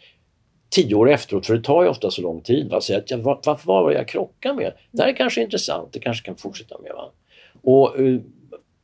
tio 0.71 0.95
år 0.95 1.11
efteråt, 1.11 1.47
för 1.47 1.55
det 1.55 1.63
tar 1.63 1.83
ju 1.83 1.89
ofta 1.89 2.11
så 2.11 2.23
lång 2.23 2.41
tid, 2.41 2.71
va? 2.71 2.81
säger 2.81 3.01
att 3.01 3.11
ja, 3.11 3.17
vad, 3.17 3.45
vad 3.45 3.67
var 3.67 3.93
jag 3.93 4.09
krockar 4.09 4.55
med? 4.55 4.73
Det 4.91 5.03
här 5.03 5.09
är 5.09 5.17
kanske 5.17 5.43
intressant, 5.43 5.93
det 5.93 5.99
kanske 5.99 6.27
kan 6.27 6.37
fortsätta 6.37 6.79
med. 6.83 6.93
Va? 6.93 7.11
Och 7.63 8.01
eh, 8.01 8.21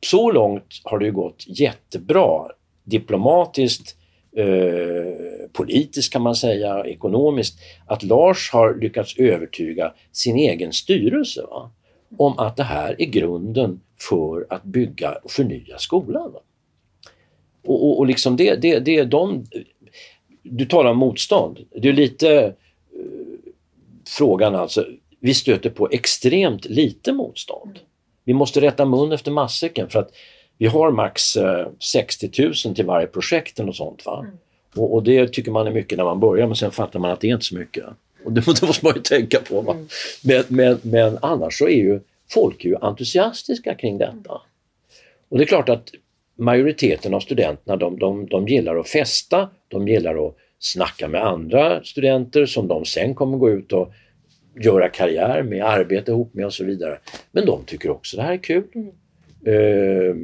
så 0.05 0.31
långt 0.31 0.81
har 0.83 0.99
det 0.99 1.05
ju 1.05 1.11
gått 1.11 1.45
jättebra 1.47 2.47
diplomatiskt, 2.83 3.95
eh, 4.35 5.47
politiskt 5.53 6.13
kan 6.13 6.21
man 6.21 6.35
säga, 6.35 6.85
ekonomiskt, 6.85 7.59
att 7.85 8.03
Lars 8.03 8.51
har 8.51 8.75
lyckats 8.75 9.17
övertyga 9.17 9.93
sin 10.11 10.35
egen 10.35 10.73
styrelse 10.73 11.41
va? 11.41 11.71
om 12.17 12.39
att 12.39 12.57
det 12.57 12.63
här 12.63 13.01
är 13.01 13.05
grunden 13.05 13.81
för 14.09 14.47
att 14.49 14.63
bygga 14.63 15.11
och 15.11 15.31
förnya 15.31 15.77
skolan. 15.77 16.31
Va? 16.31 16.39
Och, 17.65 17.85
och, 17.85 17.99
och 17.99 18.05
liksom 18.05 18.35
det, 18.35 18.55
det, 18.55 18.79
det 18.79 18.95
är 18.97 19.05
de... 19.05 19.45
Du 20.43 20.65
talar 20.65 20.91
om 20.91 20.97
motstånd. 20.97 21.59
Det 21.81 21.89
är 21.89 21.93
lite 21.93 22.43
eh, 22.43 22.53
frågan 24.17 24.55
alltså. 24.55 24.85
Vi 25.19 25.33
stöter 25.33 25.69
på 25.69 25.89
extremt 25.91 26.65
lite 26.65 27.13
motstånd. 27.13 27.79
Vi 28.23 28.33
måste 28.33 28.61
rätta 28.61 28.85
mun 28.85 29.11
efter 29.11 29.31
matsäcken 29.31 29.89
för 29.89 29.99
att 29.99 30.11
vi 30.57 30.67
har 30.67 30.91
max 30.91 31.35
eh, 31.35 31.67
60 31.79 32.31
000 32.65 32.75
till 32.75 32.85
varje 32.85 33.07
projekt 33.07 33.59
och 33.59 33.75
sånt. 33.75 34.05
Va? 34.05 34.19
Mm. 34.19 34.37
Och, 34.75 34.93
och 34.93 35.03
det 35.03 35.27
tycker 35.27 35.51
man 35.51 35.67
är 35.67 35.71
mycket 35.71 35.97
när 35.97 36.05
man 36.05 36.19
börjar 36.19 36.47
men 36.47 36.55
sen 36.55 36.71
fattar 36.71 36.99
man 36.99 37.11
att 37.11 37.21
det 37.21 37.27
är 37.27 37.33
inte 37.33 37.45
så 37.45 37.55
mycket. 37.55 37.83
Och 38.25 38.31
det, 38.31 38.41
det 38.45 38.61
måste 38.67 38.85
man 38.85 38.95
ju 38.95 39.01
tänka 39.01 39.39
på. 39.39 39.61
Va? 39.61 39.73
Mm. 39.73 39.87
Men, 40.23 40.43
men, 40.47 40.79
men 40.81 41.17
annars 41.21 41.57
så 41.57 41.67
är 41.67 41.77
ju 41.77 41.99
folk 42.29 42.65
är 42.65 42.69
ju 42.69 42.75
entusiastiska 42.81 43.75
kring 43.75 43.97
detta. 43.97 44.41
Och 45.29 45.37
det 45.37 45.43
är 45.43 45.47
klart 45.47 45.69
att 45.69 45.91
majoriteten 46.35 47.13
av 47.13 47.19
studenterna 47.19 47.77
de, 47.77 47.99
de, 47.99 48.25
de 48.25 48.47
gillar 48.47 48.75
att 48.75 48.89
festa, 48.89 49.49
de 49.67 49.87
gillar 49.87 50.27
att 50.27 50.35
snacka 50.59 51.07
med 51.07 51.23
andra 51.23 51.83
studenter 51.83 52.45
som 52.45 52.67
de 52.67 52.85
sen 52.85 53.15
kommer 53.15 53.37
gå 53.37 53.49
ut 53.49 53.73
och 53.73 53.93
göra 54.55 54.89
karriär 54.89 55.43
med, 55.43 55.65
arbeta 55.65 56.11
ihop 56.11 56.33
med 56.33 56.45
och 56.45 56.53
så 56.53 56.63
vidare. 56.63 56.99
Men 57.31 57.45
de 57.45 57.65
tycker 57.65 57.89
också 57.89 58.17
det 58.17 58.23
här 58.23 58.33
är 58.33 58.37
kul. 58.37 58.63
Mm. 58.75 58.91
Eh, 59.45 60.15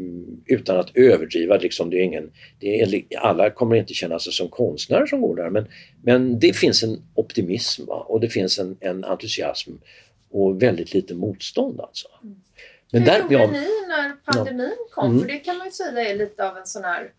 utan 0.46 0.80
att 0.80 0.98
överdriva, 0.98 1.58
liksom, 1.58 1.90
det 1.90 1.98
är 1.98 2.04
ingen, 2.04 2.32
det 2.60 2.82
är, 2.82 3.04
alla 3.18 3.50
kommer 3.50 3.76
inte 3.76 3.94
känna 3.94 4.20
sig 4.20 4.34
som 4.34 4.50
konstnärer 4.50 5.06
som 5.06 5.22
går 5.22 5.36
där 5.36 5.50
men, 5.50 5.68
men 6.04 6.40
det 6.40 6.54
finns 6.54 6.84
en 6.84 7.02
optimism 7.16 7.86
va? 7.86 8.06
och 8.10 8.20
det 8.20 8.30
finns 8.30 8.60
en, 8.60 8.78
en 8.80 9.04
entusiasm 9.04 9.72
och 10.30 10.62
väldigt 10.62 10.94
lite 10.94 11.14
motstånd 11.16 11.82
alltså. 11.82 12.08
Men 12.92 13.02
Hur 13.02 13.08
där, 13.08 13.22
gjorde 13.22 13.34
ja, 13.34 13.48
ni 13.52 13.68
när 13.88 14.34
pandemin 14.34 14.78
kom? 14.92 15.12
Mm. 15.12 15.22
För 15.22 15.28
det 15.28 15.38
kan 15.38 15.58
man 15.58 15.68
ju 15.68 15.72
säga 15.72 16.10
är 16.10 16.18
lite 16.18 16.50
av 16.50 16.58
en 16.58 16.68
sån 16.68 16.84
här... 16.84 17.12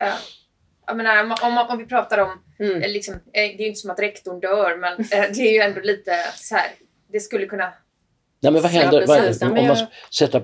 eh, 0.00 0.14
jag 0.86 0.96
menar, 0.96 1.22
om, 1.24 1.34
om, 1.42 1.66
om 1.70 1.78
vi 1.78 1.84
pratar 1.86 2.18
om... 2.18 2.30
Mm. 2.58 2.82
eh, 2.82 2.88
Liksom, 2.90 3.14
eh, 3.14 3.20
det 3.32 3.40
är 3.40 3.60
ju 3.60 3.66
inte 3.66 3.80
som 3.80 3.90
att 3.90 4.00
rektorn 4.00 4.40
dör, 4.40 4.76
men 4.76 4.92
eh, 5.00 5.06
det 5.34 5.40
är 5.48 5.52
ju 5.52 5.58
ändå 5.60 5.80
lite 5.80 6.12
så 6.34 6.54
här... 6.54 6.66
Det 7.12 7.20
skulle 7.20 7.46
kunna... 7.46 7.72
nej, 8.40 8.52
men 8.52 8.62
vad 8.62 8.72
Ja, 8.72 8.80
händer? 8.80 9.06
vad. 9.06 9.18
Ja, 9.40 9.48
om 9.60 9.66
man 9.66 9.86
sätter, 10.10 10.42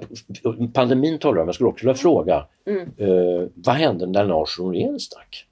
pandemin 0.72 1.18
talar 1.18 1.37
jag 1.37 1.42
om, 1.42 1.48
jag 1.48 1.55
skulle 1.55 1.68
också 1.68 1.87
vilja 1.87 1.94
fråga 1.98 2.46
Mm. 2.66 2.81
eh, 2.83 3.48
vad 3.55 3.74
hände 3.74 4.07
när 4.07 4.24
Lars 4.24 4.59
Norén 4.59 5.00
stack? 5.00 5.46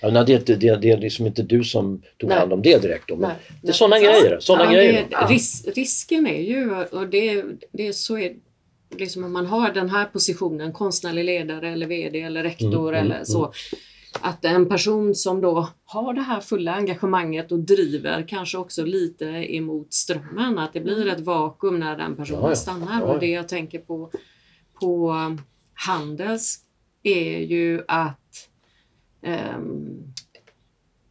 Ja, 0.00 0.10
det, 0.10 0.46
det, 0.46 0.54
det, 0.54 0.76
det 0.76 0.90
är 0.90 0.96
liksom 0.96 1.26
inte 1.26 1.42
du 1.42 1.64
som 1.64 2.02
tog 2.18 2.28
Nej. 2.30 2.38
hand 2.38 2.52
om 2.52 2.62
det 2.62 2.82
direkt 2.82 3.08
då, 3.08 3.16
men 3.16 3.28
Nej. 3.30 3.38
det 3.62 3.68
är 3.68 3.72
sådana 3.72 3.98
grejer. 3.98 4.36
Såna 4.40 4.64
Ja, 4.64 4.70
grejer. 4.70 5.06
det, 5.10 5.16
ris, 5.34 5.66
risken 5.76 6.26
är 6.26 6.42
ju, 6.42 6.74
och 6.84 7.08
det, 7.08 7.44
det 7.72 7.86
är 7.88 7.92
så 7.92 8.18
är 8.18 8.32
liksom 8.90 9.24
om 9.24 9.32
man 9.32 9.46
har 9.46 9.72
den 9.72 9.90
här 9.90 10.04
positionen, 10.04 10.72
konstnärlig 10.72 11.24
ledare 11.24 11.68
eller 11.68 11.86
VD 11.86 12.20
eller 12.20 12.42
rektor 12.42 12.88
Mm, 12.88 12.94
mm, 12.94 13.12
eller 13.12 13.24
så, 13.24 13.52
att 14.20 14.44
en 14.44 14.68
person 14.68 15.14
som 15.14 15.40
då 15.40 15.68
har 15.84 16.14
det 16.14 16.20
här 16.20 16.40
fulla 16.40 16.74
engagemanget 16.74 17.52
och 17.52 17.58
driver 17.58 18.28
kanske 18.28 18.58
också 18.58 18.84
lite 18.84 19.24
emot 19.26 19.92
strömmen, 19.94 20.58
att 20.58 20.72
det 20.72 20.80
blir 20.80 21.08
ett 21.08 21.20
vakuum 21.20 21.80
när 21.80 21.96
den 21.96 22.16
personen 22.16 22.42
Ja, 22.42 22.48
ja. 22.48 22.54
stannar. 22.56 23.00
Ja. 23.00 23.06
Och 23.06 23.20
det 23.20 23.30
jag 23.30 23.48
tänker 23.48 23.78
på, 23.78 24.10
på 24.80 25.12
um, 25.12 25.40
Handels 25.74 26.58
är 27.02 27.38
ju 27.38 27.84
att 27.88 28.48
ehm, 29.22 30.14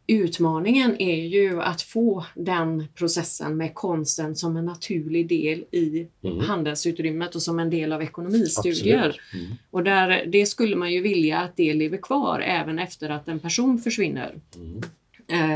Utmaningen 0.06 0.96
är 1.00 1.24
ju 1.24 1.62
att 1.62 1.82
få 1.82 2.24
den 2.34 2.86
processen 2.94 3.56
med 3.56 3.74
konsten 3.74 4.36
som 4.36 4.56
en 4.56 4.64
naturlig 4.64 5.28
del 5.28 5.64
i 5.70 6.06
Mm. 6.22 6.38
handelsutrymmet 6.40 7.34
och 7.34 7.42
som 7.42 7.58
en 7.58 7.70
del 7.70 7.92
av 7.92 8.02
ekonomistudier. 8.02 9.20
Mm. 9.34 9.46
Och 9.70 9.84
där, 9.84 10.24
det 10.26 10.46
skulle 10.46 10.76
man 10.76 10.92
ju 10.92 11.00
vilja 11.00 11.38
att 11.38 11.56
det 11.56 11.74
lever 11.74 11.96
kvar 11.96 12.40
även 12.40 12.78
efter 12.78 13.10
att 13.10 13.28
en 13.28 13.38
person 13.40 13.78
försvinner. 13.78 14.34
Mm. 14.56 14.82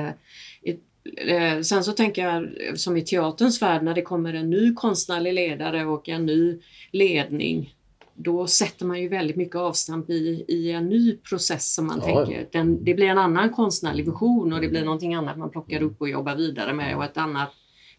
Eh, 0.06 0.10
i- 0.62 0.78
eh, 1.32 1.60
sen 1.60 1.84
så 1.84 1.92
tänker 1.92 2.22
jag 2.24 2.48
som 2.78 2.96
i 2.96 3.02
teaterns 3.02 3.62
värld 3.62 3.82
när 3.82 3.94
det 3.94 4.02
kommer 4.02 4.34
en 4.34 4.50
ny 4.50 4.74
konstnärlig 4.74 5.32
ledare 5.34 5.84
och 5.86 6.08
en 6.08 6.26
ny 6.26 6.58
ledning 6.92 7.74
då 8.18 8.46
sätter 8.46 8.86
man 8.86 9.00
ju 9.00 9.08
väldigt 9.08 9.36
mycket 9.36 9.56
avstamp 9.56 10.10
i, 10.10 10.44
i 10.48 10.70
en 10.72 10.88
ny 10.88 11.16
process 11.16 11.74
som 11.74 11.86
man 11.86 12.02
Ja, 12.06 12.24
tänker. 12.24 12.48
Den, 12.52 12.84
det 12.84 12.94
blir 12.94 13.06
en 13.06 13.18
annan 13.18 13.50
konstnärlig 13.50 14.04
vision 14.04 14.52
och 14.52 14.60
det 14.60 14.68
blir 14.68 14.84
någonting 14.84 15.14
annat 15.14 15.38
man 15.38 15.50
plockar 15.50 15.82
upp 15.82 16.00
och 16.00 16.08
jobbar 16.08 16.36
vidare 16.36 16.72
med 16.72 16.96
och 16.96 17.04
ett 17.04 17.16
annat 17.16 17.50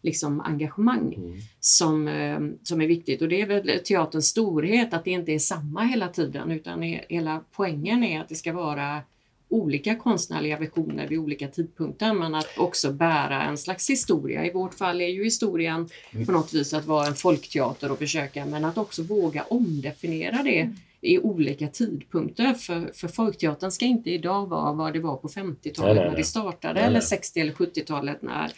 liksom, 0.02 0.42
engagemang 0.42 1.14
Mm. 1.18 1.38
som, 1.60 2.08
eh, 2.08 2.40
som 2.64 2.82
är 2.82 2.88
viktigt. 2.88 3.22
Och 3.22 3.30
det 3.30 3.42
är 3.42 3.46
väl 3.48 3.80
teaterns 3.86 4.28
storhet 4.28 4.94
att 4.94 5.04
det 5.06 5.12
inte 5.12 5.32
är 5.32 5.40
samma 5.40 5.84
hela 5.84 6.08
tiden 6.08 6.52
utan 6.52 6.82
hela 7.10 7.44
poängen 7.52 8.04
är 8.04 8.22
att 8.22 8.30
det 8.30 8.36
ska 8.36 8.54
vara 8.54 9.02
olika 9.50 9.96
konstnärliga 9.96 10.58
visioner 10.58 11.08
vid 11.08 11.20
olika 11.20 11.48
tidpunkter 11.48 12.14
men 12.14 12.36
att 12.36 12.58
också 12.58 12.92
bära 12.92 13.44
en 13.44 13.58
slags 13.58 13.90
historia. 13.90 14.46
I 14.46 14.52
vårt 14.52 14.74
fall 14.74 15.02
är 15.02 15.08
ju 15.08 15.24
historien 15.24 15.90
på 16.26 16.32
något 16.32 16.54
vis 16.54 16.74
att 16.74 16.86
vara 16.86 17.08
en 17.08 17.16
folkteater 17.16 17.92
och 17.92 17.98
försöka 17.98 18.46
men 18.46 18.66
att 18.66 18.78
också 18.78 19.04
våga 19.04 19.44
omdefiniera 19.44 20.44
det 20.44 20.74
i 21.02 21.20
olika 21.20 21.68
tidpunkter. 21.68 22.54
För, 22.54 22.92
för 22.94 23.08
folkteatern 23.08 23.72
ska 23.72 23.86
inte 23.86 24.10
idag 24.10 24.46
vara 24.48 24.74
vad 24.74 24.94
det 24.94 25.00
var 25.00 25.18
på 25.18 25.28
50-talet 25.28 25.96
Nej, 25.96 25.96
nej, 25.96 26.10
när 26.10 26.18
det 26.18 26.24
startade 26.24 26.80
eller 26.80 26.94
nej. 26.94 27.02
60 27.02 27.40
eller 27.40 27.54
70-talet 27.54 28.22
när, 28.22 28.52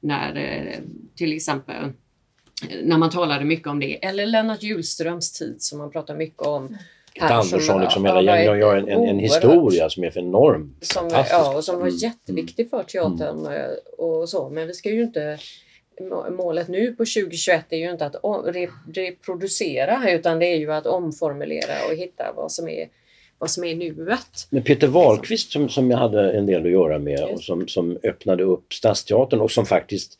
när 0.00 0.36
eh, 0.36 0.78
till 1.16 1.32
exempel 1.32 1.84
eh, 1.84 2.78
när 2.82 2.98
man 2.98 3.10
talade 3.10 3.44
mycket 3.44 3.66
om 3.66 3.80
det. 3.80 4.04
Eller 4.04 4.26
Lennart 4.26 4.62
Hjulströms 4.62 5.32
tid 5.32 5.62
som 5.62 5.78
man 5.78 5.90
pratar 5.90 6.16
mycket 6.16 6.42
om. 6.42 6.76
Här, 7.20 7.32
Andersson, 7.34 7.60
som- 7.60 7.80
liksom 7.80 8.04
ja, 8.04 8.16
hela, 8.16 8.32
var 8.32 8.38
jag, 8.38 8.58
jag, 8.58 8.78
en, 8.78 8.88
en, 8.88 9.02
en 9.04 9.18
historia 9.18 9.90
som 9.90 10.04
är 10.04 10.10
för 10.10 10.20
enorm. 10.20 10.74
som, 10.80 11.08
ja, 11.12 11.56
och 11.56 11.64
som 11.64 11.74
var 11.76 11.82
Mm. 11.86 11.96
jätteviktig 11.96 12.70
för 12.70 12.82
teatern 12.82 13.46
eh, 13.46 13.70
och 13.98 14.28
så. 14.28 14.48
Men 14.48 14.66
vi 14.66 14.74
ska 14.74 14.90
ju 14.90 15.02
inte 15.02 15.38
må- 16.00 16.30
Målet 16.30 16.68
nu 16.68 16.86
på 16.92 17.04
2021 17.04 17.64
är 17.70 17.76
ju 17.76 17.90
inte 17.90 18.06
att 18.06 18.16
reproducera 18.94 20.10
utan 20.10 20.38
det 20.38 20.46
är 20.46 20.56
ju 20.56 20.72
att 20.72 20.86
omformulera 20.86 21.72
och 21.90 21.96
hitta 21.96 22.24
vad 22.36 22.52
som 22.52 22.68
är, 22.68 22.88
vad 23.38 23.50
som 23.50 23.64
är 23.64 23.74
nuet. 23.74 24.46
Men 24.50 24.62
Peter 24.62 24.86
Wahlqvist 24.86 25.52
som, 25.52 25.68
som 25.68 25.90
jag 25.90 25.98
hade 25.98 26.32
en 26.32 26.46
del 26.46 26.64
att 26.64 26.70
göra 26.70 26.98
med 26.98 27.24
och 27.24 27.40
som, 27.40 27.68
som 27.68 27.98
öppnade 28.02 28.44
upp 28.44 28.72
Stadsteatern 28.72 29.40
och 29.40 29.50
som 29.50 29.66
faktiskt 29.66 30.18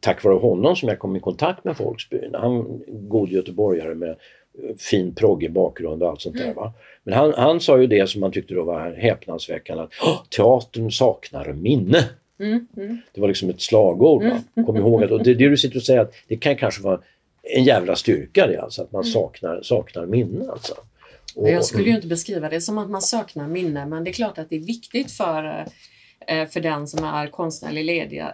tack 0.00 0.24
vare 0.24 0.34
honom 0.34 0.76
som 0.76 0.88
jag 0.88 0.98
kom 0.98 1.16
i 1.16 1.20
kontakt 1.20 1.64
med 1.64 1.76
Folksbyn. 1.76 2.34
Han 2.34 2.82
god 2.88 3.28
göteborgare 3.28 3.94
med 3.94 4.16
fin 4.78 5.14
proggig 5.14 5.52
bakgrund 5.52 6.02
och 6.02 6.08
allt 6.08 6.20
sånt 6.20 6.36
där. 6.36 6.54
Va? 6.54 6.72
Men 7.02 7.14
han, 7.14 7.32
han 7.36 7.60
sa 7.60 7.80
ju 7.80 7.86
det 7.86 8.10
som 8.10 8.20
man 8.20 8.32
tyckte 8.32 8.54
då 8.54 8.64
var 8.64 8.90
häpnadsväckande 8.92 9.82
att 9.82 9.90
"Åh, 10.02 10.22
teatern 10.28 10.90
saknar 10.92 11.52
minne. 11.52 12.08
Mm, 12.40 12.66
mm. 12.76 12.98
Det 13.12 13.20
var 13.20 13.28
liksom 13.28 13.50
ett 13.50 13.60
slagord. 13.60 14.22
Va? 14.24 14.64
Kom 14.66 14.76
ihåg 14.76 15.04
att, 15.04 15.10
och 15.10 15.24
det, 15.24 15.34
det 15.34 15.48
du 15.48 15.56
sitter 15.56 15.76
och 15.76 15.82
säger 15.82 16.00
att 16.00 16.12
det 16.28 16.36
kan 16.36 16.56
kanske 16.56 16.82
vara 16.82 17.00
en 17.42 17.64
jävla 17.64 17.96
styrka 17.96 18.46
det 18.46 18.56
alltså, 18.62 18.82
att 18.82 18.92
man 18.92 19.04
saknar, 19.04 19.62
saknar 19.62 20.06
minne 20.06 20.50
alltså. 20.50 20.74
Och- 21.36 21.50
Jag 21.50 21.64
skulle 21.64 21.84
ju 21.88 21.94
inte 21.94 22.06
beskriva 22.06 22.48
det 22.48 22.60
som 22.60 22.78
att 22.78 22.90
man 22.90 23.02
saknar 23.02 23.48
minne, 23.48 23.86
men 23.86 24.04
det 24.04 24.10
är 24.10 24.12
klart 24.12 24.38
att 24.38 24.50
det 24.50 24.56
är 24.56 24.60
viktigt 24.60 25.10
för, 25.12 25.44
eh, 25.44 25.66
för 26.50 26.60
den 26.60 26.86
som 26.86 27.04
är 27.04 27.26
konstnärlig 27.26 27.84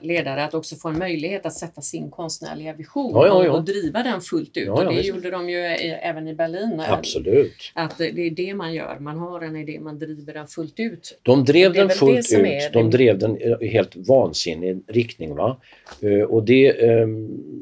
ledare 0.02 0.44
att 0.44 0.54
också 0.54 0.76
få 0.76 0.88
en 0.88 0.98
möjlighet 0.98 1.46
att 1.46 1.52
sätta 1.54 1.80
sin 1.80 2.10
konstnärliga 2.10 2.72
vision 2.72 3.10
Ja, 3.14 3.26
ja, 3.26 3.44
ja. 3.44 3.52
Och, 3.52 3.64
driva 3.64 4.02
den 4.02 4.20
fullt 4.20 4.56
ut. 4.56 4.68
Och 4.68 4.84
det 4.84 4.90
visst. 4.96 5.08
gjorde 5.08 5.30
de 5.30 5.50
ju 5.50 5.58
i, 5.58 5.98
även 6.02 6.28
i 6.28 6.34
Berlin. 6.34 6.80
eh, 6.80 6.92
Absolut. 6.92 7.72
Att 7.74 7.98
det 7.98 8.04
är 8.26 8.30
det 8.30 8.54
man 8.54 8.74
gör. 8.74 8.98
Man 9.00 9.18
har 9.18 9.40
en 9.40 9.56
idé, 9.56 9.80
man 9.80 9.98
driver 9.98 10.34
den 10.34 10.46
fullt 10.46 10.80
ut. 10.80 11.18
De 11.22 11.44
drev 11.44 11.72
den 11.72 11.88
fullt 11.90 12.32
ut, 12.32 12.72
de 12.72 12.90
drev 12.90 13.18
den 13.18 13.38
i 13.62 13.66
helt 13.68 13.96
vansinnig 13.96 14.82
riktning. 14.86 15.34
Va? 15.34 15.56
Eh, 16.00 16.20
Och 16.22 16.44
det, 16.44 16.68
eh, 16.84 17.06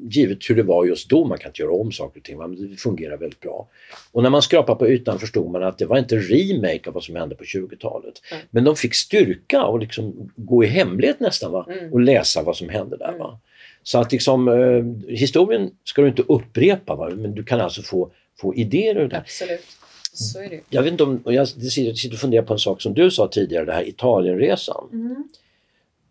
givet 0.09 0.39
hur 0.51 0.55
det 0.57 0.63
var 0.63 0.85
just 0.85 1.09
då, 1.11 1.25
man 1.25 1.39
kan 1.39 1.49
inte 1.49 1.63
göra 1.63 1.73
om 1.73 1.93
saker 1.93 2.21
och 2.21 2.25
ting, 2.25 2.39
va? 2.39 2.47
men 2.47 2.71
det 2.71 2.77
fungerar 2.77 3.17
väldigt 3.17 3.41
bra. 3.41 3.69
Och 4.13 4.23
när 4.23 4.31
man 4.31 4.43
skrapade 4.43 4.79
på 4.79 4.89
ytan 4.89 5.19
förstod 5.19 5.51
man 5.51 5.63
att 5.63 5.79
det 5.79 5.87
var 5.87 5.99
inte 5.99 6.17
remake 6.17 6.81
av 6.89 6.95
vad 6.95 7.05
som 7.05 7.17
hände 7.17 7.35
på 7.35 7.45
20-talet. 7.45 8.15
Nej. 8.31 8.41
Men 8.51 8.65
de 8.65 8.77
fick 8.77 8.95
styrka 8.95 9.65
och 9.65 9.79
liksom 9.79 10.14
gå 10.37 10.65
i 10.65 10.67
hemlighet 10.67 11.21
nästan 11.21 11.53
va? 11.53 11.67
Mm. 11.69 11.93
och 11.93 12.01
läsa 12.01 12.43
vad 12.43 12.57
som 12.57 12.69
hände 12.69 12.97
där. 12.97 13.19
Va? 13.19 13.39
Så 13.83 13.99
att 13.99 14.13
liksom, 14.13 14.49
eh, 14.49 15.13
historien 15.15 15.71
ska 15.85 16.03
du 16.03 16.09
inte 16.09 16.23
upprepa, 16.23 16.95
va? 16.95 17.11
men 17.11 17.35
du 17.35 17.45
kan 17.45 17.61
alltså 17.61 17.83
få, 17.83 18.11
få 18.41 18.55
idéer 18.55 18.97
ur 18.97 19.09
det. 19.09 19.19
Absolut. 19.19 19.61
Så 20.13 20.43
är 20.43 20.49
det. 20.49 20.61
Jag 20.71 20.83
vet 20.83 20.93
inte 20.93 21.05
om, 21.05 21.21
och 21.25 21.35
jag 21.35 21.49
sitter 21.49 22.13
och 22.13 22.19
funderar 22.19 22.43
på 22.43 22.53
en 22.53 22.59
sak 22.59 22.83
som 22.83 22.95
du 22.95 23.11
sa 23.11 23.29
tidigare, 23.29 23.65
det 23.65 23.73
här 23.73 23.89
Italienresan. 23.89 24.89
Mm. 24.93 25.29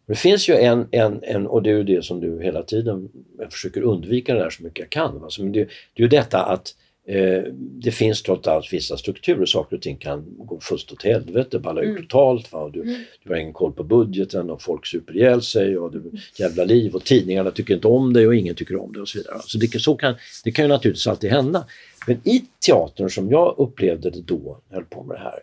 Det 0.05 0.15
finns 0.15 0.49
ju 0.49 0.55
en, 0.55 0.87
en, 0.91 1.19
en, 1.23 1.47
och 1.47 1.63
det 1.63 1.69
är 1.69 1.75
ju 1.75 1.83
det 1.83 2.05
som 2.05 2.19
du 2.19 2.43
hela 2.43 2.63
tiden, 2.63 3.09
jag 3.39 3.51
försöker 3.51 3.81
undvika 3.81 4.33
det 4.33 4.39
där 4.39 4.49
så 4.49 4.63
mycket 4.63 4.79
jag 4.79 4.89
kan. 4.89 5.19
Va? 5.19 5.29
Så, 5.29 5.43
Men 5.43 5.51
det, 5.51 5.59
det 5.59 5.67
är 5.95 6.03
ju 6.03 6.07
detta 6.07 6.43
att 6.43 6.75
det 7.57 7.91
finns 7.91 8.23
trots 8.23 8.47
allt 8.47 8.73
vissa 8.73 8.97
strukturer, 8.97 9.45
saker 9.45 9.75
och 9.75 9.81
ting 9.81 9.97
kan 9.97 10.25
gå 10.37 10.59
först 10.61 10.91
åt 10.91 11.03
helvete, 11.03 11.59
balla 11.59 11.81
ut 11.81 11.89
Mm. 11.89 12.01
totalt. 12.01 12.51
Va? 12.51 12.69
Du, 12.69 12.81
Mm. 12.81 12.95
du 13.23 13.29
har 13.29 13.35
ingen 13.37 13.53
koll 13.53 13.71
på 13.73 13.83
budgeten 13.83 14.49
och 14.49 14.61
folk 14.61 14.85
super 14.85 15.15
ihjäl 15.17 15.41
sig 15.41 15.77
och 15.77 15.91
du, 15.91 16.11
jävla 16.39 16.63
liv 16.65 16.95
och 16.95 17.03
tidningarna 17.03 17.51
tycker 17.51 17.73
inte 17.73 17.87
om 17.87 18.13
dig 18.13 18.27
och 18.27 18.35
ingen 18.35 18.55
tycker 18.55 18.75
om 18.81 18.93
dig 18.93 19.01
och 19.01 19.07
så 19.09 19.17
vidare. 19.17 19.39
Så 19.45 19.57
det, 19.57 19.67
kan- 19.67 19.81
så 19.81 19.95
kan, 19.95 20.15
det 20.43 20.51
kan 20.51 20.65
ju 20.65 20.69
naturligtvis 20.69 21.07
alltid 21.07 21.31
hända. 21.31 21.65
Men 22.07 22.17
i 22.27 22.43
teatern 22.67 23.09
som 23.09 23.29
jag 23.31 23.55
upplevde 23.57 24.09
det 24.09 24.21
då, 24.21 24.35
när 24.69 24.75
jag 24.75 24.75
höll 24.75 24.85
på 24.85 25.03
med 25.03 25.15
det 25.17 25.21
här, 25.21 25.39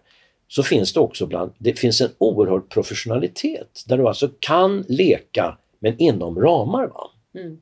så 0.49 0.63
finns 0.63 0.93
det 0.93 1.01
också 1.01 1.27
bland, 1.27 1.53
det 1.59 1.79
finns 1.79 2.01
en 2.01 2.11
oerhörd 2.19 2.69
professionalitet 2.69 3.85
där 3.87 3.97
du 3.99 4.09
alltså 4.09 4.31
kan 4.39 4.85
leka 4.89 5.59
men 5.79 5.99
inom 5.99 6.41
ramar. 6.41 6.87
Va? 6.87 7.11
Mm. 7.41 7.59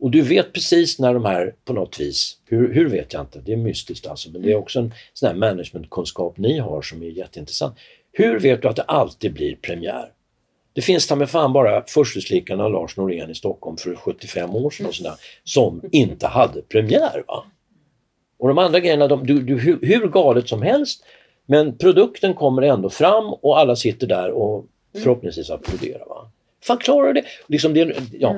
Och 0.00 0.10
du 0.10 0.22
vet 0.22 0.52
precis 0.52 0.98
när 0.98 1.14
de 1.14 1.24
här 1.24 1.54
på 1.64 1.72
något 1.72 2.00
vis, 2.00 2.36
hur, 2.44 2.74
hur 2.74 2.88
vet 2.88 3.12
jag 3.12 3.22
inte, 3.22 3.40
det 3.40 3.52
är 3.52 3.56
mystiskt 3.56 4.06
alltså, 4.06 4.30
men 4.30 4.42
det 4.42 4.52
är 4.52 4.56
också 4.56 4.78
en 4.78 4.94
sån 5.12 5.26
här 5.26 5.36
managementkunskap 5.36 6.38
ni 6.38 6.58
har 6.58 6.82
som 6.82 7.02
är 7.02 7.06
jätteintressant. 7.06 7.78
Hur 8.12 8.40
vet 8.40 8.62
du 8.62 8.68
att 8.68 8.76
det 8.76 8.82
alltid 8.82 9.32
blir 9.32 9.56
premiär? 9.56 10.12
Det 10.72 10.82
finns 10.82 11.06
ta 11.06 11.16
med 11.16 11.30
fan 11.30 11.52
bara 11.52 11.84
Försteslickarna 11.86 12.64
och 12.64 12.70
Lars 12.70 12.96
Norén 12.96 13.30
i 13.30 13.34
Stockholm 13.34 13.76
för 13.76 13.94
75 13.94 14.54
år 14.54 14.70
sedan 14.70 14.86
och 14.86 14.94
sådär, 14.94 15.14
som 15.44 15.82
inte 15.92 16.26
hade 16.26 16.62
premiär. 16.62 17.24
Va? 17.28 17.44
Och 18.38 18.48
de 18.48 18.58
andra 18.58 18.80
grejerna, 18.80 19.08
de, 19.08 19.26
du, 19.26 19.42
du, 19.42 19.58
hur, 19.58 19.78
hur 19.82 20.08
galet 20.08 20.48
som 20.48 20.62
helst, 20.62 21.04
men 21.46 21.78
produkten 21.78 22.34
kommer 22.34 22.62
ändå 22.62 22.90
fram 22.90 23.32
och 23.32 23.58
alla 23.58 23.76
sitter 23.76 24.06
där 24.06 24.30
och 24.30 24.66
förhoppningsvis 24.94 25.50
applåderar. 25.50 26.06
Va? 26.08 26.30
Fan 26.62 26.78
klarar 26.78 27.06
du 27.06 27.20
det? 27.20 27.26
Liksom 27.46 27.74
det 27.74 27.96
ja. 28.12 28.36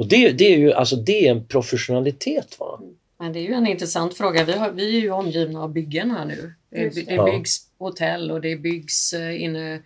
Mm. 0.00 0.04
Och 0.04 0.08
det, 0.08 0.32
det 0.32 0.54
är 0.54 0.58
ju 0.58 0.72
alltså, 0.72 0.96
det 0.96 1.26
är 1.26 1.30
en 1.30 1.46
professionalitet. 1.46 2.56
Va? 2.58 2.80
Men 3.18 3.32
det 3.32 3.38
är 3.38 3.42
ju 3.42 3.54
en 3.54 3.66
intressant 3.66 4.16
fråga. 4.16 4.44
Vi, 4.44 4.52
har, 4.52 4.70
vi 4.70 4.96
är 4.96 5.00
ju 5.00 5.10
omgivna 5.10 5.62
av 5.62 5.72
byggen 5.72 6.10
här 6.10 6.24
nu. 6.24 6.52
Det, 6.70 6.88
det. 6.88 7.14
Ja. 7.14 7.24
byggs 7.24 7.66
hotell 7.78 8.30
och 8.30 8.40
det 8.40 8.56
byggs 8.56 9.12
eh, 9.12 9.42
inne 9.42 9.82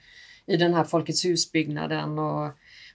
i 0.46 0.56
den 0.56 0.74
här 0.74 0.84
Folkets 0.84 1.24
husbyggnaden 1.24 2.18
och 2.18 2.50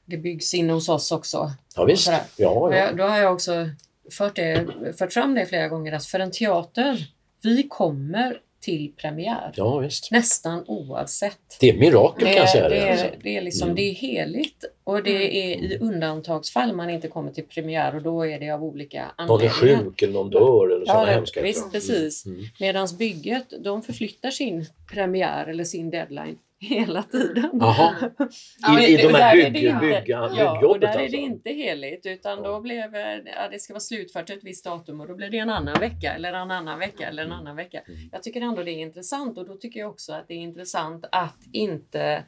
det 0.06 0.18
byggs 0.18 0.54
inne 0.54 0.74
hos 0.74 0.90
oss 0.90 1.12
också. 1.12 1.52
Ja, 1.76 1.86
visst. 1.86 2.08
Ja, 2.08 2.20
ja. 2.38 2.76
jag, 2.76 2.98
då 2.98 3.04
har 3.04 3.18
jag 3.18 3.34
också 3.34 3.70
fört, 4.12 4.36
det, 4.36 4.68
fört 5.00 5.14
fram 5.14 5.36
det 5.36 5.46
flera 5.46 5.68
gånger 5.68 5.94
att 5.94 6.06
för 6.06 6.20
en 6.20 6.32
teater, 6.32 7.08
vi 7.42 7.64
kommer 7.64 8.40
till 8.62 8.91
premiär. 8.97 9.51
ja, 9.55 9.78
visst. 9.78 10.12
Nästan 10.12 10.64
oavsett. 10.68 11.57
Det 11.60 11.70
är 11.70 11.78
mirakel 11.78 12.28
kan 12.28 12.36
jag 12.36 12.43
är, 12.43 12.47
säga. 12.47 12.70
det, 12.70 12.76
Det, 12.76 12.89
alltså. 12.91 13.05
är, 13.05 13.16
det, 13.24 13.38
är 13.38 13.41
liksom, 13.41 13.66
Mm. 13.68 13.76
det 13.76 13.82
är 13.82 13.93
heligt 13.93 14.64
och 14.84 15.03
det 15.03 15.43
är 15.53 15.55
i 15.57 15.78
undantagsfall 15.82 16.76
man 16.76 16.89
inte 16.89 17.07
kommer 17.07 17.32
till 17.32 17.43
premiär 17.45 17.95
och 17.95 18.01
då 18.01 18.26
är 18.26 18.39
det 18.39 18.49
av 18.49 18.64
olika 18.64 19.12
Någon 19.28 19.41
är 19.41 19.49
anledningar. 19.49 19.84
sjuk 19.84 20.01
eller 20.01 20.14
någon 20.14 20.30
dör 20.30 20.76
eller 20.76 20.86
sådana 20.86 21.07
Ja, 21.07 21.14
hemska 21.14 21.41
visst, 21.41 21.72
precis. 21.72 22.26
Mm. 22.26 22.41
Medan 22.60 22.88
bygget, 22.99 23.53
de 23.64 23.82
förflyttar 23.82 24.30
sin 24.32 24.66
premiär 24.91 25.47
eller 25.47 25.64
sin 25.64 25.89
deadline 25.89 26.38
hela 26.60 27.03
tiden. 27.03 27.49
Jaha. 27.53 27.95
Ja, 28.62 28.82
I, 28.82 28.93
I 28.93 28.97
de 28.97 29.14
här 29.14 29.36
bygg, 29.36 29.53
det 29.53 29.60
inte- 29.60 29.80
bygg, 29.80 30.03
Ja, 30.07 30.30
byggjobbet 30.30 30.82
där 30.82 30.88
är 30.88 31.03
alltså? 31.03 31.18
det 31.18 31.22
inte 31.24 31.49
heligt 31.49 32.05
utan 32.05 32.43
då 32.43 32.60
blev 32.62 32.95
ja, 33.26 33.49
det 33.51 33.60
ska 33.60 33.74
vara 33.74 33.80
slutfört 33.80 34.26
till 34.26 34.38
ett 34.38 34.43
visst 34.43 34.66
datum 34.66 35.01
och 35.01 35.07
då 35.07 35.16
blir 35.16 35.30
det 35.30 35.38
en 35.38 35.49
annan 35.49 35.80
vecka 35.80 36.14
eller 36.14 36.34
en 36.34 36.51
annan 36.51 36.80
vecka 36.80 37.07
eller 37.07 37.24
en 37.24 37.32
annan 37.32 37.55
vecka. 37.55 37.80
Mm. 37.88 37.99
Jag 38.12 38.24
tycker 38.24 38.41
ändå 38.41 38.64
det 38.64 38.72
är 38.72 38.80
intressant 38.80 39.38
och 39.38 39.47
då 39.47 39.55
tycker 39.55 39.80
jag 39.80 39.89
också 39.89 40.14
att 40.14 40.28
det 40.28 40.34
är 40.34 40.38
intressant 40.38 41.05
att 41.12 41.38
inte 41.53 42.24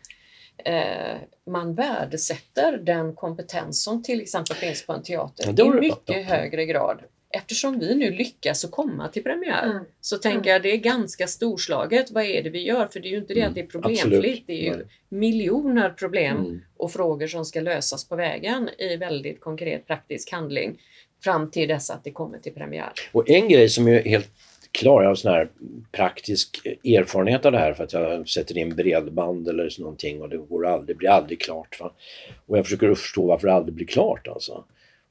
eh, 0.65 1.17
man 1.51 1.75
värdesätter 1.75 2.77
den 2.77 3.15
kompetens 3.15 3.83
som 3.83 4.03
till 4.03 4.21
exempel 4.21 4.55
finns 4.55 4.85
på 4.85 4.93
en 4.93 5.03
teater 5.03 5.53
Ja, 5.57 5.77
i 5.77 5.79
mycket 5.79 6.25
högre 6.25 6.65
grad. 6.65 7.01
Eftersom 7.33 7.79
vi 7.79 7.95
nu 7.95 8.11
lyckas 8.11 8.65
att 8.65 8.71
komma 8.71 9.07
till 9.07 9.23
premiär 9.23 9.63
Mm. 9.65 9.83
så 10.01 10.17
tänker 10.17 10.49
jag 10.49 10.63
det 10.63 10.71
är 10.73 10.77
ganska 10.77 11.27
storslaget. 11.27 12.11
Vad 12.11 12.23
är 12.23 12.43
det 12.43 12.49
vi 12.49 12.63
gör? 12.63 12.87
För 12.87 12.99
det 12.99 13.07
är 13.07 13.11
ju 13.11 13.17
inte 13.17 13.33
det 13.33 13.43
att 13.43 13.53
det 13.55 13.59
är 13.61 13.63
Mm, 13.75 13.81
absolut. 13.85 14.01
problemfritt. 14.01 14.43
Det 14.47 14.53
är 14.53 14.63
ju 14.63 14.75
Nej. 14.77 14.85
miljoner 15.09 15.89
problem 15.89 16.37
Mm. 16.37 16.61
och 16.77 16.91
frågor 16.91 17.27
som 17.27 17.45
ska 17.45 17.61
lösas 17.61 18.09
på 18.09 18.15
vägen 18.15 18.69
i 18.77 18.95
väldigt 18.97 19.39
konkret 19.41 19.87
praktisk 19.87 20.31
handling 20.31 20.79
fram 21.23 21.51
till 21.51 21.67
dess 21.67 21.89
att 21.89 22.03
det 22.03 22.11
kommer 22.11 22.37
till 22.39 22.53
premiär. 22.53 22.91
Och 23.11 23.29
en 23.29 23.49
grej 23.49 23.69
som 23.69 23.87
är 23.87 24.01
helt 24.03 24.29
klar, 24.71 25.01
jag 25.01 25.09
har 25.09 25.15
sån 25.15 25.31
här 25.31 25.49
praktisk 25.91 26.61
erfarenhet 26.83 27.45
av 27.45 27.51
det 27.51 27.57
här 27.57 27.73
för 27.73 27.83
att 27.83 27.93
jag 27.93 28.29
sätter 28.29 28.57
in 28.57 28.75
bredband 28.75 29.47
eller 29.47 29.69
så 29.69 29.81
någonting 29.81 30.21
och 30.21 30.29
det 30.29 30.37
går 30.37 30.67
aldrig, 30.67 30.97
blir 30.97 31.09
aldrig 31.09 31.41
klart. 31.41 31.79
Va? 31.79 31.93
Och 32.45 32.57
jag 32.57 32.65
försöker 32.65 32.93
förstå 32.95 33.25
varför 33.27 33.47
det 33.47 33.53
aldrig 33.53 33.75
blir 33.75 33.85
klart 33.87 34.27
alltså. 34.27 34.63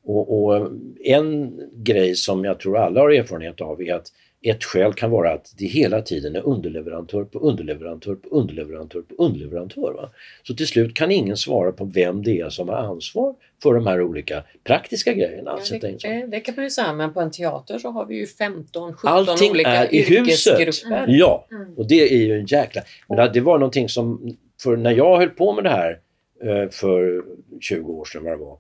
Och, 0.05 0.43
och 0.45 0.71
en 1.05 1.61
grej 1.75 2.15
som 2.15 2.45
jag 2.45 2.61
tror 2.61 2.79
alla 2.79 3.01
har 3.01 3.11
erfarenhet 3.11 3.61
av 3.61 3.83
är 3.83 3.95
att 3.95 4.07
ett 4.43 4.65
skäl 4.65 4.93
kan 4.93 5.11
vara 5.11 5.33
att 5.33 5.53
det 5.59 5.65
hela 5.67 6.03
tiden 6.03 6.37
är 6.37 6.47
underleverantör 6.47 7.25
på 7.25 7.39
underleverantör 7.39 8.15
på 8.15 8.29
underleverantör 8.29 9.03
på 9.03 9.15
underleverantör. 9.25 9.93
Va? 9.93 10.11
Så 10.43 10.55
till 10.55 10.67
slut 10.67 10.95
kan 10.95 11.11
ingen 11.11 11.37
svara 11.37 11.73
på 11.73 11.85
vem 11.85 12.23
det 12.23 12.41
är 12.41 12.49
som 12.49 12.69
har 12.69 12.77
ansvar 12.77 13.35
för 13.63 13.75
de 13.75 13.87
här 13.87 14.03
olika 14.03 14.43
praktiska 14.65 15.13
grejerna. 15.13 15.51
Ja, 15.73 15.79
det, 15.81 16.05
eh, 16.23 16.29
det 16.29 16.41
kan 16.41 16.55
man 16.55 16.65
ju 16.65 16.71
säga, 16.71 16.93
men 16.93 17.13
på 17.13 17.21
en 17.21 17.31
teater 17.31 17.79
så 17.79 17.91
har 17.91 18.07
vi 18.07 18.15
ju 18.17 18.25
15-17 18.27 18.95
Allting 19.05 19.51
olika 19.51 19.71
är 19.71 19.95
i 19.95 19.99
huset. 20.03 20.61
yrkesgrupper. 20.61 21.05
Ja, 21.09 21.47
Mm. 21.51 21.75
och 21.75 21.89
det 21.89 22.15
är 22.15 22.19
ju 22.27 22.39
en 22.39 22.47
jäkla... 22.47 22.83
Men 23.09 23.17
det- 23.19 23.31
det 23.35 23.41
var 23.41 23.59
någonting 23.59 23.89
som, 23.89 24.37
för 24.63 24.77
när 24.77 24.91
jag 24.93 25.17
höll 25.19 25.29
på 25.31 25.53
med 25.53 25.65
det 25.65 25.71
här 25.71 25.99
eh, 26.45 26.69
för 26.71 27.23
20 27.61 27.93
år 27.93 28.05
sedan 28.05 28.25
vad 28.25 28.33
det 28.33 28.37
var, 28.45 28.59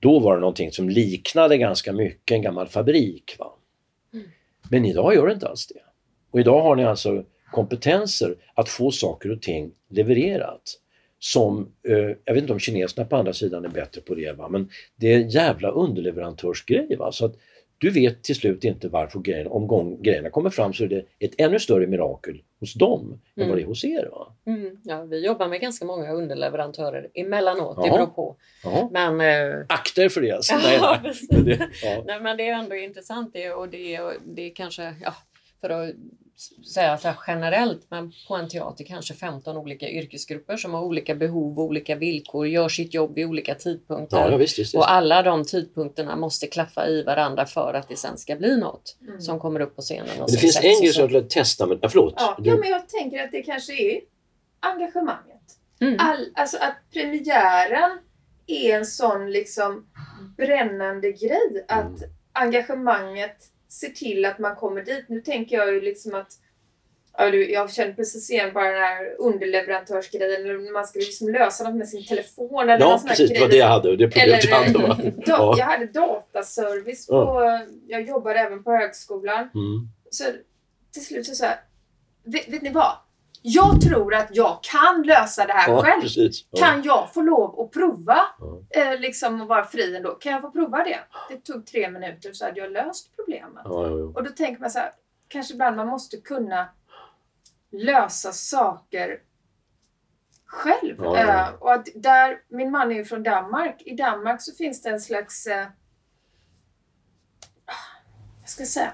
då 0.00 0.18
var 0.18 0.34
det 0.34 0.40
någonting 0.40 0.72
som 0.72 0.88
liknade 0.88 1.58
ganska 1.58 1.92
mycket 1.92 2.34
en 2.34 2.42
gammal 2.42 2.68
fabrik. 2.68 3.36
Va? 3.38 3.54
Mm. 4.12 4.26
Men 4.70 4.84
idag 4.84 5.14
gör 5.14 5.26
det 5.26 5.32
inte 5.32 5.48
alls 5.48 5.66
det. 5.66 5.80
Och 6.30 6.40
idag 6.40 6.62
har 6.62 6.76
ni 6.76 6.84
alltså 6.84 7.24
kompetenser 7.52 8.36
att 8.54 8.68
få 8.68 8.90
saker 8.90 9.30
och 9.30 9.42
ting 9.42 9.72
levererat. 9.88 10.76
Som, 11.18 11.72
eh, 11.88 12.16
jag 12.24 12.34
vet 12.34 12.42
inte 12.42 12.52
om 12.52 12.58
kineserna 12.58 13.06
på 13.06 13.16
andra 13.16 13.32
sidan 13.32 13.64
är 13.64 13.68
bättre 13.68 14.00
på 14.00 14.14
det, 14.14 14.32
va? 14.32 14.48
men 14.48 14.70
det 14.96 15.12
är 15.12 15.16
en 15.16 15.28
jävla 15.28 15.70
underleverantörsgrej. 15.70 16.96
Va? 16.96 17.12
Så 17.12 17.24
att 17.24 17.34
du 17.78 17.90
vet 17.90 18.22
till 18.22 18.34
slut 18.34 18.64
inte 18.64 18.88
varför 18.88 19.20
grejerna, 19.20 19.50
om 19.50 19.66
gång, 19.66 20.02
grejerna 20.02 20.30
kommer 20.30 20.50
fram 20.50 20.72
så 20.72 20.84
är 20.84 20.88
det 20.88 21.04
ett 21.18 21.34
ännu 21.38 21.58
större 21.58 21.86
mirakel 21.86 22.42
hos 22.60 22.74
dem 22.74 23.20
än 23.36 23.48
vad 23.48 23.58
det 23.58 23.62
är 23.62 23.66
hos 23.66 23.84
er. 23.84 24.08
Va? 24.12 24.32
Mm, 24.46 24.76
ja, 24.84 25.02
vi 25.02 25.26
jobbar 25.26 25.48
med 25.48 25.60
ganska 25.60 25.84
många 25.84 26.12
underleverantörer 26.12 27.08
emellanåt, 27.14 27.76
det 27.82 27.86
Ja. 27.88 27.92
beror 27.94 28.06
på. 28.06 28.36
Ja. 28.64 28.88
Men, 28.92 29.20
eh, 29.20 29.64
Akta 29.68 30.02
er 30.02 30.08
för 30.08 30.20
det 30.20 30.30
alltså. 30.32 30.54
Ja, 30.54 30.60
Nej, 30.62 30.80
nej. 31.02 31.14
Men 31.30 31.44
det, 31.44 31.68
ja. 31.82 32.02
nej, 32.06 32.20
men 32.20 32.36
det 32.36 32.48
är 32.48 32.52
ändå 32.58 32.76
intressant 32.76 33.30
det, 33.32 33.50
och 33.52 33.68
det, 33.68 34.00
och 34.00 34.12
det 34.26 34.42
är 34.50 34.54
kanske, 34.54 34.94
ja, 35.02 35.14
för 35.60 35.70
att 35.70 35.94
säga 36.74 36.98
så 36.98 37.12
generellt, 37.26 37.86
men 37.90 38.12
på 38.28 38.36
en 38.36 38.48
teater 38.48 38.84
kanske 38.84 39.14
15 39.14 39.56
olika 39.56 39.88
yrkesgrupper 39.88 40.56
som 40.56 40.74
har 40.74 40.82
olika 40.82 41.14
behov 41.14 41.58
och 41.58 41.64
olika 41.64 41.94
villkor, 41.96 42.46
gör 42.46 42.68
sitt 42.68 42.94
jobb 42.94 43.14
vid 43.14 43.26
olika 43.26 43.54
tidpunkter. 43.54 44.16
Ja, 44.16 44.30
ja, 44.30 44.36
visst, 44.36 44.58
visst. 44.58 44.74
Och 44.74 44.90
alla 44.90 45.22
de 45.22 45.44
tidpunkterna 45.44 46.16
måste 46.16 46.46
klaffa 46.46 46.86
i 46.86 47.02
varandra 47.02 47.46
för 47.46 47.74
att 47.74 47.88
det 47.88 47.96
sen 47.96 48.18
ska 48.18 48.36
bli 48.36 48.56
något 48.56 48.96
Mm. 49.08 49.20
som 49.20 49.40
kommer 49.40 49.60
upp 49.60 49.76
på 49.76 49.82
scenen. 49.82 50.20
Och 50.20 50.30
det 50.30 50.36
finns 50.38 50.56
en 50.56 50.62
grej 50.62 50.92
som 50.92 51.00
jag 51.00 51.08
vill 51.20 51.28
testa, 51.28 51.66
men 51.66 51.78
ja, 51.82 51.88
förlåt. 51.88 52.14
Ja, 52.16 52.36
Du- 52.38 52.50
ja, 52.50 52.56
men 52.56 52.68
jag 52.68 52.88
tänker 52.88 53.24
att 53.24 53.32
det 53.32 53.42
kanske 53.42 53.72
är 53.72 54.00
engagemanget. 54.60 55.40
Mm. 55.80 55.96
All, 55.98 56.26
alltså 56.34 56.56
att 56.56 56.76
premiären 56.92 57.98
är 58.46 58.76
en 58.76 58.86
sån 58.86 59.30
liksom 59.30 59.86
brännande 60.36 61.12
grej. 61.12 61.64
Att 61.68 61.86
Mm. 61.86 62.10
engagemanget 62.32 63.36
ser 63.72 63.88
till 63.88 64.24
att 64.24 64.38
man 64.38 64.56
kommer 64.56 64.82
dit. 64.82 65.04
Nu 65.08 65.20
tänker 65.20 65.56
jag 65.56 65.74
ju 65.74 65.80
liksom 65.80 66.14
att 66.14 66.32
Ja, 67.18 67.30
du, 67.30 67.50
jag 67.50 67.72
känner 67.72 67.92
precis 67.92 68.30
igen 68.30 68.50
bara 68.54 68.72
den 68.72 68.82
här 68.82 69.14
underleverantörsgrejen. 69.18 70.40
Eller 70.46 70.72
man 70.72 70.86
ska 70.86 70.98
liksom 70.98 71.28
lösa 71.28 71.64
något 71.64 71.74
med 71.74 71.88
sin 71.88 72.06
telefon. 72.06 72.68
Eller 72.68 72.80
Ja, 72.80 73.02
precis. 73.08 73.30
Det 73.30 73.40
var 73.40 73.48
det 73.48 73.56
jag 73.56 73.68
hade. 73.68 73.96
Det 73.96 74.08
problemet 74.08 74.44
jag 74.44 74.56
hade. 74.56 74.68
Eller, 74.68 74.88
Va? 74.88 74.96
Ja. 75.26 75.54
Jag 75.58 75.64
hade 75.64 75.86
dataservice 75.86 77.06
på... 77.06 77.14
Ja. 77.14 77.66
Jag 77.86 78.02
jobbade 78.02 78.38
även 78.40 78.64
på 78.64 78.72
högskolan. 78.72 79.48
Mm. 79.54 79.88
Så 80.10 80.24
till 80.92 81.04
slut 81.04 81.26
så 81.26 81.34
sa 81.34 81.44
jag, 81.44 81.58
vet, 82.32 82.48
vet 82.48 82.62
ni 82.62 82.70
vad? 82.70 82.92
Jag 83.42 83.80
tror 83.80 84.14
att 84.14 84.28
jag 84.36 84.58
kan 84.62 85.02
lösa 85.02 85.46
det 85.46 85.52
här 85.52 85.70
Ja, 85.72 85.82
själv. 85.82 86.00
precis. 86.02 86.46
Ja. 86.50 86.66
Kan 86.66 86.82
jag 86.82 87.14
få 87.14 87.22
lov 87.22 87.60
att 87.60 87.70
prova 87.72 88.18
Ja. 88.38 88.62
eh, 88.70 89.00
liksom 89.00 89.40
att 89.42 89.48
vara 89.48 89.64
fri 89.64 89.96
ändå? 89.96 90.10
Kan 90.14 90.32
jag 90.32 90.40
få 90.42 90.50
prova 90.50 90.84
det? 90.84 90.98
Det 91.28 91.36
tog 91.36 91.66
tre 91.66 91.90
minuter 91.90 92.32
så 92.32 92.44
hade 92.44 92.60
jag 92.60 92.70
löst 92.70 93.16
problemet. 93.16 93.66
Och 94.16 94.24
då 94.24 94.30
tänker 94.30 94.60
man 94.60 94.70
så 94.70 94.78
här, 94.78 94.92
kanske 95.28 95.54
ibland 95.54 95.76
man 95.76 95.86
måste 95.86 96.16
kunna 96.16 96.68
lösa 97.72 98.32
saker 98.32 99.18
själv. 100.46 101.04
Eh, 101.04 101.48
och 101.58 101.72
att 101.72 101.88
där, 101.94 102.42
min 102.48 102.70
man 102.70 102.90
är 102.92 102.94
ju 102.94 103.04
från 103.04 103.22
Danmark. 103.22 103.82
I 103.86 103.96
Danmark 103.96 104.42
så 104.42 104.54
finns 104.54 104.82
det 104.82 104.90
en 104.90 105.00
slags, 105.00 105.46
eh, 105.46 105.66
jag 108.40 108.48
ska 108.48 108.64
säga, 108.64 108.92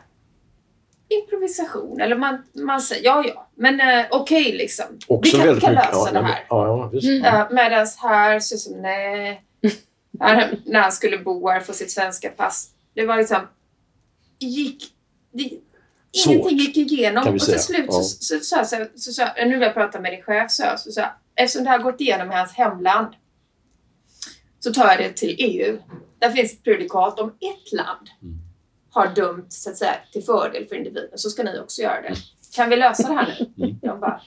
improvisation. 1.09 2.00
Eller 2.00 2.16
man, 2.16 2.42
man 2.54 2.80
säger, 2.80 3.04
ja 3.04 3.24
ja, 3.26 3.48
men 3.54 3.80
eh, 3.80 4.07
okej 4.11 4.52
liksom. 4.52 4.84
Också 5.07 5.36
vi 5.36 5.38
kan, 5.38 5.46
väldigt 5.46 5.64
kan 5.64 5.74
mycket- 5.74 5.88
lösa 5.94 6.11
ja, 6.14 6.20
det 6.20 6.26
här. 6.26 6.46
Ja, 6.48 6.90
ja. 6.92 7.09
Mm. 7.09 7.24
Uh, 7.40 7.52
Medan 7.52 7.86
här 8.02 8.40
så 8.40 8.57
som 8.57 8.82
nej. 8.82 9.42
Här, 10.20 10.59
när 10.64 10.80
han 10.80 10.92
skulle 10.92 11.18
bo 11.18 11.48
här 11.48 11.61
få 11.61 11.72
sitt 11.72 11.90
svenska 11.90 12.30
pass. 12.30 12.70
Det 12.94 13.07
var 13.07 13.16
liksom, 13.16 13.48
gick, 14.38 14.84
det, 15.32 15.50
Svårt, 16.12 16.34
ingenting 16.34 16.59
gick 16.59 16.76
igenom. 16.92 17.24
vi 17.24 17.38
Och 17.38 17.42
till 17.44 17.59
slut 17.61 17.92
så, 17.92 18.02
så, 18.02 18.38
så, 18.40 18.64
så, 18.64 18.64
så, 18.64 18.84
så, 18.96 19.12
så, 19.12 19.22
nu 19.36 19.50
vill 19.52 19.61
jag 19.62 19.74
prata 19.74 20.00
med 20.00 20.12
din 20.12 20.22
chef, 20.22 20.50
så, 20.50 20.64
så, 20.76 20.90
så, 20.92 21.00
eftersom 21.34 21.64
det 21.64 21.70
har 21.70 21.78
gått 21.78 22.00
igenom 22.00 22.32
i 22.32 22.34
hans 22.34 22.52
hemland 22.52 23.14
så 24.61 24.72
tar 24.72 24.86
jag 24.88 24.98
det 24.98 25.12
till 25.16 25.36
EU. 25.38 25.78
Där 26.18 26.30
finns 26.30 26.52
ett 26.52 26.62
prejudikat 26.64 27.20
om 27.20 27.28
ett 27.28 27.72
land 27.72 28.09
Mm. 28.22 28.38
Har 28.97 29.14
dömt 29.14 29.53
så 29.53 29.70
att 29.70 29.76
säga, 29.76 29.94
till 30.12 30.22
fördel 30.24 30.66
för 30.68 30.76
individen 30.76 31.18
så 31.18 31.30
ska 31.30 31.42
ni 31.42 31.59
också 31.59 31.82
göra 31.82 32.01
det. 32.03 32.14
Kan 32.57 32.70
vi 32.70 32.76
lösa 32.76 33.09
det 33.09 33.14
här 33.14 33.47
nu? 33.57 33.64
Mm. 33.64 33.78
Jag 33.82 34.01
bara, 34.01 34.20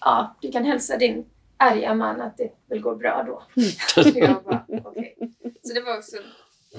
ja, 0.00 0.36
du 0.40 0.52
kan 0.52 0.64
hälsa 0.64 0.96
din 0.96 1.24
arga 1.56 1.94
man 1.94 2.20
att 2.20 2.36
det 2.36 2.50
väl 2.68 2.80
går 2.80 2.96
bra 2.96 3.24
då. 3.26 3.62
Så 4.02 4.18
jag 4.18 4.44
bara, 4.44 4.64
okej. 4.84 5.16
Så 5.62 5.74
det 5.74 5.80
var 5.80 5.98
också... 5.98 6.16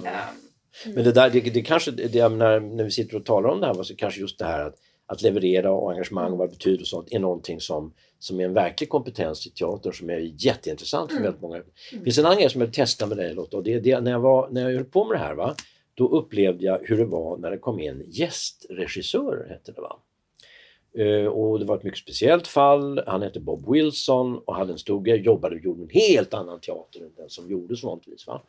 ehm, 0.06 0.94
Men 0.96 1.04
det 1.04 1.12
där, 1.12 1.30
det, 1.30 1.40
det 1.42 1.62
kanske, 1.62 1.92
det, 1.92 2.16
jag 2.16 2.32
menar, 2.32 2.60
när 2.60 2.84
vi 2.84 2.92
sitter 2.92 3.16
och 3.18 3.26
talar 3.26 3.50
om 3.50 3.62
det 3.62 3.68
här, 3.68 3.84
så 3.84 3.96
kanske 3.96 4.22
just 4.22 4.40
det 4.40 4.46
här 4.46 4.60
att, 4.68 4.76
att 5.06 5.22
leverera 5.22 5.72
och 5.72 5.92
engagemang 5.92 6.32
och 6.32 6.38
vad 6.38 6.48
det 6.50 6.52
betyder 6.52 6.82
och 6.82 6.88
sånt 6.88 7.08
är 7.12 7.20
någonting 7.20 7.60
som, 7.62 7.94
som 8.20 8.40
är 8.40 8.46
en 8.46 8.54
verklig 8.54 8.90
kompetens 8.90 9.48
i 9.48 9.50
teatern 9.50 9.94
som 9.94 10.10
är 10.10 10.46
jätteintressant 10.46 11.10
för 11.10 11.18
Mm. 11.18 11.24
väldigt 11.24 11.42
många. 11.42 11.58
Det 11.92 12.04
finns 12.04 12.18
en 12.18 12.26
annan 12.26 12.38
grej 12.38 12.50
som 12.50 12.62
jag 12.62 12.68
vill 12.68 12.76
testa 12.76 13.06
med 13.06 13.18
dig 13.18 13.34
Lotta 13.34 13.58
och 13.58 13.64
det 13.64 13.74
är 13.74 13.80
det, 13.82 14.00
när 14.02 14.12
jag, 14.12 14.20
var, 14.20 14.50
när 14.50 14.62
jag 14.70 14.76
höll 14.76 14.86
på 14.86 15.06
med 15.06 15.16
det 15.16 15.24
här 15.24 15.34
va, 15.36 15.56
då 15.94 16.08
upplevde 16.08 16.66
jag 16.66 16.80
hur 16.84 16.98
det 16.98 17.06
var 17.06 17.38
när 17.38 17.52
det 17.52 17.58
kom 17.58 17.80
in 17.80 18.04
gästregissörer, 18.08 19.50
hette 19.50 19.72
det 19.72 19.82
va. 19.82 20.00
Eh, 20.98 21.26
och 21.26 21.60
det 21.60 21.66
var 21.66 21.78
ett 21.78 21.84
mycket 21.84 22.00
speciellt 22.00 22.48
fall. 22.48 23.04
Han 23.08 23.22
hette 23.22 23.40
Bob 23.40 23.72
Wilson 23.72 24.38
och 24.38 24.56
hade 24.56 24.72
en 24.72 24.78
stor 24.78 25.02
grej, 25.02 25.22
jobbade 25.22 25.56
och 25.56 25.62
gjorde 25.62 25.84
en 25.84 25.90
helt 25.90 26.34
annan 26.34 26.60
teater 26.60 27.00
än 27.00 27.12
den 27.18 27.30
som 27.30 27.50
gjordes 27.50 27.84
vanligtvis. 27.84 28.28
Va? 28.28 28.42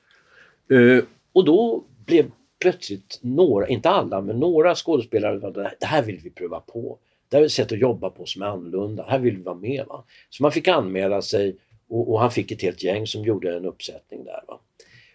Eh, 0.71 1.05
och 1.33 1.45
då 1.45 1.85
blev 2.07 2.31
plötsligt 2.61 3.19
några, 3.23 3.69
inte 3.69 3.91
alla, 3.91 4.21
men 4.21 4.41
några 4.41 4.75
skådespelare, 4.75 5.73
det 5.81 5.87
här 5.87 6.03
vill 6.03 6.21
vi 6.25 6.31
pröva 6.31 6.61
på. 6.61 6.99
Det 7.29 7.37
här 7.37 7.43
är 7.43 7.47
ett 7.47 7.53
sätt 7.53 7.73
att 7.73 7.79
jobba 7.79 8.11
på 8.11 8.27
som 8.27 8.43
är 8.43 8.47
annorlunda. 8.47 9.07
Här 9.09 9.19
vill 9.19 9.37
vi 9.37 9.43
vara 9.43 9.55
med. 9.55 9.87
Va? 9.89 10.05
Så 10.31 10.43
man 10.43 10.53
fick 10.53 10.69
anmäla 10.69 11.23
sig 11.23 11.57
och, 11.89 12.13
och 12.13 12.21
han 12.21 12.31
fick 12.31 12.51
ett 12.53 12.63
helt 12.63 12.83
gäng 12.83 13.07
som 13.07 13.25
gjorde 13.25 13.57
en 13.57 13.65
uppsättning 13.65 14.25
där. 14.25 14.45
Va? 14.49 14.61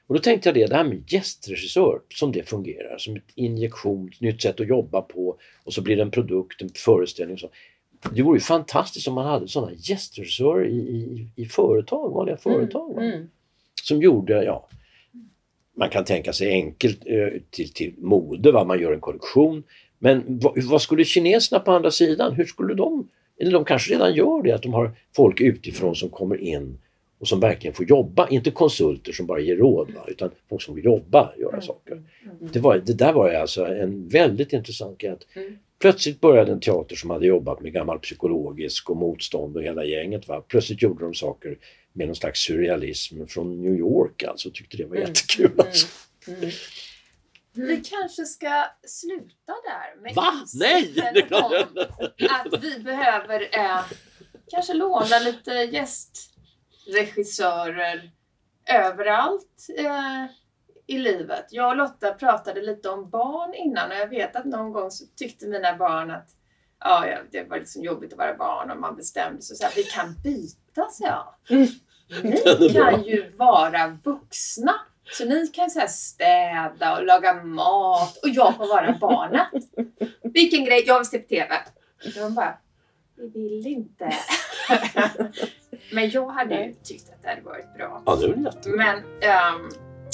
Och 0.08 0.16
då 0.16 0.22
tänkte 0.22 0.50
jag 0.50 0.56
det, 0.56 0.66
det 0.66 0.76
här 0.76 0.84
med 0.84 1.04
gästregissör, 1.08 2.02
som 2.14 2.32
det 2.32 2.50
fungerar, 2.50 2.98
som 2.98 3.16
ett 3.16 3.32
injektion, 3.36 4.10
ett 4.14 4.22
nytt 4.22 4.42
sätt 4.42 4.60
att 4.60 4.68
jobba 4.68 5.02
på 5.02 5.38
och 5.64 5.74
så 5.74 5.82
blir 5.82 5.96
det 5.96 6.02
en 6.02 6.12
produkt, 6.12 6.62
en 6.62 6.70
föreställning. 6.70 7.34
Och 7.34 7.40
så. 7.40 7.50
Det 8.12 8.22
vore 8.22 8.38
ju 8.38 8.42
fantastiskt 8.42 9.08
om 9.08 9.14
man 9.14 9.26
hade 9.26 9.48
sådana 9.48 9.72
gästregissörer 9.78 10.66
i, 10.66 10.78
i, 10.78 11.28
i 11.36 11.46
företag, 11.46 12.14
vanliga 12.14 12.38
företag. 12.38 12.96
Va? 12.96 13.02
Mm. 13.02 13.28
som 13.84 14.02
gjorde, 14.02 14.44
ja, 14.44 14.68
man 15.78 15.90
kan 15.90 16.06
tänka 16.06 16.34
sig 16.34 16.52
enkelt 16.52 17.04
eh, 17.06 17.42
till, 17.50 17.74
till 17.74 17.94
mode, 17.98 18.52
va? 18.52 18.64
man 18.64 18.80
gör 18.80 18.94
en 18.94 19.00
kollektion. 19.00 19.64
Men 20.00 20.24
vad, 20.40 20.64
vad 20.64 20.82
skulle 20.82 21.04
kineserna 21.04 21.60
på 21.60 21.72
andra 21.72 21.92
sidan, 21.92 22.34
hur 22.34 22.46
skulle 22.46 22.74
de, 22.74 23.10
eller 23.40 23.52
de 23.52 23.66
kanske 23.66 23.94
redan 23.94 24.16
gör 24.16 24.44
det, 24.44 24.52
att 24.52 24.64
de 24.64 24.74
har 24.74 24.92
folk 25.16 25.42
utifrån 25.42 25.96
som 25.96 26.10
kommer 26.10 26.38
in 26.38 26.78
och 27.20 27.28
som 27.28 27.40
verkligen 27.40 27.74
får 27.74 27.86
jobba, 27.86 28.28
inte 28.30 28.52
konsulter 28.52 29.12
som 29.12 29.26
bara 29.26 29.40
ger 29.40 29.56
råd, 29.56 29.92
va? 29.96 30.06
utan 30.08 30.32
folk 30.50 30.62
som 30.62 30.76
vill 30.76 30.86
jobba, 30.86 31.34
göra 31.38 31.62
saker. 31.62 31.92
mm. 31.94 32.04
Det, 32.52 32.60
var, 32.60 32.78
det 32.78 32.94
där 32.94 33.14
var 33.14 33.30
alltså 33.34 33.66
en 33.66 34.08
väldigt 34.08 34.54
intressant 34.54 34.98
grej. 34.98 35.12
att 35.12 35.36
Mm. 35.36 35.58
Plötsligt 35.80 36.22
började 36.22 36.52
en 36.52 36.60
teater 36.60 36.96
som 36.96 37.10
hade 37.10 37.26
jobbat 37.28 37.62
med 37.62 37.74
gammal 37.74 38.00
psykologisk 38.00 38.90
och 38.90 38.98
motstånd 38.98 39.58
och 39.58 39.64
hela 39.64 39.86
gänget. 39.86 40.28
Va? 40.28 40.42
Plötsligt 40.48 40.82
gjorde 40.82 41.04
de 41.06 41.14
saker 41.14 41.58
med 41.94 42.08
någon 42.08 42.16
slags 42.16 42.40
surrealism 42.40 43.26
från 43.26 43.62
New 43.62 43.74
York 43.76 44.24
alltså. 44.24 44.50
Tyckte 44.54 44.78
det 44.78 44.86
var 44.86 44.96
Mm. 44.96 45.08
jättekul. 45.10 45.52
Alltså. 45.60 45.88
Mm. 46.28 46.50
Vi 47.54 47.78
kanske 47.84 48.26
ska 48.26 48.66
sluta 48.88 49.54
där 49.66 50.02
med 50.02 50.16
Va? 50.16 50.34
Nej! 50.60 50.94
Om 51.32 51.68
att 52.30 52.64
vi 52.64 52.80
behöver 52.80 53.42
eh, 53.42 53.80
kanske 54.48 54.74
låna 54.74 55.20
lite 55.26 55.52
gästregissörer 56.88 58.12
överallt 58.74 59.68
eh, 59.78 60.26
i 60.88 60.98
livet. 60.98 61.46
Jag 61.50 61.70
och 61.70 61.78
Lotta 61.78 62.14
pratade 62.14 62.62
lite 62.62 62.90
om 62.90 63.10
barn 63.10 63.54
innan 63.54 63.92
och 63.92 63.98
jag 63.98 64.08
vet 64.08 64.36
att 64.36 64.46
någon 64.46 64.72
gång 64.72 64.92
så 64.92 65.06
tyckte 65.16 65.48
mina 65.48 65.76
barn 65.76 66.12
att 66.12 66.30
ja, 66.80 67.06
det 67.32 67.44
var 67.44 67.58
liksom 67.58 67.84
jobbigt 67.84 68.14
att 68.14 68.20
vara 68.20 68.36
barn 68.36 68.72
och 68.72 68.78
man 68.78 68.96
bestämde 68.96 69.42
sig 69.42 69.58
så 69.58 69.64
här, 69.64 69.74
vi 69.76 69.84
kan 69.84 70.16
byta, 70.24 70.90
sa 70.90 71.06
jag. 71.06 71.58
Mm. 71.58 71.68
Ni 72.24 72.70
kan 72.74 73.04
ju 73.04 73.32
vara 73.38 73.98
vuxna. 74.04 74.74
Så 75.12 75.26
ni 75.26 75.48
kan 75.48 75.70
så 75.70 75.82
städa 75.88 76.98
och 76.98 77.06
laga 77.06 77.44
mat 77.44 78.18
och 78.18 78.30
jag 78.30 78.56
får 78.56 78.68
vara 78.68 78.98
barnet. 79.02 79.50
Vilken 80.22 80.66
grej, 80.66 80.84
jag 80.88 81.00
vill 81.00 81.08
se 81.08 81.20
på 81.20 81.28
TV. 81.28 81.56
De 82.16 82.36
bara, 82.36 82.58
vi 83.16 83.28
vill 83.28 83.68
inte. 83.68 84.14
Men 85.94 86.10
jag 86.10 86.28
hade 86.28 86.56
ju 86.66 86.74
tyckt 86.84 87.10
att 87.10 87.24
det 87.24 87.30
hade 87.30 87.42
varit 87.42 87.74
bra. 87.78 88.02
Ja, 88.06 88.16
det 88.16 88.28
var 88.28 88.36
jättebra. 88.36 88.78
Men 88.78 88.98
ehm, 88.98 89.70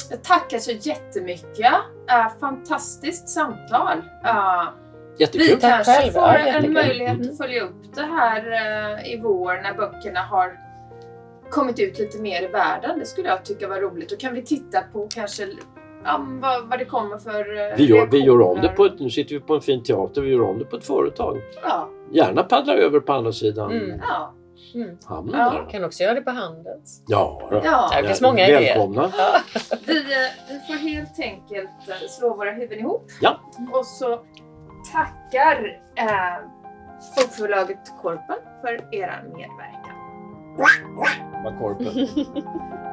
jag 0.10 0.24
tackar 0.24 0.60
så 0.60 0.72
jättemycket. 0.72 1.74
Uh, 2.12 2.40
fantastiskt 2.40 3.30
samtal. 3.30 3.98
Uh, 3.98 4.70
vi 5.18 5.24
Jättekul. 5.24 5.60
Tack 5.62 5.72
kanske 5.72 5.94
själv, 5.94 6.12
får 6.12 6.22
ja, 6.22 6.38
en 6.38 6.46
jättekul. 6.48 6.72
möjlighet 6.74 7.18
Mm. 7.18 7.30
att 7.32 7.38
följa 7.38 7.64
upp 7.64 7.96
det 7.96 8.02
här 8.02 8.52
eh, 8.52 9.14
i 9.14 9.20
vår 9.24 9.62
när 9.64 9.74
böckerna 9.74 10.20
har 10.20 10.60
kommit 11.50 11.80
ut 11.80 12.00
lite 12.00 12.22
mer 12.22 12.42
i 12.44 12.48
världen. 12.48 13.00
Det 13.00 13.06
skulle 13.06 13.28
jag 13.30 13.46
tycka 13.46 13.68
var 13.68 13.80
roligt. 13.82 14.10
Då 14.10 14.16
kan 14.16 14.34
vi 14.34 14.42
titta 14.42 14.82
på 14.82 15.08
kanske 15.08 15.48
ja, 16.04 16.26
vad, 16.42 16.68
vad 16.70 16.80
det 16.80 16.86
kommer 16.86 17.18
för 17.18 17.78
Vi 17.78 17.86
gör, 17.86 18.08
vi 18.08 18.20
gör 18.20 18.42
om 18.42 18.62
det 18.62 18.70
på 18.70 18.86
ett, 18.86 19.00
nu 19.00 19.10
sitter 19.10 19.36
vi 19.36 19.42
på 19.42 19.56
en 19.56 19.62
fin 19.62 19.84
teater, 19.84 20.22
vi 20.22 20.32
gör 20.32 20.42
om 20.42 20.60
det 20.60 20.66
på 20.66 20.76
ett 20.76 20.86
företag. 20.86 21.42
Ja, 21.64 21.90
Gärna 22.12 22.44
paddla 22.44 22.74
över 22.74 23.00
på 23.00 23.14
andra 23.14 23.32
sidan 23.32 23.72
Mm. 23.72 24.00
ja, 24.10 24.34
Mm. 24.76 24.98
hamnen 25.06 25.40
Ja. 25.40 25.68
Kan 25.72 25.84
också 25.84 26.04
göra 26.04 26.14
det 26.14 26.22
på 26.22 26.32
Handels. 26.32 27.04
Ja, 27.08 27.48
då. 27.52 27.62
ja. 27.64 27.92
Det 28.02 28.08
finns 28.08 28.22
många 28.22 28.48
idéer. 28.48 28.62
Välkomna. 28.62 29.12
Vi, 29.86 29.98
eh, 29.98 30.30
vi 30.50 30.60
får 30.68 30.74
helt 30.74 31.20
enkelt 31.20 31.90
eh, 31.90 32.08
slå 32.10 32.36
våra 32.36 32.52
huvuden 32.52 32.80
ihop. 32.80 33.06
Ja. 33.22 33.40
Och 33.74 33.86
så 33.86 34.20
tackar 34.94 35.82
eh, 35.96 36.48
Bokförlaget 37.18 38.02
Korpen 38.02 38.38
för 38.62 38.96
er 38.96 39.24
medverkan. 39.24 39.94
Vad 41.44 41.60
korpen. 41.60 42.08